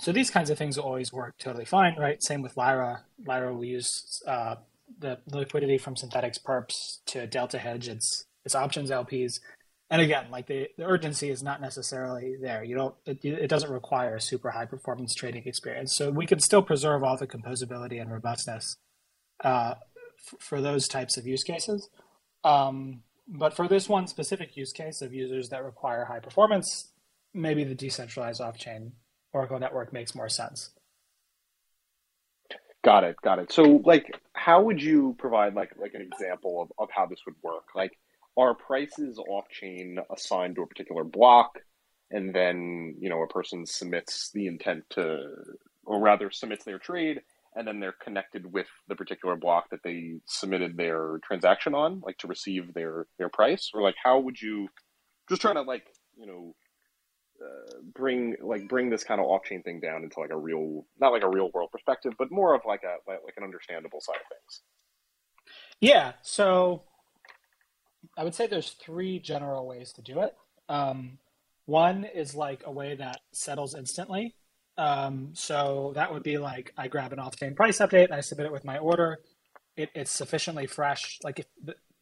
so 0.00 0.12
these 0.12 0.30
kinds 0.30 0.50
of 0.50 0.58
things 0.58 0.76
will 0.76 0.84
always 0.84 1.12
work 1.12 1.34
totally 1.38 1.64
fine, 1.64 1.96
right? 1.98 2.22
Same 2.22 2.42
with 2.42 2.56
Lyra. 2.56 3.04
Lyra 3.26 3.54
will 3.54 3.64
use 3.64 3.90
uh, 4.26 4.56
the 4.98 5.18
liquidity 5.30 5.78
from 5.78 5.94
Synthetix 5.94 6.42
perps 6.42 7.00
to 7.06 7.26
delta 7.26 7.58
hedge 7.58 7.88
its 7.88 8.26
its 8.44 8.54
options 8.54 8.90
LPs. 8.90 9.34
And 9.90 10.00
again, 10.00 10.26
like 10.30 10.46
the, 10.46 10.68
the 10.78 10.84
urgency 10.84 11.28
is 11.28 11.42
not 11.42 11.60
necessarily 11.60 12.36
there. 12.40 12.64
You 12.64 12.74
don't 12.74 12.94
it, 13.04 13.18
it 13.22 13.48
doesn't 13.48 13.70
require 13.70 14.16
a 14.16 14.20
super 14.20 14.50
high 14.50 14.64
performance 14.64 15.14
trading 15.14 15.42
experience. 15.44 15.94
So 15.96 16.10
we 16.10 16.26
can 16.26 16.40
still 16.40 16.62
preserve 16.62 17.04
all 17.04 17.16
the 17.16 17.26
composability 17.26 18.00
and 18.00 18.10
robustness 18.10 18.76
uh, 19.44 19.74
f- 19.76 20.40
for 20.40 20.60
those 20.60 20.88
types 20.88 21.18
of 21.18 21.26
use 21.26 21.42
cases. 21.42 21.90
Um, 22.44 23.02
but 23.28 23.54
for 23.54 23.68
this 23.68 23.88
one 23.88 24.06
specific 24.06 24.56
use 24.56 24.72
case 24.72 25.02
of 25.02 25.12
users 25.12 25.48
that 25.50 25.64
require 25.64 26.04
high 26.04 26.20
performance, 26.20 26.88
maybe 27.32 27.64
the 27.64 27.74
decentralized 27.74 28.40
off 28.40 28.58
chain 28.58 28.92
Oracle 29.32 29.58
network 29.58 29.92
makes 29.92 30.14
more 30.14 30.28
sense. 30.28 30.70
Got 32.84 33.04
it, 33.04 33.16
got 33.22 33.38
it. 33.38 33.52
So 33.52 33.80
like 33.84 34.20
how 34.32 34.62
would 34.62 34.82
you 34.82 35.14
provide 35.18 35.54
like 35.54 35.72
like 35.78 35.94
an 35.94 36.02
example 36.02 36.62
of, 36.62 36.72
of 36.78 36.88
how 36.94 37.06
this 37.06 37.20
would 37.26 37.36
work? 37.42 37.74
Like 37.74 37.96
are 38.36 38.54
prices 38.54 39.18
off 39.18 39.48
chain 39.48 39.98
assigned 40.10 40.56
to 40.56 40.62
a 40.62 40.66
particular 40.66 41.04
block 41.04 41.58
and 42.10 42.34
then, 42.34 42.96
you 42.98 43.08
know, 43.08 43.22
a 43.22 43.28
person 43.28 43.66
submits 43.66 44.30
the 44.32 44.46
intent 44.46 44.84
to 44.90 45.28
or 45.84 46.00
rather 46.00 46.30
submits 46.30 46.64
their 46.64 46.78
trade 46.78 47.20
and 47.54 47.66
then 47.66 47.80
they're 47.80 47.94
connected 48.02 48.52
with 48.52 48.66
the 48.88 48.96
particular 48.96 49.36
block 49.36 49.70
that 49.70 49.82
they 49.82 50.20
submitted 50.26 50.76
their 50.76 51.18
transaction 51.24 51.74
on, 51.74 52.00
like 52.04 52.18
to 52.18 52.26
receive 52.26 52.74
their 52.74 53.06
their 53.18 53.28
price, 53.28 53.70
or 53.74 53.82
like 53.82 53.96
how 54.02 54.18
would 54.18 54.40
you 54.40 54.68
just 55.28 55.42
trying 55.42 55.56
to 55.56 55.62
like 55.62 55.84
you 56.16 56.26
know 56.26 56.54
uh, 57.42 57.80
bring 57.94 58.36
like 58.40 58.68
bring 58.68 58.90
this 58.90 59.04
kind 59.04 59.20
of 59.20 59.26
off 59.26 59.44
chain 59.44 59.62
thing 59.62 59.80
down 59.80 60.02
into 60.02 60.20
like 60.20 60.30
a 60.30 60.36
real 60.36 60.86
not 61.00 61.12
like 61.12 61.22
a 61.22 61.28
real 61.28 61.50
world 61.52 61.70
perspective, 61.70 62.12
but 62.18 62.30
more 62.30 62.54
of 62.54 62.62
like 62.66 62.82
a 62.84 62.96
like 63.08 63.34
an 63.36 63.44
understandable 63.44 64.00
side 64.00 64.16
of 64.16 64.28
things. 64.28 64.62
Yeah, 65.80 66.12
so 66.22 66.84
I 68.16 68.24
would 68.24 68.34
say 68.34 68.46
there's 68.46 68.70
three 68.70 69.18
general 69.18 69.66
ways 69.66 69.92
to 69.94 70.02
do 70.02 70.20
it. 70.20 70.36
Um, 70.68 71.18
one 71.66 72.04
is 72.04 72.34
like 72.34 72.62
a 72.64 72.72
way 72.72 72.94
that 72.96 73.20
settles 73.32 73.74
instantly. 73.74 74.34
Um, 74.78 75.30
so 75.34 75.92
that 75.94 76.12
would 76.12 76.22
be 76.22 76.38
like 76.38 76.72
I 76.76 76.88
grab 76.88 77.12
an 77.12 77.18
off-chain 77.18 77.54
price 77.54 77.78
update, 77.78 78.06
and 78.06 78.14
I 78.14 78.20
submit 78.20 78.46
it 78.46 78.52
with 78.52 78.64
my 78.64 78.78
order. 78.78 79.20
It, 79.76 79.90
it's 79.94 80.10
sufficiently 80.10 80.66
fresh, 80.66 81.18
like 81.22 81.40
if 81.40 81.46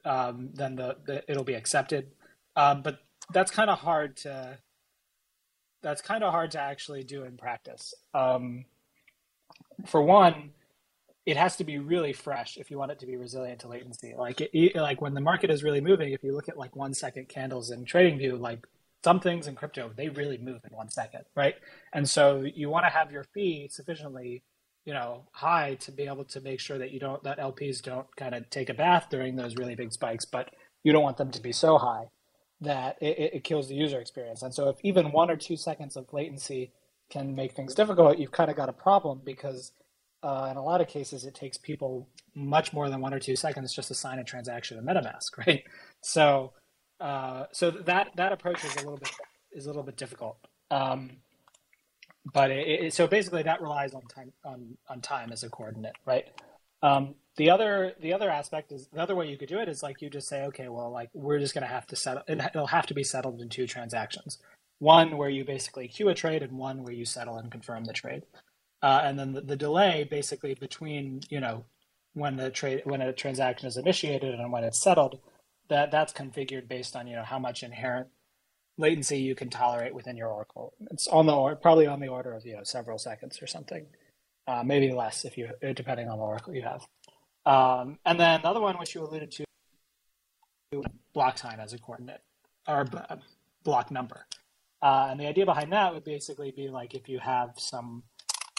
um, 0.05 0.51
then 0.55 0.77
the, 0.77 0.97
the, 1.05 1.31
it'll 1.31 1.45
be 1.45 1.55
accepted. 1.55 2.13
Um, 2.57 2.83
but 2.83 2.99
that's 3.33 3.51
kind 3.51 3.71
of 3.71 3.79
hard 3.79 4.17
to 4.19 4.59
that's 5.83 6.03
kind 6.03 6.23
of 6.23 6.33
hard 6.33 6.51
to 6.53 6.61
actually 6.61 7.05
do 7.05 7.25
in 7.25 7.37
practice. 7.37 7.95
Um, 8.13 8.67
for 9.87 10.03
one, 10.03 10.51
it 11.27 11.37
has 11.37 11.57
to 11.57 11.65
be 11.65 11.79
really 11.79 12.13
fresh 12.13 12.57
if 12.57 12.71
you 12.71 12.79
want 12.79 12.91
it 12.91 12.99
to 13.01 13.07
be 13.07 13.17
resilient 13.17 13.61
to 13.61 13.69
latency. 13.69 14.15
Like 14.17 14.41
it, 14.41 14.75
like 14.75 15.01
when 15.01 15.15
the 15.15 15.21
market 15.21 15.51
is 15.51 15.63
really 15.63 15.81
moving, 15.81 16.13
if 16.13 16.23
you 16.23 16.35
look 16.35 16.49
at 16.49 16.59
like 16.59 16.77
one 16.77 16.95
second 16.95 17.29
candles 17.29 17.71
in 17.71 17.85
TradingView, 17.85 18.39
like 18.41 18.67
some 19.05 19.21
things 19.21 19.47
in 19.47 19.55
crypto 19.55 19.91
they 19.97 20.09
really 20.09 20.39
move 20.39 20.61
in 20.69 20.77
one 20.77 20.91
second, 20.91 21.23
right? 21.35 21.55
And 21.93 22.09
so 22.09 22.43
you 22.43 22.69
want 22.69 22.87
to 22.87 22.91
have 22.91 23.13
your 23.13 23.25
fee 23.35 23.69
sufficiently, 23.71 24.43
you 24.85 24.93
know, 24.93 25.25
high 25.33 25.77
to 25.81 25.93
be 25.93 26.05
able 26.05 26.25
to 26.25 26.41
make 26.41 26.61
sure 26.61 26.79
that 26.79 26.91
you 26.91 27.01
don't 27.01 27.23
that 27.25 27.39
LPs 27.39 27.83
don't 27.83 28.07
kind 28.17 28.35
of 28.35 28.49
take 28.51 28.69
a 28.69 28.75
bath 28.75 29.07
during 29.11 29.37
those 29.37 29.57
really 29.57 29.75
big 29.75 29.93
spikes, 29.93 30.25
but 30.25 30.51
you 30.83 30.93
don't 30.93 31.03
want 31.03 31.17
them 31.17 31.31
to 31.31 31.41
be 31.41 31.53
so 31.53 31.79
high 31.79 32.07
that 32.61 32.97
it, 33.01 33.35
it 33.35 33.45
kills 33.45 33.69
the 33.69 33.75
user 33.75 34.01
experience. 34.01 34.43
And 34.43 34.55
so 34.55 34.69
if 34.69 34.77
even 34.83 35.13
one 35.13 35.31
or 35.31 35.37
two 35.37 35.57
seconds 35.57 35.97
of 35.97 36.13
latency 36.13 36.73
can 37.11 37.35
make 37.35 37.53
things 37.53 37.75
difficult, 37.75 38.19
you've 38.19 38.33
kind 38.33 38.51
of 38.51 38.57
got 38.57 38.69
a 38.69 38.75
problem 38.75 39.23
because 39.25 39.73
uh, 40.23 40.49
in 40.51 40.57
a 40.57 40.63
lot 40.63 40.81
of 40.81 40.89
cases 40.89 41.25
it 41.25 41.35
takes 41.35 41.57
people 41.57 42.09
much 42.35 42.73
more 42.73 42.91
than 42.91 43.01
one 43.01 43.15
or 43.15 43.19
two 43.19 43.37
seconds 43.37 43.75
just 43.75 43.89
to 43.89 43.95
sign 43.95 44.19
a 44.19 44.25
transaction 44.25 44.79
in 44.79 44.85
MetaMask, 44.85 45.39
right? 45.47 45.65
So 46.03 46.53
uh, 47.01 47.47
so 47.53 47.71
that 47.71 48.11
that 48.17 48.33
approach 48.33 48.65
is 48.65 48.75
a 48.77 48.79
little 48.79 48.99
bit 48.99 49.11
is 49.53 49.67
a 49.67 49.69
little 49.69 49.83
bit 49.83 49.97
difficult. 49.97 50.37
Um, 50.71 51.19
but 52.33 52.51
it, 52.51 52.69
it, 52.69 52.95
so 52.95 53.07
basically 53.07 53.43
that 53.43 53.63
relies 53.63 53.95
on 53.95 54.03
time 54.03 54.33
on, 54.45 54.77
on 54.89 55.01
time 55.01 55.33
as 55.33 55.43
a 55.43 55.49
coordinate, 55.49 55.97
right? 56.05 56.27
Um, 56.83 57.15
the 57.37 57.51
other 57.51 57.95
the 58.01 58.13
other 58.13 58.31
aspect 58.31 58.73
is 58.73 58.89
the 58.93 59.01
other 59.01 59.15
way 59.15 59.29
you 59.29 59.39
could 59.39 59.49
do 59.49 59.59
it 59.59 59.69
is 59.69 59.83
like 59.83 60.03
you 60.03 60.11
just 60.11 60.29
say, 60.29 60.45
okay, 60.45 60.69
well, 60.69 60.91
like 60.91 61.11
we're 61.15 61.39
just 61.39 61.55
going 61.55 61.67
to 61.67 61.73
have 61.73 61.87
to 61.87 61.97
settle. 61.97 62.23
It'll 62.29 62.67
have 62.67 62.87
to 62.87 62.95
be 62.95 63.05
settled 63.05 63.41
in 63.41 63.49
two 63.49 63.67
transactions. 63.67 64.39
One 64.79 65.17
where 65.17 65.29
you 65.29 65.45
basically 65.45 65.89
queue 65.89 66.09
a 66.09 66.15
trade, 66.15 66.43
and 66.43 66.59
one 66.59 66.83
where 66.83 66.93
you 66.93 67.05
settle 67.05 67.37
and 67.37 67.51
confirm 67.51 67.85
the 67.85 67.93
trade. 67.93 68.25
Uh, 68.83 69.01
and 69.05 69.19
then 69.19 69.33
the, 69.33 69.43
the 69.43 69.57
delay 69.57 70.07
basically 70.11 70.55
between 70.55 71.21
you 71.31 71.41
know 71.41 71.65
when 72.15 72.37
the 72.37 72.51
trade 72.51 72.83
when 72.85 73.01
a 73.01 73.13
transaction 73.13 73.69
is 73.69 73.77
initiated 73.77 74.35
and 74.35 74.53
when 74.53 74.65
it's 74.65 74.83
settled 74.83 75.21
that 75.71 75.91
that's 75.91 76.13
configured 76.13 76.69
based 76.69 76.95
on 76.95 77.07
you 77.07 77.17
know 77.17 77.25
how 77.25 77.39
much 77.39 77.63
inherent 77.63 78.09
latency 78.77 79.19
you 79.19 79.35
can 79.35 79.51
tolerate 79.51 79.95
within 79.95 80.17
your 80.17 80.29
oracle. 80.29 80.75
It's 80.91 81.09
on 81.09 81.27
the 81.27 81.35
or 81.35 81.57
probably 81.57 81.87
on 81.87 82.01
the 82.01 82.09
order 82.09 82.33
of 82.33 82.45
you 82.47 82.57
know 82.57 82.65
several 82.65 82.99
seconds 82.99 83.41
or 83.43 83.47
something 83.47 83.87
uh, 84.47 84.63
maybe 84.65 84.93
less 84.93 85.25
if 85.25 85.39
you 85.39 85.49
depending 85.75 86.09
on 86.09 86.19
the 86.19 86.25
oracle 86.25 86.55
you 86.55 86.63
have. 86.63 86.87
Um, 87.47 87.99
and 88.05 88.19
then 88.19 88.41
the 88.43 88.49
other 88.49 88.61
one 88.61 88.79
which 88.79 88.95
you 88.95 89.03
alluded 89.03 89.31
to 89.33 90.83
block 91.13 91.37
time 91.37 91.61
as 91.61 91.73
a 91.73 91.79
coordinate 91.79 92.21
or 92.69 92.87
block 93.65 93.91
number. 93.91 94.27
Uh, 94.83 95.09
and 95.11 95.21
the 95.21 95.27
idea 95.27 95.45
behind 95.45 95.73
that 95.73 95.93
would 95.93 96.05
basically 96.05 96.51
be 96.51 96.69
like 96.69 96.95
if 96.95 97.09
you 97.09 97.19
have 97.19 97.53
some 97.59 98.03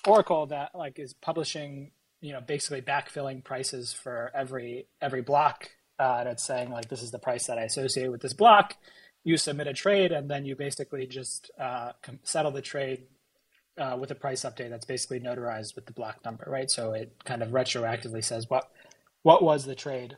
oracle 0.07 0.45
that 0.47 0.71
like 0.73 0.97
is 0.99 1.13
publishing 1.13 1.91
you 2.21 2.31
know 2.31 2.41
basically 2.41 2.81
backfilling 2.81 3.43
prices 3.43 3.93
for 3.93 4.31
every 4.33 4.87
every 5.01 5.21
block 5.21 5.69
uh, 6.01 6.23
it's 6.25 6.43
saying 6.43 6.71
like 6.71 6.89
this 6.89 7.03
is 7.03 7.11
the 7.11 7.19
price 7.19 7.45
that 7.47 7.59
I 7.59 7.63
associate 7.63 8.11
with 8.11 8.21
this 8.21 8.33
block. 8.33 8.75
You 9.23 9.37
submit 9.37 9.67
a 9.67 9.73
trade, 9.73 10.11
and 10.11 10.29
then 10.29 10.45
you 10.45 10.55
basically 10.55 11.05
just 11.05 11.51
uh, 11.59 11.91
settle 12.23 12.51
the 12.51 12.61
trade 12.61 13.03
uh, 13.77 13.97
with 13.99 14.09
a 14.09 14.15
price 14.15 14.41
update 14.41 14.71
that's 14.71 14.85
basically 14.85 15.19
notarized 15.19 15.75
with 15.75 15.85
the 15.85 15.93
block 15.93 16.25
number, 16.25 16.45
right? 16.47 16.71
So 16.71 16.93
it 16.93 17.13
kind 17.23 17.43
of 17.43 17.49
retroactively 17.49 18.23
says 18.23 18.49
what 18.49 18.71
what 19.21 19.43
was 19.43 19.65
the 19.65 19.75
trade, 19.75 20.17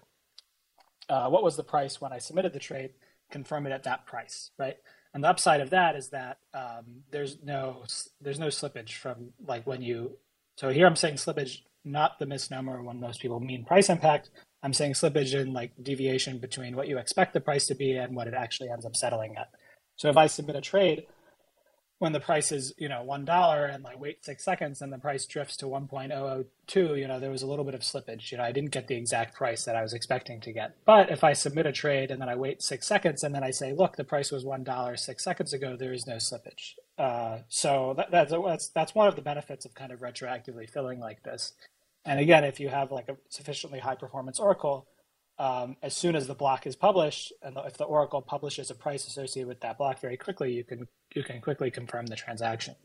uh, 1.09 1.27
what 1.27 1.43
was 1.43 1.57
the 1.57 1.63
price 1.63 1.99
when 1.99 2.13
I 2.13 2.19
submitted 2.19 2.53
the 2.53 2.59
trade, 2.59 2.91
confirm 3.29 3.67
it 3.67 3.73
at 3.73 3.83
that 3.83 4.05
price, 4.05 4.51
right? 4.57 4.77
And 5.13 5.23
the 5.23 5.29
upside 5.29 5.59
of 5.59 5.69
that 5.71 5.97
is 5.97 6.09
that 6.09 6.37
um, 6.53 7.03
there's 7.11 7.37
no 7.43 7.83
there's 8.21 8.39
no 8.39 8.47
slippage 8.47 8.93
from 8.93 9.33
like 9.45 9.67
when 9.67 9.81
you. 9.81 10.17
So 10.55 10.69
here 10.69 10.87
I'm 10.87 10.95
saying 10.95 11.15
slippage, 11.15 11.59
not 11.83 12.19
the 12.19 12.25
misnomer 12.25 12.81
when 12.81 12.99
most 13.01 13.21
people 13.21 13.39
mean 13.39 13.65
price 13.65 13.89
impact, 13.89 14.29
I'm 14.63 14.73
saying 14.73 14.93
slippage 14.93 15.33
in 15.33 15.53
like 15.53 15.71
deviation 15.81 16.39
between 16.39 16.75
what 16.75 16.87
you 16.87 16.97
expect 16.97 17.33
the 17.33 17.41
price 17.41 17.67
to 17.67 17.75
be 17.75 17.91
and 17.91 18.15
what 18.15 18.27
it 18.27 18.33
actually 18.33 18.69
ends 18.69 18.85
up 18.85 18.95
settling 18.95 19.35
at. 19.35 19.49
So 19.97 20.09
if 20.09 20.17
I 20.17 20.27
submit 20.27 20.55
a 20.55 20.61
trade 20.61 21.05
when 21.99 22.11
the 22.11 22.19
price 22.19 22.51
is, 22.51 22.73
you 22.77 22.89
know, 22.89 23.01
one 23.01 23.23
dollar 23.23 23.65
and 23.65 23.85
I 23.87 23.95
wait 23.95 24.25
six 24.25 24.43
seconds 24.43 24.81
and 24.81 24.91
the 24.91 24.97
price 24.97 25.25
drifts 25.25 25.55
to 25.57 25.67
1.002, 25.67 26.99
you 26.99 27.07
know, 27.07 27.17
there 27.17 27.29
was 27.29 27.43
a 27.43 27.47
little 27.47 27.63
bit 27.63 27.75
of 27.75 27.81
slippage. 27.81 28.29
You 28.31 28.39
know, 28.39 28.43
I 28.43 28.51
didn't 28.51 28.71
get 28.71 28.87
the 28.87 28.95
exact 28.95 29.35
price 29.35 29.63
that 29.63 29.77
I 29.77 29.81
was 29.81 29.93
expecting 29.93 30.41
to 30.41 30.51
get. 30.51 30.75
But 30.85 31.09
if 31.11 31.23
I 31.23 31.31
submit 31.31 31.65
a 31.65 31.71
trade 31.71 32.11
and 32.11 32.19
then 32.21 32.27
I 32.27 32.35
wait 32.35 32.61
six 32.61 32.87
seconds 32.87 33.23
and 33.23 33.33
then 33.33 33.43
I 33.43 33.51
say, 33.51 33.73
look, 33.73 33.95
the 33.95 34.03
price 34.03 34.31
was 34.31 34.43
one 34.43 34.65
dollar 34.65 34.97
six 34.97 35.23
seconds 35.23 35.53
ago, 35.53 35.77
there 35.77 35.93
is 35.93 36.05
no 36.05 36.15
slippage. 36.15 36.73
Uh, 36.97 37.39
so 37.47 37.93
that, 37.95 38.11
that's 38.11 38.33
that's 38.33 38.67
that's 38.69 38.95
one 38.95 39.07
of 39.07 39.15
the 39.15 39.21
benefits 39.21 39.65
of 39.65 39.73
kind 39.73 39.91
of 39.91 40.01
retroactively 40.01 40.69
filling 40.69 40.99
like 40.99 41.23
this 41.23 41.53
and 42.05 42.19
again, 42.19 42.43
if 42.43 42.59
you 42.59 42.69
have 42.69 42.91
like 42.91 43.09
a 43.09 43.17
sufficiently 43.29 43.79
high 43.79 43.95
performance 43.95 44.39
Oracle, 44.39 44.87
um, 45.39 45.77
as 45.81 45.95
soon 45.95 46.15
as 46.15 46.27
the 46.27 46.35
block 46.35 46.67
is 46.67 46.75
published, 46.75 47.33
and 47.41 47.57
if 47.65 47.77
the 47.77 47.85
Oracle 47.85 48.21
publishes 48.21 48.69
a 48.71 48.75
price 48.75 49.07
associated 49.07 49.47
with 49.47 49.61
that 49.61 49.77
block 49.77 49.99
very 49.99 50.17
quickly, 50.17 50.53
you 50.53 50.63
can 50.63 50.87
you 51.15 51.23
can 51.23 51.41
quickly 51.41 51.71
confirm 51.71 52.05
the 52.07 52.15
transaction. 52.15 52.75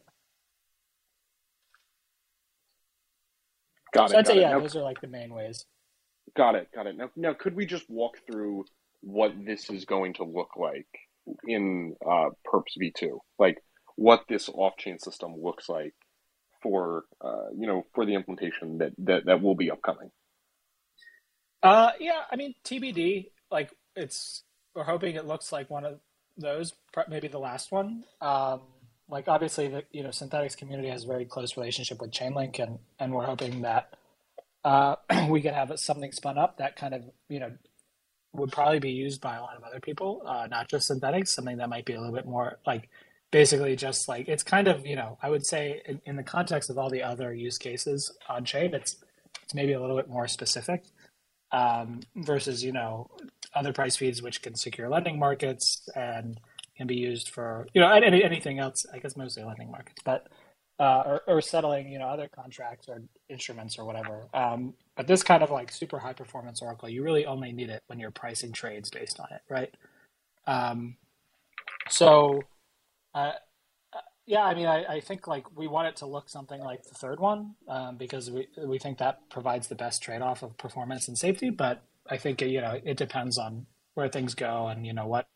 Got 3.92 4.10
so 4.10 4.16
it. 4.16 4.18
I'd 4.18 4.26
got 4.26 4.34
say 4.34 4.38
it. 4.38 4.42
yeah, 4.42 4.52
Now, 4.52 4.60
those 4.60 4.76
are 4.76 4.82
like 4.82 5.00
the 5.00 5.08
main 5.08 5.34
ways. 5.34 5.66
got 6.36 6.54
it. 6.54 6.68
Got 6.74 6.86
it. 6.86 6.96
Now, 6.96 7.10
now, 7.16 7.34
could 7.34 7.56
we 7.56 7.66
just 7.66 7.88
walk 7.90 8.18
through 8.26 8.64
what 9.02 9.32
this 9.44 9.70
is 9.70 9.84
going 9.84 10.14
to 10.14 10.24
look 10.24 10.50
like 10.56 10.88
in 11.46 11.94
uh, 12.06 12.30
Perps 12.46 12.76
v2? 12.80 13.18
Like 13.38 13.58
what 13.96 14.24
this 14.28 14.48
off-chain 14.48 14.98
system 14.98 15.34
looks 15.42 15.68
like 15.68 15.94
for 16.62 17.04
uh, 17.20 17.50
you 17.56 17.66
know 17.66 17.86
for 17.94 18.06
the 18.06 18.14
implementation 18.14 18.78
that 18.78 18.92
that, 18.98 19.26
that 19.26 19.42
will 19.42 19.54
be 19.54 19.70
upcoming? 19.70 20.11
Uh, 21.62 21.90
yeah, 22.00 22.22
I 22.30 22.36
mean 22.36 22.54
TBD. 22.64 23.30
Like 23.50 23.70
it's 23.96 24.42
we're 24.74 24.84
hoping 24.84 25.16
it 25.16 25.26
looks 25.26 25.52
like 25.52 25.70
one 25.70 25.84
of 25.84 26.00
those, 26.36 26.72
maybe 27.09 27.28
the 27.28 27.38
last 27.38 27.72
one. 27.72 28.04
Um, 28.20 28.61
like 29.09 29.28
obviously 29.28 29.68
the 29.68 29.84
you 29.90 30.02
know 30.02 30.11
Synthetix 30.11 30.56
community 30.56 30.88
has 30.88 31.04
a 31.04 31.06
very 31.06 31.24
close 31.24 31.56
relationship 31.56 32.00
with 32.00 32.11
Chainlink, 32.11 32.59
and 32.59 32.78
and 32.98 33.12
we're 33.12 33.26
hoping 33.26 33.62
that 33.62 33.94
uh, 34.64 34.96
we 35.28 35.40
can 35.40 35.54
have 35.54 35.72
something 35.78 36.12
spun 36.12 36.38
up 36.38 36.59
that 36.59 36.76
kind 36.76 36.94
of 36.94 37.02
you 37.28 37.40
know 37.40 37.52
would 38.34 38.52
probably 38.52 38.78
be 38.78 38.90
used 38.90 39.20
by 39.20 39.36
a 39.36 39.40
lot 39.40 39.56
of 39.56 39.64
other 39.64 39.80
people, 39.80 40.22
uh, 40.26 40.46
not 40.50 40.68
just 40.68 40.90
Synthetix. 40.90 41.28
Something 41.28 41.56
that 41.59 41.68
might 41.68 41.86
be 41.86 41.94
a 41.94 41.98
little 41.98 42.14
bit 42.14 42.26
more 42.26 42.59
like 42.66 42.88
basically 43.30 43.76
just 43.76 44.08
like 44.08 44.28
it's 44.28 44.42
kind 44.42 44.68
of 44.68 44.86
you 44.86 44.96
know 44.96 45.18
I 45.22 45.30
would 45.30 45.46
say 45.46 45.82
in, 45.86 46.00
in 46.04 46.16
the 46.16 46.22
context 46.22 46.70
of 46.70 46.78
all 46.78 46.90
the 46.90 47.02
other 47.02 47.32
use 47.32 47.58
cases 47.58 48.16
on 48.28 48.44
chain, 48.44 48.74
it's 48.74 48.96
it's 49.42 49.54
maybe 49.54 49.72
a 49.72 49.80
little 49.80 49.96
bit 49.96 50.08
more 50.08 50.28
specific 50.28 50.84
um, 51.52 52.00
versus 52.16 52.62
you 52.64 52.72
know 52.72 53.10
other 53.54 53.72
price 53.72 53.96
feeds 53.96 54.22
which 54.22 54.42
can 54.42 54.54
secure 54.54 54.88
lending 54.88 55.18
markets 55.18 55.88
and 55.94 56.38
can 56.76 56.86
be 56.86 56.96
used 56.96 57.28
for 57.28 57.66
you 57.74 57.80
know 57.80 57.90
any, 57.90 58.22
anything 58.22 58.58
else. 58.58 58.86
I 58.92 58.98
guess 58.98 59.16
mostly 59.16 59.44
lending 59.44 59.70
markets, 59.70 60.00
but 60.04 60.28
uh, 60.80 61.02
or, 61.04 61.22
or, 61.26 61.40
settling 61.40 61.90
you 61.90 61.98
know 61.98 62.06
other 62.06 62.28
contracts 62.28 62.88
or 62.88 63.02
instruments 63.28 63.78
or 63.78 63.84
whatever. 63.84 64.28
Um, 64.32 64.74
but 64.96 65.08
this 65.08 65.24
kind 65.24 65.42
of 65.42 65.50
like 65.50 65.72
super 65.72 65.98
high 65.98 66.12
performance 66.12 66.62
Oracle, 66.62 66.88
you 66.88 67.02
really 67.02 67.26
only 67.26 67.52
need 67.52 67.68
it 67.68 67.82
when 67.88 67.98
you're 67.98 68.12
pricing 68.12 68.52
trades 68.52 68.88
based 68.88 69.18
on 69.18 69.26
it, 69.32 69.40
right? 69.50 69.74
Um, 70.46 70.96
so 71.90 72.42
uh, 73.14 73.32
uh, 73.92 74.00
yeah, 74.26 74.42
I 74.42 74.54
mean, 74.54 74.66
I, 74.66 74.84
I, 74.84 75.00
think 75.00 75.26
like 75.26 75.56
we 75.56 75.66
want 75.66 75.88
it 75.88 75.96
to 75.96 76.06
look 76.06 76.28
something 76.28 76.61
like 76.61 76.82
the 76.82 76.94
third 76.94 77.20
one 77.20 77.54
um, 77.68 77.96
because 77.96 78.30
we 78.30 78.48
we 78.62 78.78
think 78.78 78.98
that 78.98 79.28
provides 79.30 79.68
the 79.68 79.74
best 79.74 80.02
trade 80.02 80.22
off 80.22 80.42
of 80.42 80.56
performance 80.59 81.09
and 81.09 81.16
safety. 81.16 81.50
But 81.50 81.82
I 82.09 82.16
think 82.16 82.40
you 82.42 82.61
know 82.61 82.78
it 82.84 82.96
depends 82.96 83.38
on 83.38 83.66
where 83.94 84.09
things 84.09 84.34
go 84.34 84.68
and 84.68 84.86
you 84.86 84.92
know 84.92 85.06
what 85.06 85.26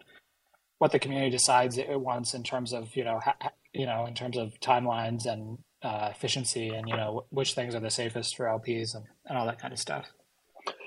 what 0.78 0.92
the 0.92 0.98
community 0.98 1.30
decides 1.30 1.78
it 1.78 2.00
wants 2.00 2.34
in 2.34 2.42
terms 2.42 2.72
of 2.72 2.94
you 2.96 3.04
know 3.04 3.20
ha, 3.24 3.34
you 3.72 3.86
know 3.86 4.06
in 4.06 4.14
terms 4.14 4.36
of 4.36 4.52
timelines 4.60 5.26
and 5.26 5.58
uh, 5.82 6.08
efficiency 6.10 6.68
and 6.68 6.88
you 6.88 6.96
know 6.96 7.24
which 7.30 7.54
things 7.54 7.74
are 7.74 7.80
the 7.80 7.90
safest 7.90 8.36
for 8.36 8.46
LPs 8.46 8.94
and, 8.94 9.04
and 9.26 9.38
all 9.38 9.46
that 9.46 9.60
kind 9.60 9.72
of 9.72 9.78
stuff. 9.78 10.12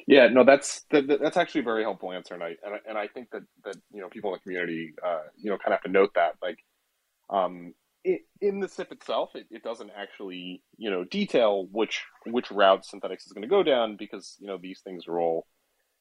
Yeah, 0.07 0.27
no, 0.27 0.43
that's 0.43 0.83
that, 0.91 1.07
that's 1.07 1.37
actually 1.37 1.61
a 1.61 1.63
very 1.65 1.83
helpful 1.83 2.11
answer, 2.11 2.35
and 2.35 2.43
I 2.43 2.55
and 2.63 2.75
I, 2.75 2.77
and 2.87 2.97
I 2.97 3.07
think 3.07 3.31
that 3.31 3.41
that 3.63 3.75
you 3.91 4.01
know 4.01 4.09
people 4.09 4.31
in 4.31 4.35
the 4.35 4.39
community, 4.39 4.93
uh, 5.03 5.21
you 5.35 5.49
know, 5.49 5.57
kind 5.57 5.73
of 5.73 5.79
have 5.79 5.83
to 5.83 5.91
note 5.91 6.11
that 6.15 6.35
like, 6.41 6.59
um, 7.29 7.73
it, 8.03 8.21
in 8.39 8.59
the 8.59 8.67
SIP 8.67 8.91
itself, 8.91 9.31
it, 9.35 9.47
it 9.49 9.63
doesn't 9.63 9.91
actually 9.97 10.63
you 10.77 10.91
know 10.91 11.03
detail 11.03 11.67
which 11.71 12.03
which 12.25 12.51
route 12.51 12.83
Synthetix 12.85 13.25
is 13.25 13.33
going 13.33 13.41
to 13.41 13.47
go 13.47 13.63
down 13.63 13.97
because 13.97 14.35
you 14.39 14.47
know 14.47 14.57
these 14.57 14.81
things 14.81 15.07
are 15.07 15.19
all, 15.19 15.47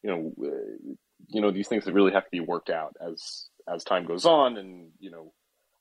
you 0.02 0.10
know, 0.10 0.32
uh, 0.46 0.94
you 1.28 1.40
know 1.40 1.50
these 1.50 1.68
things 1.68 1.84
that 1.84 1.94
really 1.94 2.12
have 2.12 2.24
to 2.24 2.30
be 2.30 2.40
worked 2.40 2.70
out 2.70 2.94
as 3.00 3.46
as 3.72 3.84
time 3.84 4.06
goes 4.06 4.26
on, 4.26 4.58
and 4.58 4.90
you 4.98 5.10
know, 5.10 5.32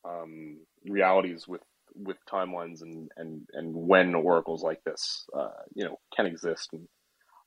um, 0.06 0.60
realities 0.86 1.48
with 1.48 1.62
with 1.96 2.18
timelines 2.32 2.82
and 2.82 3.12
and 3.18 3.42
and 3.54 3.74
when 3.76 4.16
oracles 4.16 4.64
like 4.64 4.84
this, 4.86 5.26
uh, 5.38 5.50
you 5.76 5.84
know, 5.84 6.00
can 6.16 6.26
exist 6.26 6.70
and 6.72 6.88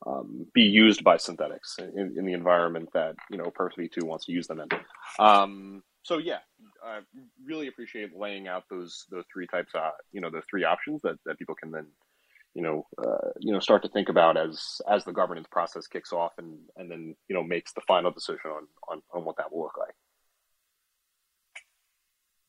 um, 0.06 0.46
be 0.52 0.62
used 0.62 1.02
by 1.02 1.16
Synthetix 1.16 1.78
in, 1.78 2.14
in, 2.16 2.26
the 2.26 2.34
environment 2.34 2.90
that 2.92 3.14
you 3.30 3.38
know 3.38 3.50
Perps 3.50 3.76
v2 3.78 4.02
wants 4.02 4.26
to 4.26 4.32
use 4.32 4.46
them 4.46 4.60
in. 4.60 4.68
Um, 5.18 5.82
so 6.02 6.18
yeah, 6.18 6.38
I 6.86 7.00
really 7.44 7.68
appreciate 7.68 8.16
laying 8.16 8.48
out 8.48 8.64
those 8.70 9.06
those 9.10 9.24
three 9.32 9.46
types, 9.46 9.72
of, 9.74 9.92
you 10.12 10.20
know, 10.20 10.30
the 10.30 10.42
three 10.48 10.64
options 10.64 11.02
that, 11.02 11.16
that 11.26 11.38
people 11.38 11.54
can 11.54 11.70
then, 11.70 11.86
you 12.54 12.62
know, 12.62 12.86
uh, 12.98 13.30
you 13.40 13.52
know, 13.52 13.60
start 13.60 13.82
to 13.82 13.88
think 13.88 14.08
about 14.08 14.36
as 14.36 14.80
as 14.88 15.04
the 15.04 15.12
governance 15.12 15.48
process 15.50 15.86
kicks 15.86 16.12
off 16.12 16.32
and 16.38 16.58
and 16.76 16.90
then 16.90 17.14
you 17.28 17.34
know 17.34 17.42
makes 17.42 17.72
the 17.72 17.82
final 17.82 18.10
decision 18.10 18.50
on 18.50 18.66
on, 18.88 19.02
on 19.12 19.24
what 19.24 19.36
that 19.36 19.52
will 19.52 19.62
look 19.62 19.76
like. 19.78 19.94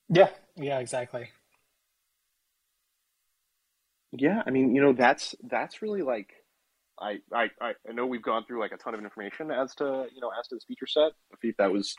Yeah, 0.10 0.30
yeah, 0.56 0.80
exactly. 0.80 1.30
Yeah, 4.14 4.42
I 4.46 4.52
mean, 4.52 4.74
you 4.74 4.82
know, 4.82 4.94
that's 4.94 5.36
that's 5.44 5.82
really 5.82 6.02
like 6.02 6.32
I, 7.00 7.20
I 7.34 7.50
I 7.62 7.74
know 7.92 8.06
we've 8.06 8.22
gone 8.22 8.46
through 8.46 8.60
like 8.60 8.72
a 8.72 8.78
ton 8.78 8.94
of 8.94 9.02
information 9.02 9.52
as 9.52 9.76
to 9.76 10.08
you 10.14 10.22
know 10.22 10.32
as 10.40 10.48
to 10.48 10.56
this 10.56 10.64
feature 10.66 10.88
set. 10.88 11.12
I 11.34 11.38
think 11.42 11.58
that 11.58 11.72
was 11.72 11.96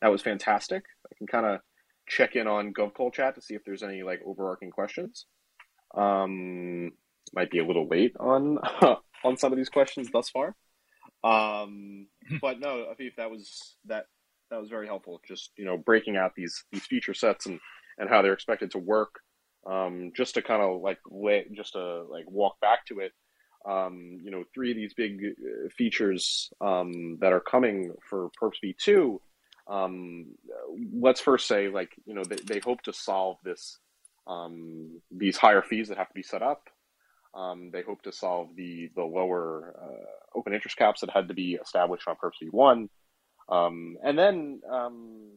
that 0.00 0.08
was 0.08 0.22
fantastic. 0.22 0.84
I 1.10 1.14
can 1.16 1.26
kind 1.26 1.46
of 1.46 1.60
check 2.08 2.36
in 2.36 2.46
on 2.46 2.72
GovCall 2.72 3.12
chat 3.12 3.34
to 3.34 3.42
see 3.42 3.54
if 3.54 3.64
there's 3.64 3.82
any 3.82 4.02
like 4.02 4.20
overarching 4.24 4.70
questions. 4.70 5.26
Um, 5.96 6.92
might 7.34 7.50
be 7.50 7.58
a 7.58 7.66
little 7.66 7.86
late 7.88 8.14
on 8.18 8.58
on 9.24 9.36
some 9.36 9.52
of 9.52 9.58
these 9.58 9.68
questions 9.68 10.08
thus 10.12 10.28
far. 10.28 10.54
Um, 11.24 12.06
but 12.40 12.60
no, 12.60 12.86
I 12.90 12.94
think 12.94 13.14
that 13.16 13.30
was 13.30 13.76
that 13.86 14.06
that 14.50 14.60
was 14.60 14.70
very 14.70 14.86
helpful. 14.86 15.20
Just 15.26 15.52
you 15.56 15.64
know 15.64 15.76
breaking 15.76 16.16
out 16.16 16.32
these 16.36 16.64
these 16.72 16.86
feature 16.86 17.14
sets 17.14 17.46
and 17.46 17.60
and 17.98 18.08
how 18.08 18.22
they're 18.22 18.32
expected 18.32 18.70
to 18.72 18.78
work. 18.78 19.14
Um, 19.66 20.12
just 20.16 20.34
to 20.34 20.42
kind 20.42 20.62
of 20.62 20.80
like 20.80 20.98
lay, 21.10 21.44
just 21.54 21.72
to 21.72 22.04
like 22.04 22.24
walk 22.30 22.60
back 22.60 22.86
to 22.86 23.00
it 23.00 23.12
um, 23.66 24.18
you 24.22 24.30
know, 24.30 24.44
three 24.54 24.70
of 24.70 24.76
these 24.76 24.94
big 24.94 25.20
uh, 25.22 25.68
features 25.76 26.50
um, 26.60 27.18
that 27.20 27.32
are 27.32 27.40
coming 27.40 27.92
for 28.08 28.30
Perps 28.40 28.58
v2. 28.64 29.18
Um, 29.68 30.34
let's 30.92 31.20
first 31.20 31.46
say, 31.46 31.68
like, 31.68 31.90
you 32.06 32.14
know, 32.14 32.24
they, 32.24 32.36
they 32.36 32.60
hope 32.60 32.82
to 32.82 32.92
solve 32.92 33.36
this 33.44 33.78
um, 34.26 35.00
these 35.10 35.36
higher 35.36 35.62
fees 35.62 35.88
that 35.88 35.98
have 35.98 36.08
to 36.08 36.14
be 36.14 36.22
set 36.22 36.42
up. 36.42 36.62
Um, 37.34 37.70
they 37.72 37.82
hope 37.82 38.02
to 38.02 38.12
solve 38.12 38.48
the 38.56 38.88
the 38.94 39.04
lower 39.04 39.74
uh, 39.80 40.38
open 40.38 40.54
interest 40.54 40.76
caps 40.76 41.00
that 41.00 41.10
had 41.10 41.28
to 41.28 41.34
be 41.34 41.58
established 41.60 42.08
on 42.08 42.16
Perps 42.16 42.48
v1. 42.52 42.88
Um, 43.50 43.96
and 44.04 44.18
then, 44.18 44.60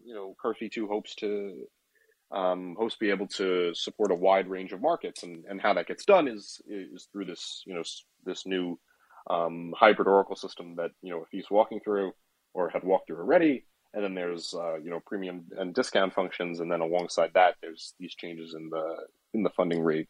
you 0.05 0.13
know, 0.13 0.36
Perps 0.43 0.61
v2 0.61 0.88
hopes 0.88 1.15
to 1.15 1.67
um, 2.32 2.75
hosts 2.77 2.97
be 2.97 3.09
able 3.09 3.27
to 3.27 3.73
support 3.73 4.11
a 4.11 4.15
wide 4.15 4.47
range 4.47 4.71
of 4.71 4.82
markets, 4.82 5.23
and, 5.23 5.43
and 5.49 5.61
how 5.61 5.73
that 5.73 5.88
gets 5.88 6.05
done 6.05 6.27
is 6.27 6.61
is 6.67 7.07
through 7.11 7.25
this 7.25 7.63
you 7.65 7.73
know 7.73 7.84
this 8.25 8.45
new 8.45 8.79
um, 9.29 9.73
hybrid 9.77 10.07
Oracle 10.07 10.36
system 10.36 10.75
that 10.77 10.91
you 11.01 11.11
know 11.11 11.21
if 11.21 11.27
he's 11.32 11.51
walking 11.51 11.79
through 11.84 12.13
or 12.53 12.69
had 12.69 12.84
walked 12.84 13.07
through 13.07 13.17
already, 13.17 13.65
and 13.93 14.03
then 14.03 14.15
there's 14.15 14.53
uh, 14.53 14.77
you 14.77 14.89
know 14.89 14.99
premium 15.05 15.45
and 15.57 15.73
discount 15.73 16.13
functions, 16.13 16.59
and 16.59 16.71
then 16.71 16.81
alongside 16.81 17.31
that 17.33 17.55
there's 17.61 17.93
these 17.99 18.15
changes 18.15 18.53
in 18.53 18.69
the 18.69 18.95
in 19.33 19.43
the 19.43 19.49
funding 19.49 19.81
rate 19.81 20.07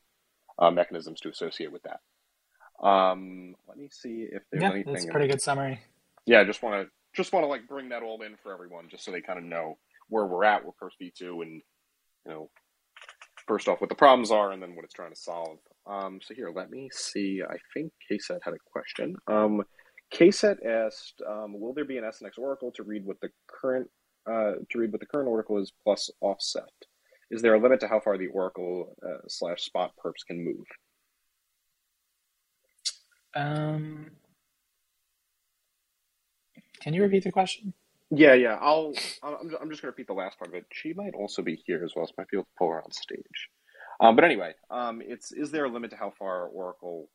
uh, 0.60 0.72
mechanisms 0.72 1.20
to 1.22 1.30
associate 1.30 1.72
with 1.72 1.84
that. 1.84 2.00
Um, 2.86 3.56
let 3.68 3.78
me 3.78 3.90
see 3.92 4.28
if 4.32 4.44
there's 4.52 4.64
yeah, 4.64 4.72
anything. 4.72 4.94
That's 4.94 5.06
a 5.06 5.12
pretty 5.12 5.28
good 5.28 5.42
summary. 5.42 5.80
Yeah, 6.26 6.42
I 6.42 6.44
just 6.44 6.64
want 6.64 6.84
to 6.84 6.92
just 7.16 7.34
want 7.34 7.44
to 7.44 7.48
like 7.48 7.68
bring 7.68 7.90
that 7.90 8.04
all 8.04 8.22
in 8.22 8.36
for 8.42 8.54
everyone, 8.54 8.90
just 8.90 9.04
so 9.04 9.12
they 9.12 9.22
kind 9.22 9.40
of 9.40 9.46
know 9.46 9.78
where 10.10 10.26
we're 10.26 10.44
at 10.44 10.66
with 10.66 10.76
Perps 10.78 10.92
v2 11.02 11.42
and 11.42 11.62
you 12.26 12.32
know, 12.32 12.50
first 13.48 13.68
off 13.68 13.82
what 13.82 13.90
the 13.90 13.96
problems 13.96 14.32
are 14.32 14.52
and 14.52 14.62
then 14.62 14.76
what 14.76 14.86
it's 14.86 14.94
trying 14.94 15.14
to 15.14 15.20
solve. 15.20 15.58
Um, 15.88 16.20
so 16.22 16.34
here, 16.34 16.52
let 16.54 16.70
me 16.70 16.90
see. 16.92 17.42
I 17.48 17.56
think 17.74 17.92
KSET 18.10 18.40
had 18.44 18.54
a 18.54 18.58
question. 18.72 19.16
Um, 19.28 19.64
KSET 20.14 20.66
asked, 20.66 21.22
um, 21.28 21.60
"Will 21.60 21.74
there 21.74 21.86
be 21.86 21.98
an 21.98 22.04
SNX 22.04 22.38
Oracle 22.38 22.72
to 22.74 22.84
read 22.84 23.06
what 23.06 23.20
the 23.22 23.30
current 23.48 23.90
uh, 24.30 24.54
to 24.70 24.80
read 24.80 24.92
what 24.92 25.00
the 25.00 25.08
current 25.08 25.30
Oracle 25.30 25.58
is 25.60 25.72
plus 25.84 26.10
offset? 26.22 26.70
Is 27.30 27.42
there 27.42 27.56
a 27.56 27.60
limit 27.60 27.80
to 27.82 27.88
how 27.88 28.00
far 28.00 28.18
the 28.18 28.28
Oracle 28.28 28.96
uh, 29.04 29.28
slash 29.28 29.62
spot 29.64 29.94
perps 30.04 30.26
can 30.28 30.44
move?" 30.44 30.66
Um, 33.36 34.12
can 36.82 36.94
you 36.94 37.04
repeat 37.04 37.24
the 37.24 37.32
question? 37.32 37.74
Yeah, 38.10 38.34
yeah. 38.34 38.58
I'll. 38.60 38.94
I'm, 39.24 39.36
I'm 39.62 39.70
just 39.70 39.82
going 39.82 39.94
to 39.94 39.96
repeat 39.96 40.08
the 40.08 40.14
last 40.14 40.38
part 40.38 40.50
of 40.50 40.56
it. 40.56 40.66
She 40.74 40.94
might 40.94 41.14
also 41.14 41.42
be 41.42 41.62
here 41.66 41.84
as 41.86 41.94
well, 41.96 42.06
so 42.06 42.14
I 42.18 42.22
might 42.22 42.30
be 42.30 42.38
able 42.38 42.44
to 42.46 42.50
pull 42.58 42.70
her 42.70 42.84
on 42.84 42.92
stage. 42.92 43.50
Um, 44.02 44.16
but 44.16 44.26
anyway, 44.26 44.54
um, 44.70 45.02
it's 45.02 45.32
is 45.32 45.52
there 45.52 45.66
a 45.66 45.70
limit 45.70 45.92
to 45.92 45.98
how 45.98 46.12
far 46.20 46.48
Oracle 46.48 47.10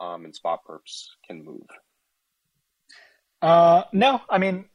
um, 0.00 0.24
and 0.24 0.34
spot 0.34 0.60
perps 0.68 1.06
can 1.26 1.44
move? 1.44 1.68
Uh, 3.42 3.84
no, 3.92 4.20
I 4.28 4.38
mean, 4.38 4.66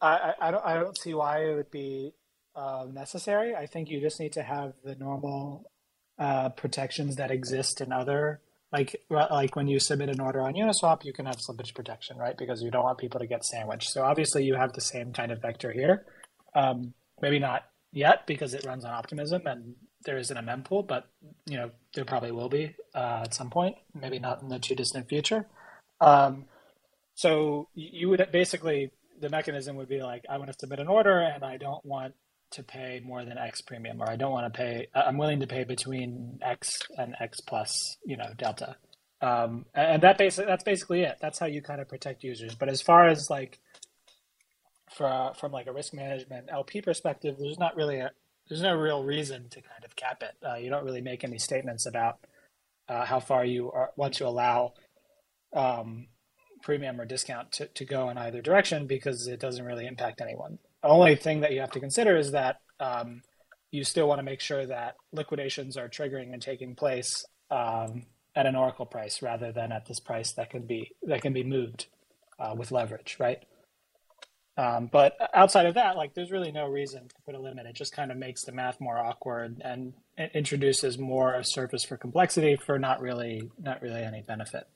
I, 0.00 0.34
I, 0.40 0.50
don't 0.50 0.64
I 0.64 0.74
don't 0.74 0.98
see 0.98 1.14
why 1.14 1.44
it 1.44 1.54
would 1.54 1.70
be 1.70 2.14
uh, 2.54 2.86
necessary. 2.90 3.54
I 3.54 3.66
think 3.66 3.90
you 3.90 4.00
just 4.00 4.20
need 4.20 4.32
to 4.32 4.42
have 4.42 4.74
the 4.84 4.94
normal 4.94 5.70
uh, 6.18 6.50
protections 6.50 7.16
that 7.16 7.30
exist 7.30 7.80
in 7.80 7.92
other 7.92 8.40
like 8.72 8.96
like 9.10 9.56
when 9.56 9.68
you 9.68 9.78
submit 9.78 10.08
an 10.08 10.20
order 10.20 10.40
on 10.40 10.54
Uniswap, 10.54 11.04
you 11.04 11.12
can 11.12 11.26
have 11.26 11.36
slippage 11.36 11.74
protection, 11.74 12.18
right? 12.18 12.36
Because 12.36 12.62
you 12.62 12.70
don't 12.70 12.84
want 12.84 12.98
people 12.98 13.20
to 13.20 13.26
get 13.26 13.44
sandwiched. 13.44 13.90
So 13.90 14.02
obviously, 14.02 14.44
you 14.44 14.54
have 14.54 14.72
the 14.72 14.80
same 14.80 15.12
kind 15.12 15.30
of 15.30 15.40
vector 15.40 15.72
here. 15.72 16.04
Um, 16.54 16.94
maybe 17.20 17.38
not 17.38 17.62
yet 17.92 18.26
because 18.26 18.54
it 18.54 18.64
runs 18.66 18.84
on 18.84 18.92
Optimism 18.92 19.46
and 19.46 19.74
there 20.04 20.18
isn't 20.18 20.36
a 20.36 20.42
mempool, 20.42 20.86
but 20.86 21.08
you 21.46 21.56
know 21.56 21.70
there 21.94 22.04
probably 22.04 22.32
will 22.32 22.48
be 22.48 22.74
uh, 22.94 23.22
at 23.24 23.34
some 23.34 23.50
point. 23.50 23.76
Maybe 23.94 24.18
not 24.18 24.42
in 24.42 24.48
the 24.48 24.58
too 24.58 24.74
distant 24.74 25.08
future. 25.08 25.46
Um, 26.00 26.46
so 27.16 27.68
you 27.74 28.08
would 28.10 28.28
basically 28.30 28.92
the 29.20 29.30
mechanism 29.30 29.76
would 29.76 29.88
be 29.88 30.02
like, 30.02 30.24
I 30.28 30.36
want 30.36 30.52
to 30.52 30.56
submit 30.58 30.78
an 30.78 30.88
order 30.88 31.18
and 31.18 31.42
I 31.42 31.56
don't 31.56 31.84
want 31.84 32.14
to 32.50 32.62
pay 32.62 33.00
more 33.04 33.24
than 33.24 33.38
X 33.38 33.62
premium, 33.62 34.00
or 34.00 34.08
I 34.08 34.16
don't 34.16 34.32
want 34.32 34.52
to 34.52 34.56
pay. 34.56 34.88
I'm 34.94 35.16
willing 35.16 35.40
to 35.40 35.46
pay 35.46 35.64
between 35.64 36.38
X 36.42 36.82
and 36.96 37.16
X 37.18 37.40
plus, 37.40 37.96
you 38.04 38.16
know, 38.16 38.28
delta. 38.36 38.76
Um, 39.22 39.64
and 39.74 40.02
that 40.02 40.18
basically 40.18 40.46
that's 40.46 40.62
basically 40.62 41.02
it. 41.02 41.16
That's 41.20 41.38
how 41.38 41.46
you 41.46 41.62
kind 41.62 41.80
of 41.80 41.88
protect 41.88 42.22
users. 42.22 42.54
But 42.54 42.68
as 42.68 42.82
far 42.82 43.08
as 43.08 43.30
like 43.30 43.58
for, 44.94 45.32
from 45.40 45.52
like 45.52 45.66
a 45.66 45.72
risk 45.72 45.94
management 45.94 46.48
LP 46.52 46.82
perspective, 46.82 47.36
there's 47.38 47.58
not 47.58 47.76
really 47.76 47.98
a 47.98 48.10
there's 48.48 48.60
no 48.60 48.76
real 48.76 49.02
reason 49.02 49.48
to 49.48 49.60
kind 49.62 49.84
of 49.84 49.96
cap 49.96 50.22
it. 50.22 50.36
Uh, 50.46 50.56
you 50.56 50.68
don't 50.68 50.84
really 50.84 51.00
make 51.00 51.24
any 51.24 51.38
statements 51.38 51.86
about 51.86 52.18
uh, 52.88 53.04
how 53.04 53.18
far 53.20 53.44
you 53.44 53.72
are, 53.72 53.90
want 53.96 54.14
to 54.14 54.26
allow 54.26 54.74
um, 55.54 56.06
premium 56.66 57.00
or 57.00 57.04
discount 57.04 57.52
to, 57.52 57.66
to 57.68 57.84
go 57.84 58.10
in 58.10 58.18
either 58.18 58.42
direction 58.42 58.88
because 58.88 59.28
it 59.28 59.38
doesn't 59.38 59.64
really 59.64 59.86
impact 59.86 60.20
anyone. 60.20 60.58
The 60.82 60.88
only 60.88 61.14
thing 61.14 61.40
that 61.40 61.52
you 61.52 61.60
have 61.60 61.70
to 61.70 61.80
consider 61.80 62.16
is 62.16 62.32
that 62.32 62.60
um, 62.80 63.22
you 63.70 63.84
still 63.84 64.08
want 64.08 64.18
to 64.18 64.24
make 64.24 64.40
sure 64.40 64.66
that 64.66 64.96
liquidations 65.12 65.76
are 65.76 65.88
triggering 65.88 66.32
and 66.32 66.42
taking 66.42 66.74
place 66.74 67.24
um, 67.52 68.06
at 68.34 68.46
an 68.46 68.56
oracle 68.56 68.84
price 68.84 69.22
rather 69.22 69.52
than 69.52 69.70
at 69.70 69.86
this 69.86 70.00
price 70.00 70.32
that 70.32 70.50
can 70.50 70.66
be 70.66 70.90
that 71.04 71.22
can 71.22 71.32
be 71.32 71.44
moved 71.44 71.86
uh, 72.40 72.52
with 72.56 72.72
leverage, 72.72 73.16
right? 73.20 73.44
Um, 74.58 74.88
but 74.90 75.16
outside 75.34 75.66
of 75.66 75.74
that, 75.74 75.96
like 75.96 76.14
there's 76.14 76.32
really 76.32 76.50
no 76.50 76.66
reason 76.66 77.06
to 77.06 77.14
put 77.24 77.36
a 77.36 77.40
limit. 77.40 77.66
It 77.66 77.76
just 77.76 77.94
kind 77.94 78.10
of 78.10 78.16
makes 78.16 78.42
the 78.42 78.52
math 78.52 78.80
more 78.80 78.98
awkward 78.98 79.62
and 79.64 79.92
introduces 80.34 80.98
more 80.98 81.40
surface 81.44 81.84
for 81.84 81.96
complexity 81.96 82.56
for 82.56 82.76
not 82.76 83.00
really 83.00 83.50
not 83.56 83.82
really 83.82 84.02
any 84.02 84.22
benefit. 84.22 84.66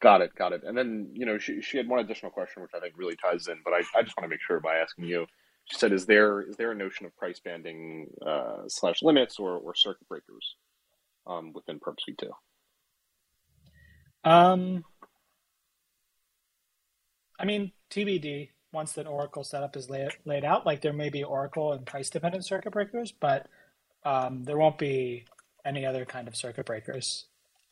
Got 0.00 0.20
it, 0.20 0.34
got 0.36 0.52
it. 0.52 0.62
And 0.64 0.78
then, 0.78 1.10
you 1.12 1.26
know, 1.26 1.38
she, 1.38 1.60
she 1.60 1.76
had 1.76 1.88
one 1.88 1.98
additional 1.98 2.30
question, 2.30 2.62
which 2.62 2.70
I 2.74 2.80
think 2.80 2.94
really 2.96 3.16
ties 3.16 3.48
in, 3.48 3.58
but 3.64 3.72
I, 3.72 3.78
I 3.96 4.02
just 4.02 4.16
want 4.16 4.24
to 4.24 4.28
make 4.28 4.40
sure 4.40 4.60
by 4.60 4.76
asking 4.76 5.04
you. 5.04 5.26
She 5.64 5.76
said, 5.76 5.92
"Is 5.92 6.06
there 6.06 6.40
is 6.42 6.56
there 6.56 6.72
a 6.72 6.74
notion 6.74 7.04
of 7.04 7.14
price 7.16 7.40
banding 7.40 8.06
uh, 8.26 8.62
slash 8.68 9.02
limits 9.02 9.38
or, 9.38 9.58
or 9.58 9.74
circuit 9.74 10.08
breakers 10.08 10.56
um, 11.26 11.52
within 11.52 11.78
Perps 11.78 12.04
v2? 12.08 12.30
Um, 14.24 14.84
I 17.38 17.44
mean, 17.44 17.72
TBD. 17.90 18.50
Once 18.70 18.92
that 18.92 19.06
Oracle 19.06 19.44
setup 19.44 19.76
is 19.76 19.88
laid, 19.88 20.10
laid 20.26 20.44
out, 20.44 20.66
like 20.66 20.82
there 20.82 20.92
may 20.92 21.08
be 21.08 21.24
Oracle 21.24 21.72
and 21.72 21.86
price 21.86 22.10
dependent 22.10 22.44
circuit 22.44 22.70
breakers, 22.70 23.12
but 23.12 23.46
um, 24.04 24.44
there 24.44 24.58
won't 24.58 24.76
be 24.76 25.24
any 25.64 25.86
other 25.86 26.04
kind 26.04 26.28
of 26.28 26.36
circuit 26.36 26.66
breakers. 26.66 27.26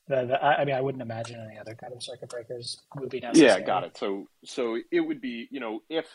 The, 0.08 0.24
the, 0.26 0.44
I 0.44 0.64
mean, 0.64 0.76
I 0.76 0.80
wouldn't 0.80 1.02
imagine 1.02 1.40
any 1.40 1.58
other 1.58 1.74
kind 1.74 1.92
of 1.92 2.02
circuit 2.02 2.28
breakers 2.28 2.80
would 2.94 3.10
be 3.10 3.20
necessary. 3.20 3.60
Yeah, 3.60 3.66
got 3.66 3.82
it. 3.84 3.96
So, 3.96 4.28
so 4.44 4.78
it 4.92 5.00
would 5.00 5.20
be, 5.20 5.48
you 5.50 5.58
know, 5.58 5.80
if 5.88 6.06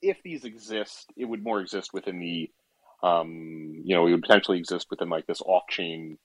if 0.00 0.22
these 0.22 0.44
exist, 0.44 1.12
it 1.16 1.26
would 1.26 1.42
more 1.42 1.60
exist 1.60 1.92
within 1.92 2.18
the, 2.20 2.50
um, 3.02 3.82
you 3.84 3.94
know, 3.94 4.06
it 4.06 4.12
would 4.12 4.22
potentially 4.22 4.58
exist 4.58 4.86
within 4.90 5.10
like 5.10 5.26
this 5.26 5.42
off-chain 5.42 6.18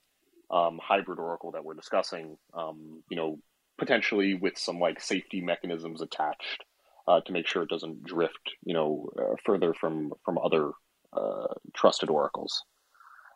um, 0.50 0.80
hybrid 0.82 1.18
oracle 1.18 1.52
that 1.52 1.64
we're 1.64 1.74
discussing. 1.74 2.38
Um, 2.54 3.02
you 3.10 3.16
know, 3.16 3.38
potentially 3.78 4.34
with 4.34 4.56
some 4.56 4.78
like 4.78 5.00
safety 5.00 5.40
mechanisms 5.40 6.00
attached 6.00 6.64
uh, 7.06 7.20
to 7.20 7.32
make 7.32 7.46
sure 7.46 7.62
it 7.62 7.68
doesn't 7.68 8.02
drift, 8.02 8.50
you 8.64 8.72
know, 8.72 9.10
uh, 9.18 9.36
further 9.44 9.74
from 9.74 10.12
from 10.24 10.38
other 10.38 10.70
uh, 11.12 11.54
trusted 11.74 12.08
oracles. 12.08 12.62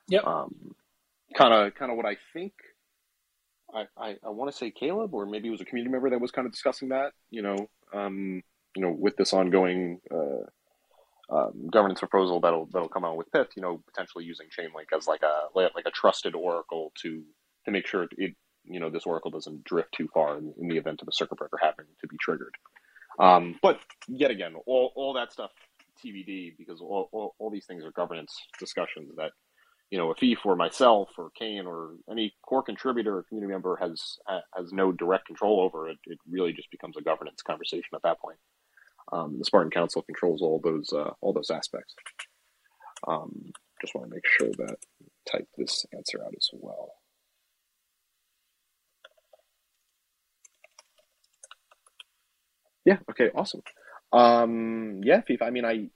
Yep. 0.08 0.24
Kind 1.36 1.52
of, 1.52 1.74
kind 1.74 1.90
of 1.90 1.96
what 1.96 2.06
I 2.06 2.16
think. 2.32 2.52
I, 3.74 3.86
I, 3.98 4.16
I 4.24 4.30
want 4.30 4.50
to 4.50 4.56
say 4.56 4.70
Caleb, 4.70 5.14
or 5.14 5.26
maybe 5.26 5.48
it 5.48 5.50
was 5.50 5.60
a 5.60 5.64
community 5.64 5.92
member 5.92 6.10
that 6.10 6.20
was 6.20 6.30
kind 6.30 6.46
of 6.46 6.52
discussing 6.52 6.90
that. 6.90 7.12
You 7.30 7.42
know, 7.42 7.68
um, 7.92 8.42
you 8.76 8.82
know, 8.82 8.90
with 8.90 9.16
this 9.16 9.32
ongoing 9.32 10.00
uh, 10.10 11.34
um, 11.34 11.68
governance 11.70 12.00
proposal 12.00 12.40
that'll 12.40 12.66
that'll 12.66 12.88
come 12.88 13.04
out 13.04 13.16
with 13.16 13.30
Pyth, 13.32 13.48
you 13.56 13.62
know, 13.62 13.82
potentially 13.86 14.24
using 14.24 14.46
Chainlink 14.46 14.96
as 14.96 15.06
like 15.06 15.22
a 15.22 15.48
like 15.54 15.86
a 15.86 15.90
trusted 15.90 16.34
oracle 16.34 16.92
to 17.02 17.22
to 17.64 17.70
make 17.70 17.86
sure 17.86 18.06
it, 18.16 18.34
you 18.64 18.80
know 18.80 18.90
this 18.90 19.06
oracle 19.06 19.30
doesn't 19.30 19.64
drift 19.64 19.92
too 19.92 20.08
far 20.12 20.38
in, 20.38 20.52
in 20.60 20.68
the 20.68 20.76
event 20.76 21.02
of 21.02 21.08
a 21.08 21.12
circuit 21.12 21.38
breaker 21.38 21.58
happening 21.60 21.90
to 22.00 22.06
be 22.06 22.16
triggered. 22.18 22.54
Um, 23.18 23.56
but 23.62 23.78
yet 24.08 24.30
again, 24.30 24.54
all, 24.66 24.92
all 24.96 25.12
that 25.14 25.32
stuff 25.32 25.50
TBD 26.04 26.56
because 26.58 26.80
all, 26.80 27.08
all, 27.12 27.34
all 27.38 27.50
these 27.50 27.66
things 27.66 27.84
are 27.84 27.92
governance 27.92 28.34
discussions 28.58 29.10
that 29.16 29.30
you 29.90 29.98
know, 29.98 30.12
Afif 30.12 30.38
or 30.44 30.56
myself 30.56 31.10
or 31.18 31.30
Kane 31.38 31.66
or 31.66 31.92
any 32.10 32.34
core 32.42 32.62
contributor 32.62 33.18
or 33.18 33.22
community 33.24 33.52
member 33.52 33.76
has 33.76 34.18
has 34.56 34.72
no 34.72 34.92
direct 34.92 35.26
control 35.26 35.60
over 35.60 35.88
it. 35.88 35.98
It 36.06 36.18
really 36.28 36.52
just 36.52 36.70
becomes 36.70 36.96
a 36.96 37.02
governance 37.02 37.42
conversation 37.42 37.94
at 37.94 38.02
that 38.02 38.20
point. 38.20 38.38
Um, 39.12 39.38
the 39.38 39.44
Spartan 39.44 39.70
Council 39.70 40.02
controls 40.02 40.42
all 40.42 40.60
those 40.62 40.92
uh, 40.92 41.10
all 41.20 41.32
those 41.32 41.50
aspects. 41.50 41.94
Um, 43.06 43.52
just 43.80 43.94
want 43.94 44.08
to 44.08 44.14
make 44.14 44.26
sure 44.26 44.50
that 44.66 44.76
type 45.30 45.46
this 45.56 45.84
answer 45.94 46.24
out 46.24 46.34
as 46.36 46.48
well. 46.52 46.92
Yeah. 52.84 52.98
Okay. 53.10 53.30
Awesome. 53.34 53.62
Um, 54.12 55.00
yeah, 55.02 55.20
Fifa. 55.20 55.42
I 55.42 55.50
mean, 55.50 55.64
I 55.64 55.88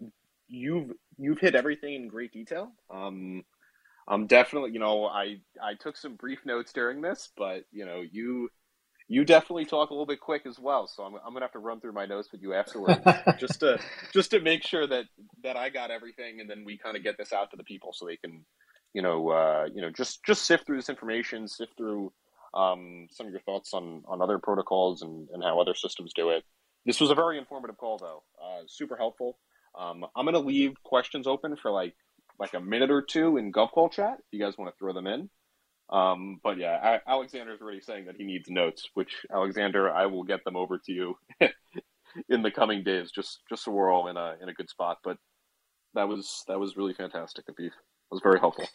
you've 0.49 0.93
you've 1.19 1.39
hit 1.39 1.55
everything 1.55 1.95
in 1.95 2.09
great 2.09 2.33
detail. 2.33 2.73
Um, 2.91 3.45
I'm 4.09 4.27
definitely, 4.27 4.73
you 4.73 4.79
know, 4.79 5.07
I 5.07 5.41
I 5.63 5.75
took 5.75 5.97
some 5.97 6.17
brief 6.17 6.41
notes 6.45 6.73
during 6.73 7.01
this, 7.01 7.31
but 7.37 7.65
you 7.71 7.85
know, 7.85 8.03
you 8.11 8.49
you 9.07 9.25
definitely 9.25 9.65
talk 9.65 9.91
a 9.91 9.93
little 9.93 10.07
bit 10.07 10.21
quick 10.21 10.43
as 10.47 10.59
well. 10.59 10.87
So 10.87 11.03
I'm 11.03 11.15
I'm 11.15 11.33
gonna 11.33 11.45
have 11.45 11.53
to 11.53 11.59
run 11.59 11.81
through 11.81 11.93
my 11.93 12.07
notes 12.07 12.31
with 12.33 12.43
you 12.43 12.55
afterwards, 12.55 13.01
just 13.39 13.61
to 13.61 13.79
just 14.13 14.31
to 14.31 14.41
make 14.41 14.65
sure 14.65 14.87
that 14.87 15.05
that 15.43 15.57
I 15.57 15.69
got 15.69 15.91
everything, 15.91 16.41
and 16.41 16.49
then 16.49 16.65
we 16.65 16.79
kind 16.79 16.97
of 16.97 17.03
get 17.03 17.17
this 17.19 17.33
out 17.33 17.51
to 17.51 17.57
the 17.57 17.65
people 17.65 17.93
so 17.93 18.07
they 18.07 18.17
can, 18.17 18.45
you 18.95 19.03
know, 19.03 19.29
uh, 19.29 19.69
you 19.73 19.83
know, 19.83 19.91
just 19.91 20.25
just 20.25 20.47
sift 20.47 20.67
through 20.67 20.77
this 20.77 20.89
information, 20.89 21.47
sift 21.47 21.77
through 21.77 22.13
um, 22.55 23.09
some 23.11 23.27
of 23.27 23.33
your 23.33 23.43
thoughts 23.43 23.75
on 23.75 24.03
on 24.07 24.23
other 24.23 24.39
protocols 24.39 25.03
and 25.03 25.29
and 25.33 25.43
how 25.43 25.61
other 25.61 25.75
systems 25.75 26.13
do 26.15 26.31
it. 26.31 26.45
This 26.87 27.01
was 27.01 27.11
a 27.11 27.15
very 27.15 27.39
informative 27.39 27.77
call, 27.77 27.99
though. 27.99 28.23
Uh, 28.43 28.63
super 28.67 28.97
helpful. 28.97 29.39
Um, 29.79 30.07
I'm 30.17 30.25
going 30.25 30.35
to 30.35 30.41
leave 30.41 30.83
questions 30.83 31.27
open 31.27 31.57
for 31.57 31.71
like 31.71 31.95
like 32.39 32.55
a 32.55 32.61
minute 32.61 32.91
or 32.91 33.03
two 33.03 33.37
in 33.37 33.53
GovCall 33.53 33.91
chat. 33.91 34.19
If 34.19 34.27
you 34.33 34.41
guys 34.41 34.57
want 34.57 34.73
to 34.73 34.79
throw 34.79 34.93
them 34.93 35.07
in. 35.07 35.29
Um, 35.91 36.39
but 36.43 36.59
yeah, 36.59 36.99
Alexander's 37.07 37.63
already 37.63 37.81
saying 37.81 38.07
that 38.07 38.17
he 38.17 38.25
needs 38.25 38.51
notes, 38.51 38.89
which 38.95 39.25
Alexander, 39.33 39.91
I 39.91 40.07
will 40.07 40.23
get 40.23 40.45
them 40.45 40.55
over 40.55 40.79
to 40.79 40.93
you 40.93 41.15
in 42.29 42.43
the 42.43 42.51
coming 42.51 42.85
days, 42.85 43.11
just 43.11 43.41
just 43.49 43.65
so 43.65 43.73
we're 43.73 43.91
all 43.91 44.09
in 44.09 44.17
a 44.17 44.37
in 44.43 44.49
a 44.49 44.55
good 44.55 44.69
spot. 44.69 44.99
But 45.03 45.17
that 45.95 46.09
was 46.09 46.45
that 46.47 46.61
was 46.61 46.77
really 46.77 46.93
fantastic, 46.93 47.47
Afif. 47.47 47.67
It 47.69 47.73
was 48.11 48.21
very 48.23 48.39
helpful. 48.39 48.67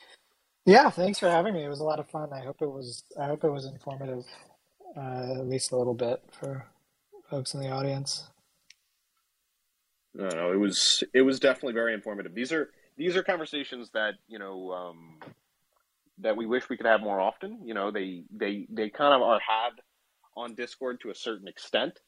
Yeah, 0.65 0.89
thanks 0.89 1.19
for 1.19 1.29
having 1.29 1.53
me. 1.53 1.63
It 1.63 1.69
was 1.69 1.81
a 1.81 1.85
lot 1.85 1.99
of 1.99 2.09
fun. 2.09 2.29
I 2.33 2.39
hope 2.39 2.61
it 2.61 2.71
was 2.71 3.03
I 3.19 3.25
hope 3.25 3.43
it 3.43 3.51
was 3.51 3.65
informative, 3.65 4.25
uh, 4.97 5.39
at 5.39 5.47
least 5.47 5.71
a 5.71 5.77
little 5.77 5.93
bit 5.93 6.21
for 6.31 6.65
folks 7.29 7.53
in 7.53 7.59
the 7.59 7.69
audience. 7.69 8.29
No, 10.15 10.29
no, 10.29 10.51
it 10.51 10.57
was 10.57 11.03
it 11.13 11.21
was 11.21 11.39
definitely 11.39 11.73
very 11.73 11.93
informative. 11.93 12.33
These 12.33 12.51
are 12.51 12.69
these 12.97 13.15
are 13.15 13.23
conversations 13.23 13.89
that 13.93 14.15
you 14.27 14.39
know 14.39 14.71
um, 14.71 15.19
that 16.19 16.37
we 16.37 16.45
wish 16.45 16.69
we 16.69 16.77
could 16.77 16.85
have 16.85 17.01
more 17.01 17.19
often. 17.19 17.61
You 17.65 17.73
know, 17.73 17.91
they 17.91 18.23
they 18.31 18.67
they 18.69 18.89
kind 18.89 19.13
of 19.13 19.21
are 19.21 19.39
had 19.39 19.71
on 20.35 20.55
Discord 20.55 21.01
to 21.01 21.09
a 21.09 21.15
certain 21.15 21.47
extent, 21.47 21.99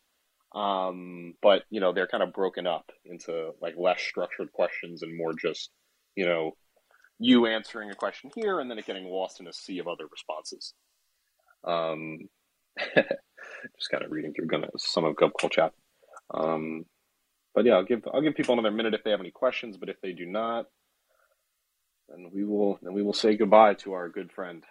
um, 0.54 1.34
but 1.42 1.64
you 1.70 1.80
know 1.80 1.94
they're 1.94 2.08
kind 2.08 2.24
of 2.24 2.34
broken 2.34 2.68
up 2.68 2.92
into 3.06 3.52
like 3.62 3.76
less 3.78 4.02
structured 4.02 4.52
questions 4.52 5.04
and 5.04 5.18
more 5.18 5.34
just 5.34 5.70
you 6.16 6.26
know 6.26 6.52
you 7.20 7.46
answering 7.46 7.90
a 7.90 7.96
question 7.96 8.30
here 8.36 8.60
and 8.60 8.70
then 8.70 8.78
it 8.78 8.86
getting 8.86 9.06
lost 9.06 9.40
in 9.40 9.48
a 9.48 9.54
sea 9.54 9.80
of 9.80 9.88
other 9.88 10.06
responses. 10.12 10.74
Um, 11.64 12.20
just 12.78 13.90
kind 13.90 14.04
of 14.04 14.12
reading 14.12 14.34
through 14.34 14.48
some 14.78 15.06
of 15.06 15.16
GovCall 15.16 15.50
chat. 15.50 15.72
Um, 16.34 16.86
but 17.56 17.66
yeah, 17.66 17.74
I'll 17.76 17.86
give 17.86 18.08
I'll 18.14 18.22
give 18.22 18.36
people 18.36 18.54
another 18.54 18.76
minute 18.76 18.94
if 18.94 19.04
they 19.04 19.12
have 19.12 19.22
any 19.22 19.32
questions. 19.32 19.78
But 19.78 19.90
if 19.90 20.02
they 20.02 20.12
do 20.12 20.26
not, 20.26 20.68
then 22.10 22.30
we 22.34 22.44
will 22.44 22.78
then 22.82 22.94
we 22.94 23.02
will 23.02 23.14
say 23.14 23.36
goodbye 23.38 23.76
to 23.76 23.94
our 23.94 24.10
good 24.10 24.32
friend. 24.32 24.64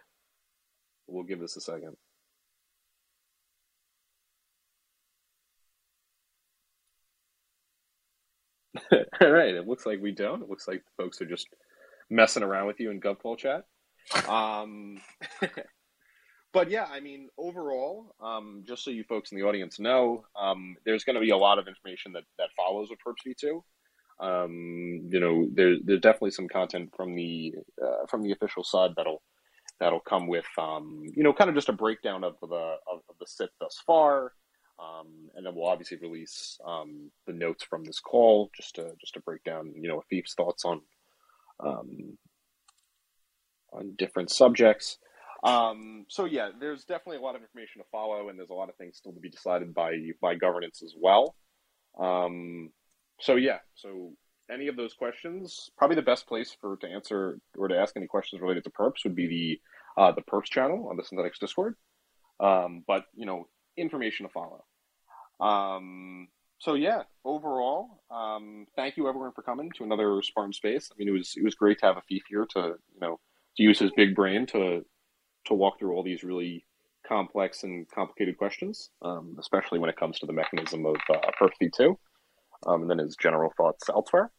We'll 1.07 1.25
give 1.25 1.41
this 1.41 1.57
a 1.57 1.61
second. 1.61 1.97
All 9.21 9.31
right. 9.31 9.55
It 9.55 9.67
looks 9.67 9.87
like 9.87 10.01
we 10.01 10.13
don't. 10.13 10.43
It 10.43 10.49
looks 10.49 10.69
like 10.69 10.83
the 10.85 11.03
folks 11.03 11.21
are 11.21 11.27
just 11.27 11.49
messing 12.11 12.43
around 12.43 12.67
with 12.67 12.81
you 12.81 12.91
in 12.91 13.01
GovCall 13.01 13.39
chat. 13.39 13.65
Um, 14.29 15.01
but 16.55 16.71
yeah, 16.71 16.87
I 16.91 17.01
mean, 17.01 17.29
overall, 17.37 18.15
um, 18.23 18.63
just 18.67 18.85
so 18.85 18.93
you 18.93 19.03
folks 19.03 19.33
in 19.33 19.39
the 19.39 19.45
audience 19.45 19.81
know, 19.81 20.25
um, 20.41 20.77
there's 20.87 21.03
going 21.03 21.15
to 21.15 21.21
be 21.21 21.31
a 21.31 21.37
lot 21.37 21.59
of 21.59 21.67
information 21.67 22.13
that, 22.13 22.23
that 22.39 22.51
follows 22.57 22.89
with 22.89 23.01
Perps 23.05 23.27
v2. 23.27 23.61
Um, 24.21 25.09
you 25.11 25.19
know, 25.19 25.49
there, 25.53 25.75
there's 25.85 26.01
definitely 26.01 26.31
some 26.31 26.47
content 26.47 26.91
from 26.97 27.17
the 27.17 27.57
uh, 27.83 28.07
from 28.09 28.23
the 28.23 28.31
official 28.31 28.63
side 28.63 28.93
that'll 28.97 29.21
that'll 29.81 29.99
come 29.99 30.29
with, 30.29 30.47
um, 30.57 31.03
you 31.17 31.25
know, 31.25 31.33
kind 31.33 31.51
of 31.51 31.57
just 31.57 31.69
a 31.69 31.73
breakdown 31.73 32.23
of 32.23 32.37
the 32.41 32.77
of, 32.91 33.01
of 33.11 33.17
the 33.19 33.27
SIP 33.27 33.51
thus 33.59 33.83
far, 33.85 34.33
um, 34.79 35.09
and 35.35 35.45
then 35.45 35.57
we'll 35.57 35.67
obviously 35.67 35.97
release 35.97 36.57
um, 36.65 37.11
the 37.27 37.33
notes 37.33 37.65
from 37.65 37.83
this 37.83 37.99
call 37.99 38.49
just 38.57 38.77
to 38.77 38.93
just 39.01 39.15
to 39.15 39.21
break 39.21 39.43
down, 39.43 39.75
you 39.77 39.89
know, 39.89 40.01
Afif's 40.01 40.35
thoughts 40.35 40.65
on 40.65 40.83
on 43.73 43.97
different 43.99 44.31
subjects. 44.31 44.99
Um, 45.45 46.07
so 46.09 46.25
yeah, 46.25 46.49
there's 46.59 46.85
definitely 46.85 47.19
a 47.19 47.21
lot 47.21 47.37
of 47.37 47.43
information 47.43 47.83
to 47.83 47.89
follow, 47.93 48.29
and 48.29 48.39
there's 48.39 48.51
a 48.51 48.55
lot 48.55 48.71
of 48.71 48.77
things 48.77 48.97
still 48.97 49.13
to 49.13 49.21
be 49.21 49.29
decided 49.29 49.75
by 49.75 49.95
by 50.21 50.35
governance 50.35 50.83
as 50.83 50.95
well. 50.99 51.37
Um, 51.99 52.71
so 53.21 53.37
yeah, 53.37 53.59
so 53.75 54.13
any 54.51 54.69
of 54.69 54.77
those 54.77 54.95
questions, 54.95 55.71
probably 55.77 55.97
the 55.97 56.03
best 56.03 56.27
place 56.27 56.57
for 56.61 56.77
to 56.79 56.89
answer 56.89 57.39
or 57.57 57.69
to 57.69 57.77
ask 57.77 57.97
any 57.97 58.07
questions 58.07 58.41
related 58.41 58.65
to 58.65 58.71
perps 58.71 59.05
would 59.05 59.15
be 59.15 59.61
the 59.97 60.03
uh, 60.03 60.13
the 60.13 60.23
perps 60.23 60.47
channel 60.47 60.89
on 60.89 60.97
the 60.97 61.03
Synthetix 61.03 61.39
Discord. 61.39 61.77
Um, 62.41 62.83
but 62.87 63.05
you 63.15 63.27
know, 63.27 63.47
information 63.77 64.27
to 64.27 64.33
follow. 64.33 64.65
Um, 65.41 66.29
so 66.59 66.75
yeah, 66.75 67.03
overall, 67.25 68.03
um, 68.11 68.67
thank 68.77 68.97
you 68.97 69.09
everyone 69.09 69.33
for 69.33 69.43
coming 69.43 69.71
to 69.77 69.85
another 69.85 70.23
Spartan 70.23 70.55
Space. 70.55 70.91
I 70.91 70.95
mean, 70.99 71.09
it 71.09 71.13
was 71.13 71.35
it 71.37 71.45
was 71.45 71.55
great 71.55 71.79
to 71.81 71.87
have 71.87 71.97
Afif 71.97 72.23
here 72.29 72.47
to 72.55 72.77
you 72.95 73.01
know 73.01 73.21
to 73.57 73.63
use 73.63 73.79
his 73.79 73.93
big 73.93 74.15
brain 74.15 74.47
to 74.47 74.85
to 75.47 75.55
walk 75.55 75.79
through 75.79 75.95
all 75.95 76.03
these 76.03 76.23
really 76.23 76.65
complex 77.07 77.63
and 77.65 77.89
complicated 77.91 78.37
questions, 78.39 78.91
um, 79.03 79.37
especially 79.39 79.79
when 79.79 79.91
it 79.91 79.97
comes 79.97 80.19
to 80.19 80.27
the 80.27 80.33
mechanism 80.33 80.87
of 80.87 80.97
uh, 81.11 81.19
Perps 81.41 81.55
V2, 81.63 81.97
um, 82.67 82.83
and 82.83 82.91
then 82.91 82.99
his 82.99 83.17
general 83.17 83.53
thoughts 83.57 83.89
elsewhere. 83.89 84.31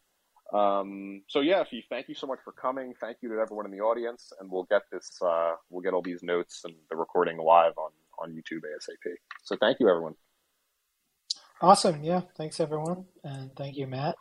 Um, 0.53 1.23
so 1.27 1.41
yeah, 1.41 1.63
Fee, 1.63 1.83
thank 1.89 2.07
you 2.07 2.15
so 2.15 2.27
much 2.27 2.39
for 2.43 2.51
coming. 2.51 2.93
Thank 2.99 3.17
you 3.21 3.29
to 3.29 3.35
everyone 3.35 3.65
in 3.65 3.71
the 3.71 3.81
audience, 3.81 4.31
and 4.39 4.49
we'll 4.51 4.67
get 4.69 4.83
this, 4.91 5.11
uh, 5.21 5.55
we'll 5.69 5.81
get 5.81 5.93
all 5.93 6.01
these 6.01 6.23
notes 6.23 6.61
and 6.65 6.73
the 6.89 6.95
recording 6.95 7.37
live 7.37 7.73
on 7.77 7.91
on 8.19 8.31
YouTube 8.31 8.61
ASAP. 8.61 9.13
So 9.43 9.57
thank 9.59 9.79
you, 9.79 9.89
everyone. 9.89 10.15
Awesome. 11.61 12.03
Yeah. 12.03 12.21
Thanks, 12.37 12.59
everyone, 12.59 13.05
and 13.23 13.51
thank 13.55 13.77
you, 13.77 13.87
Matt. 13.87 14.15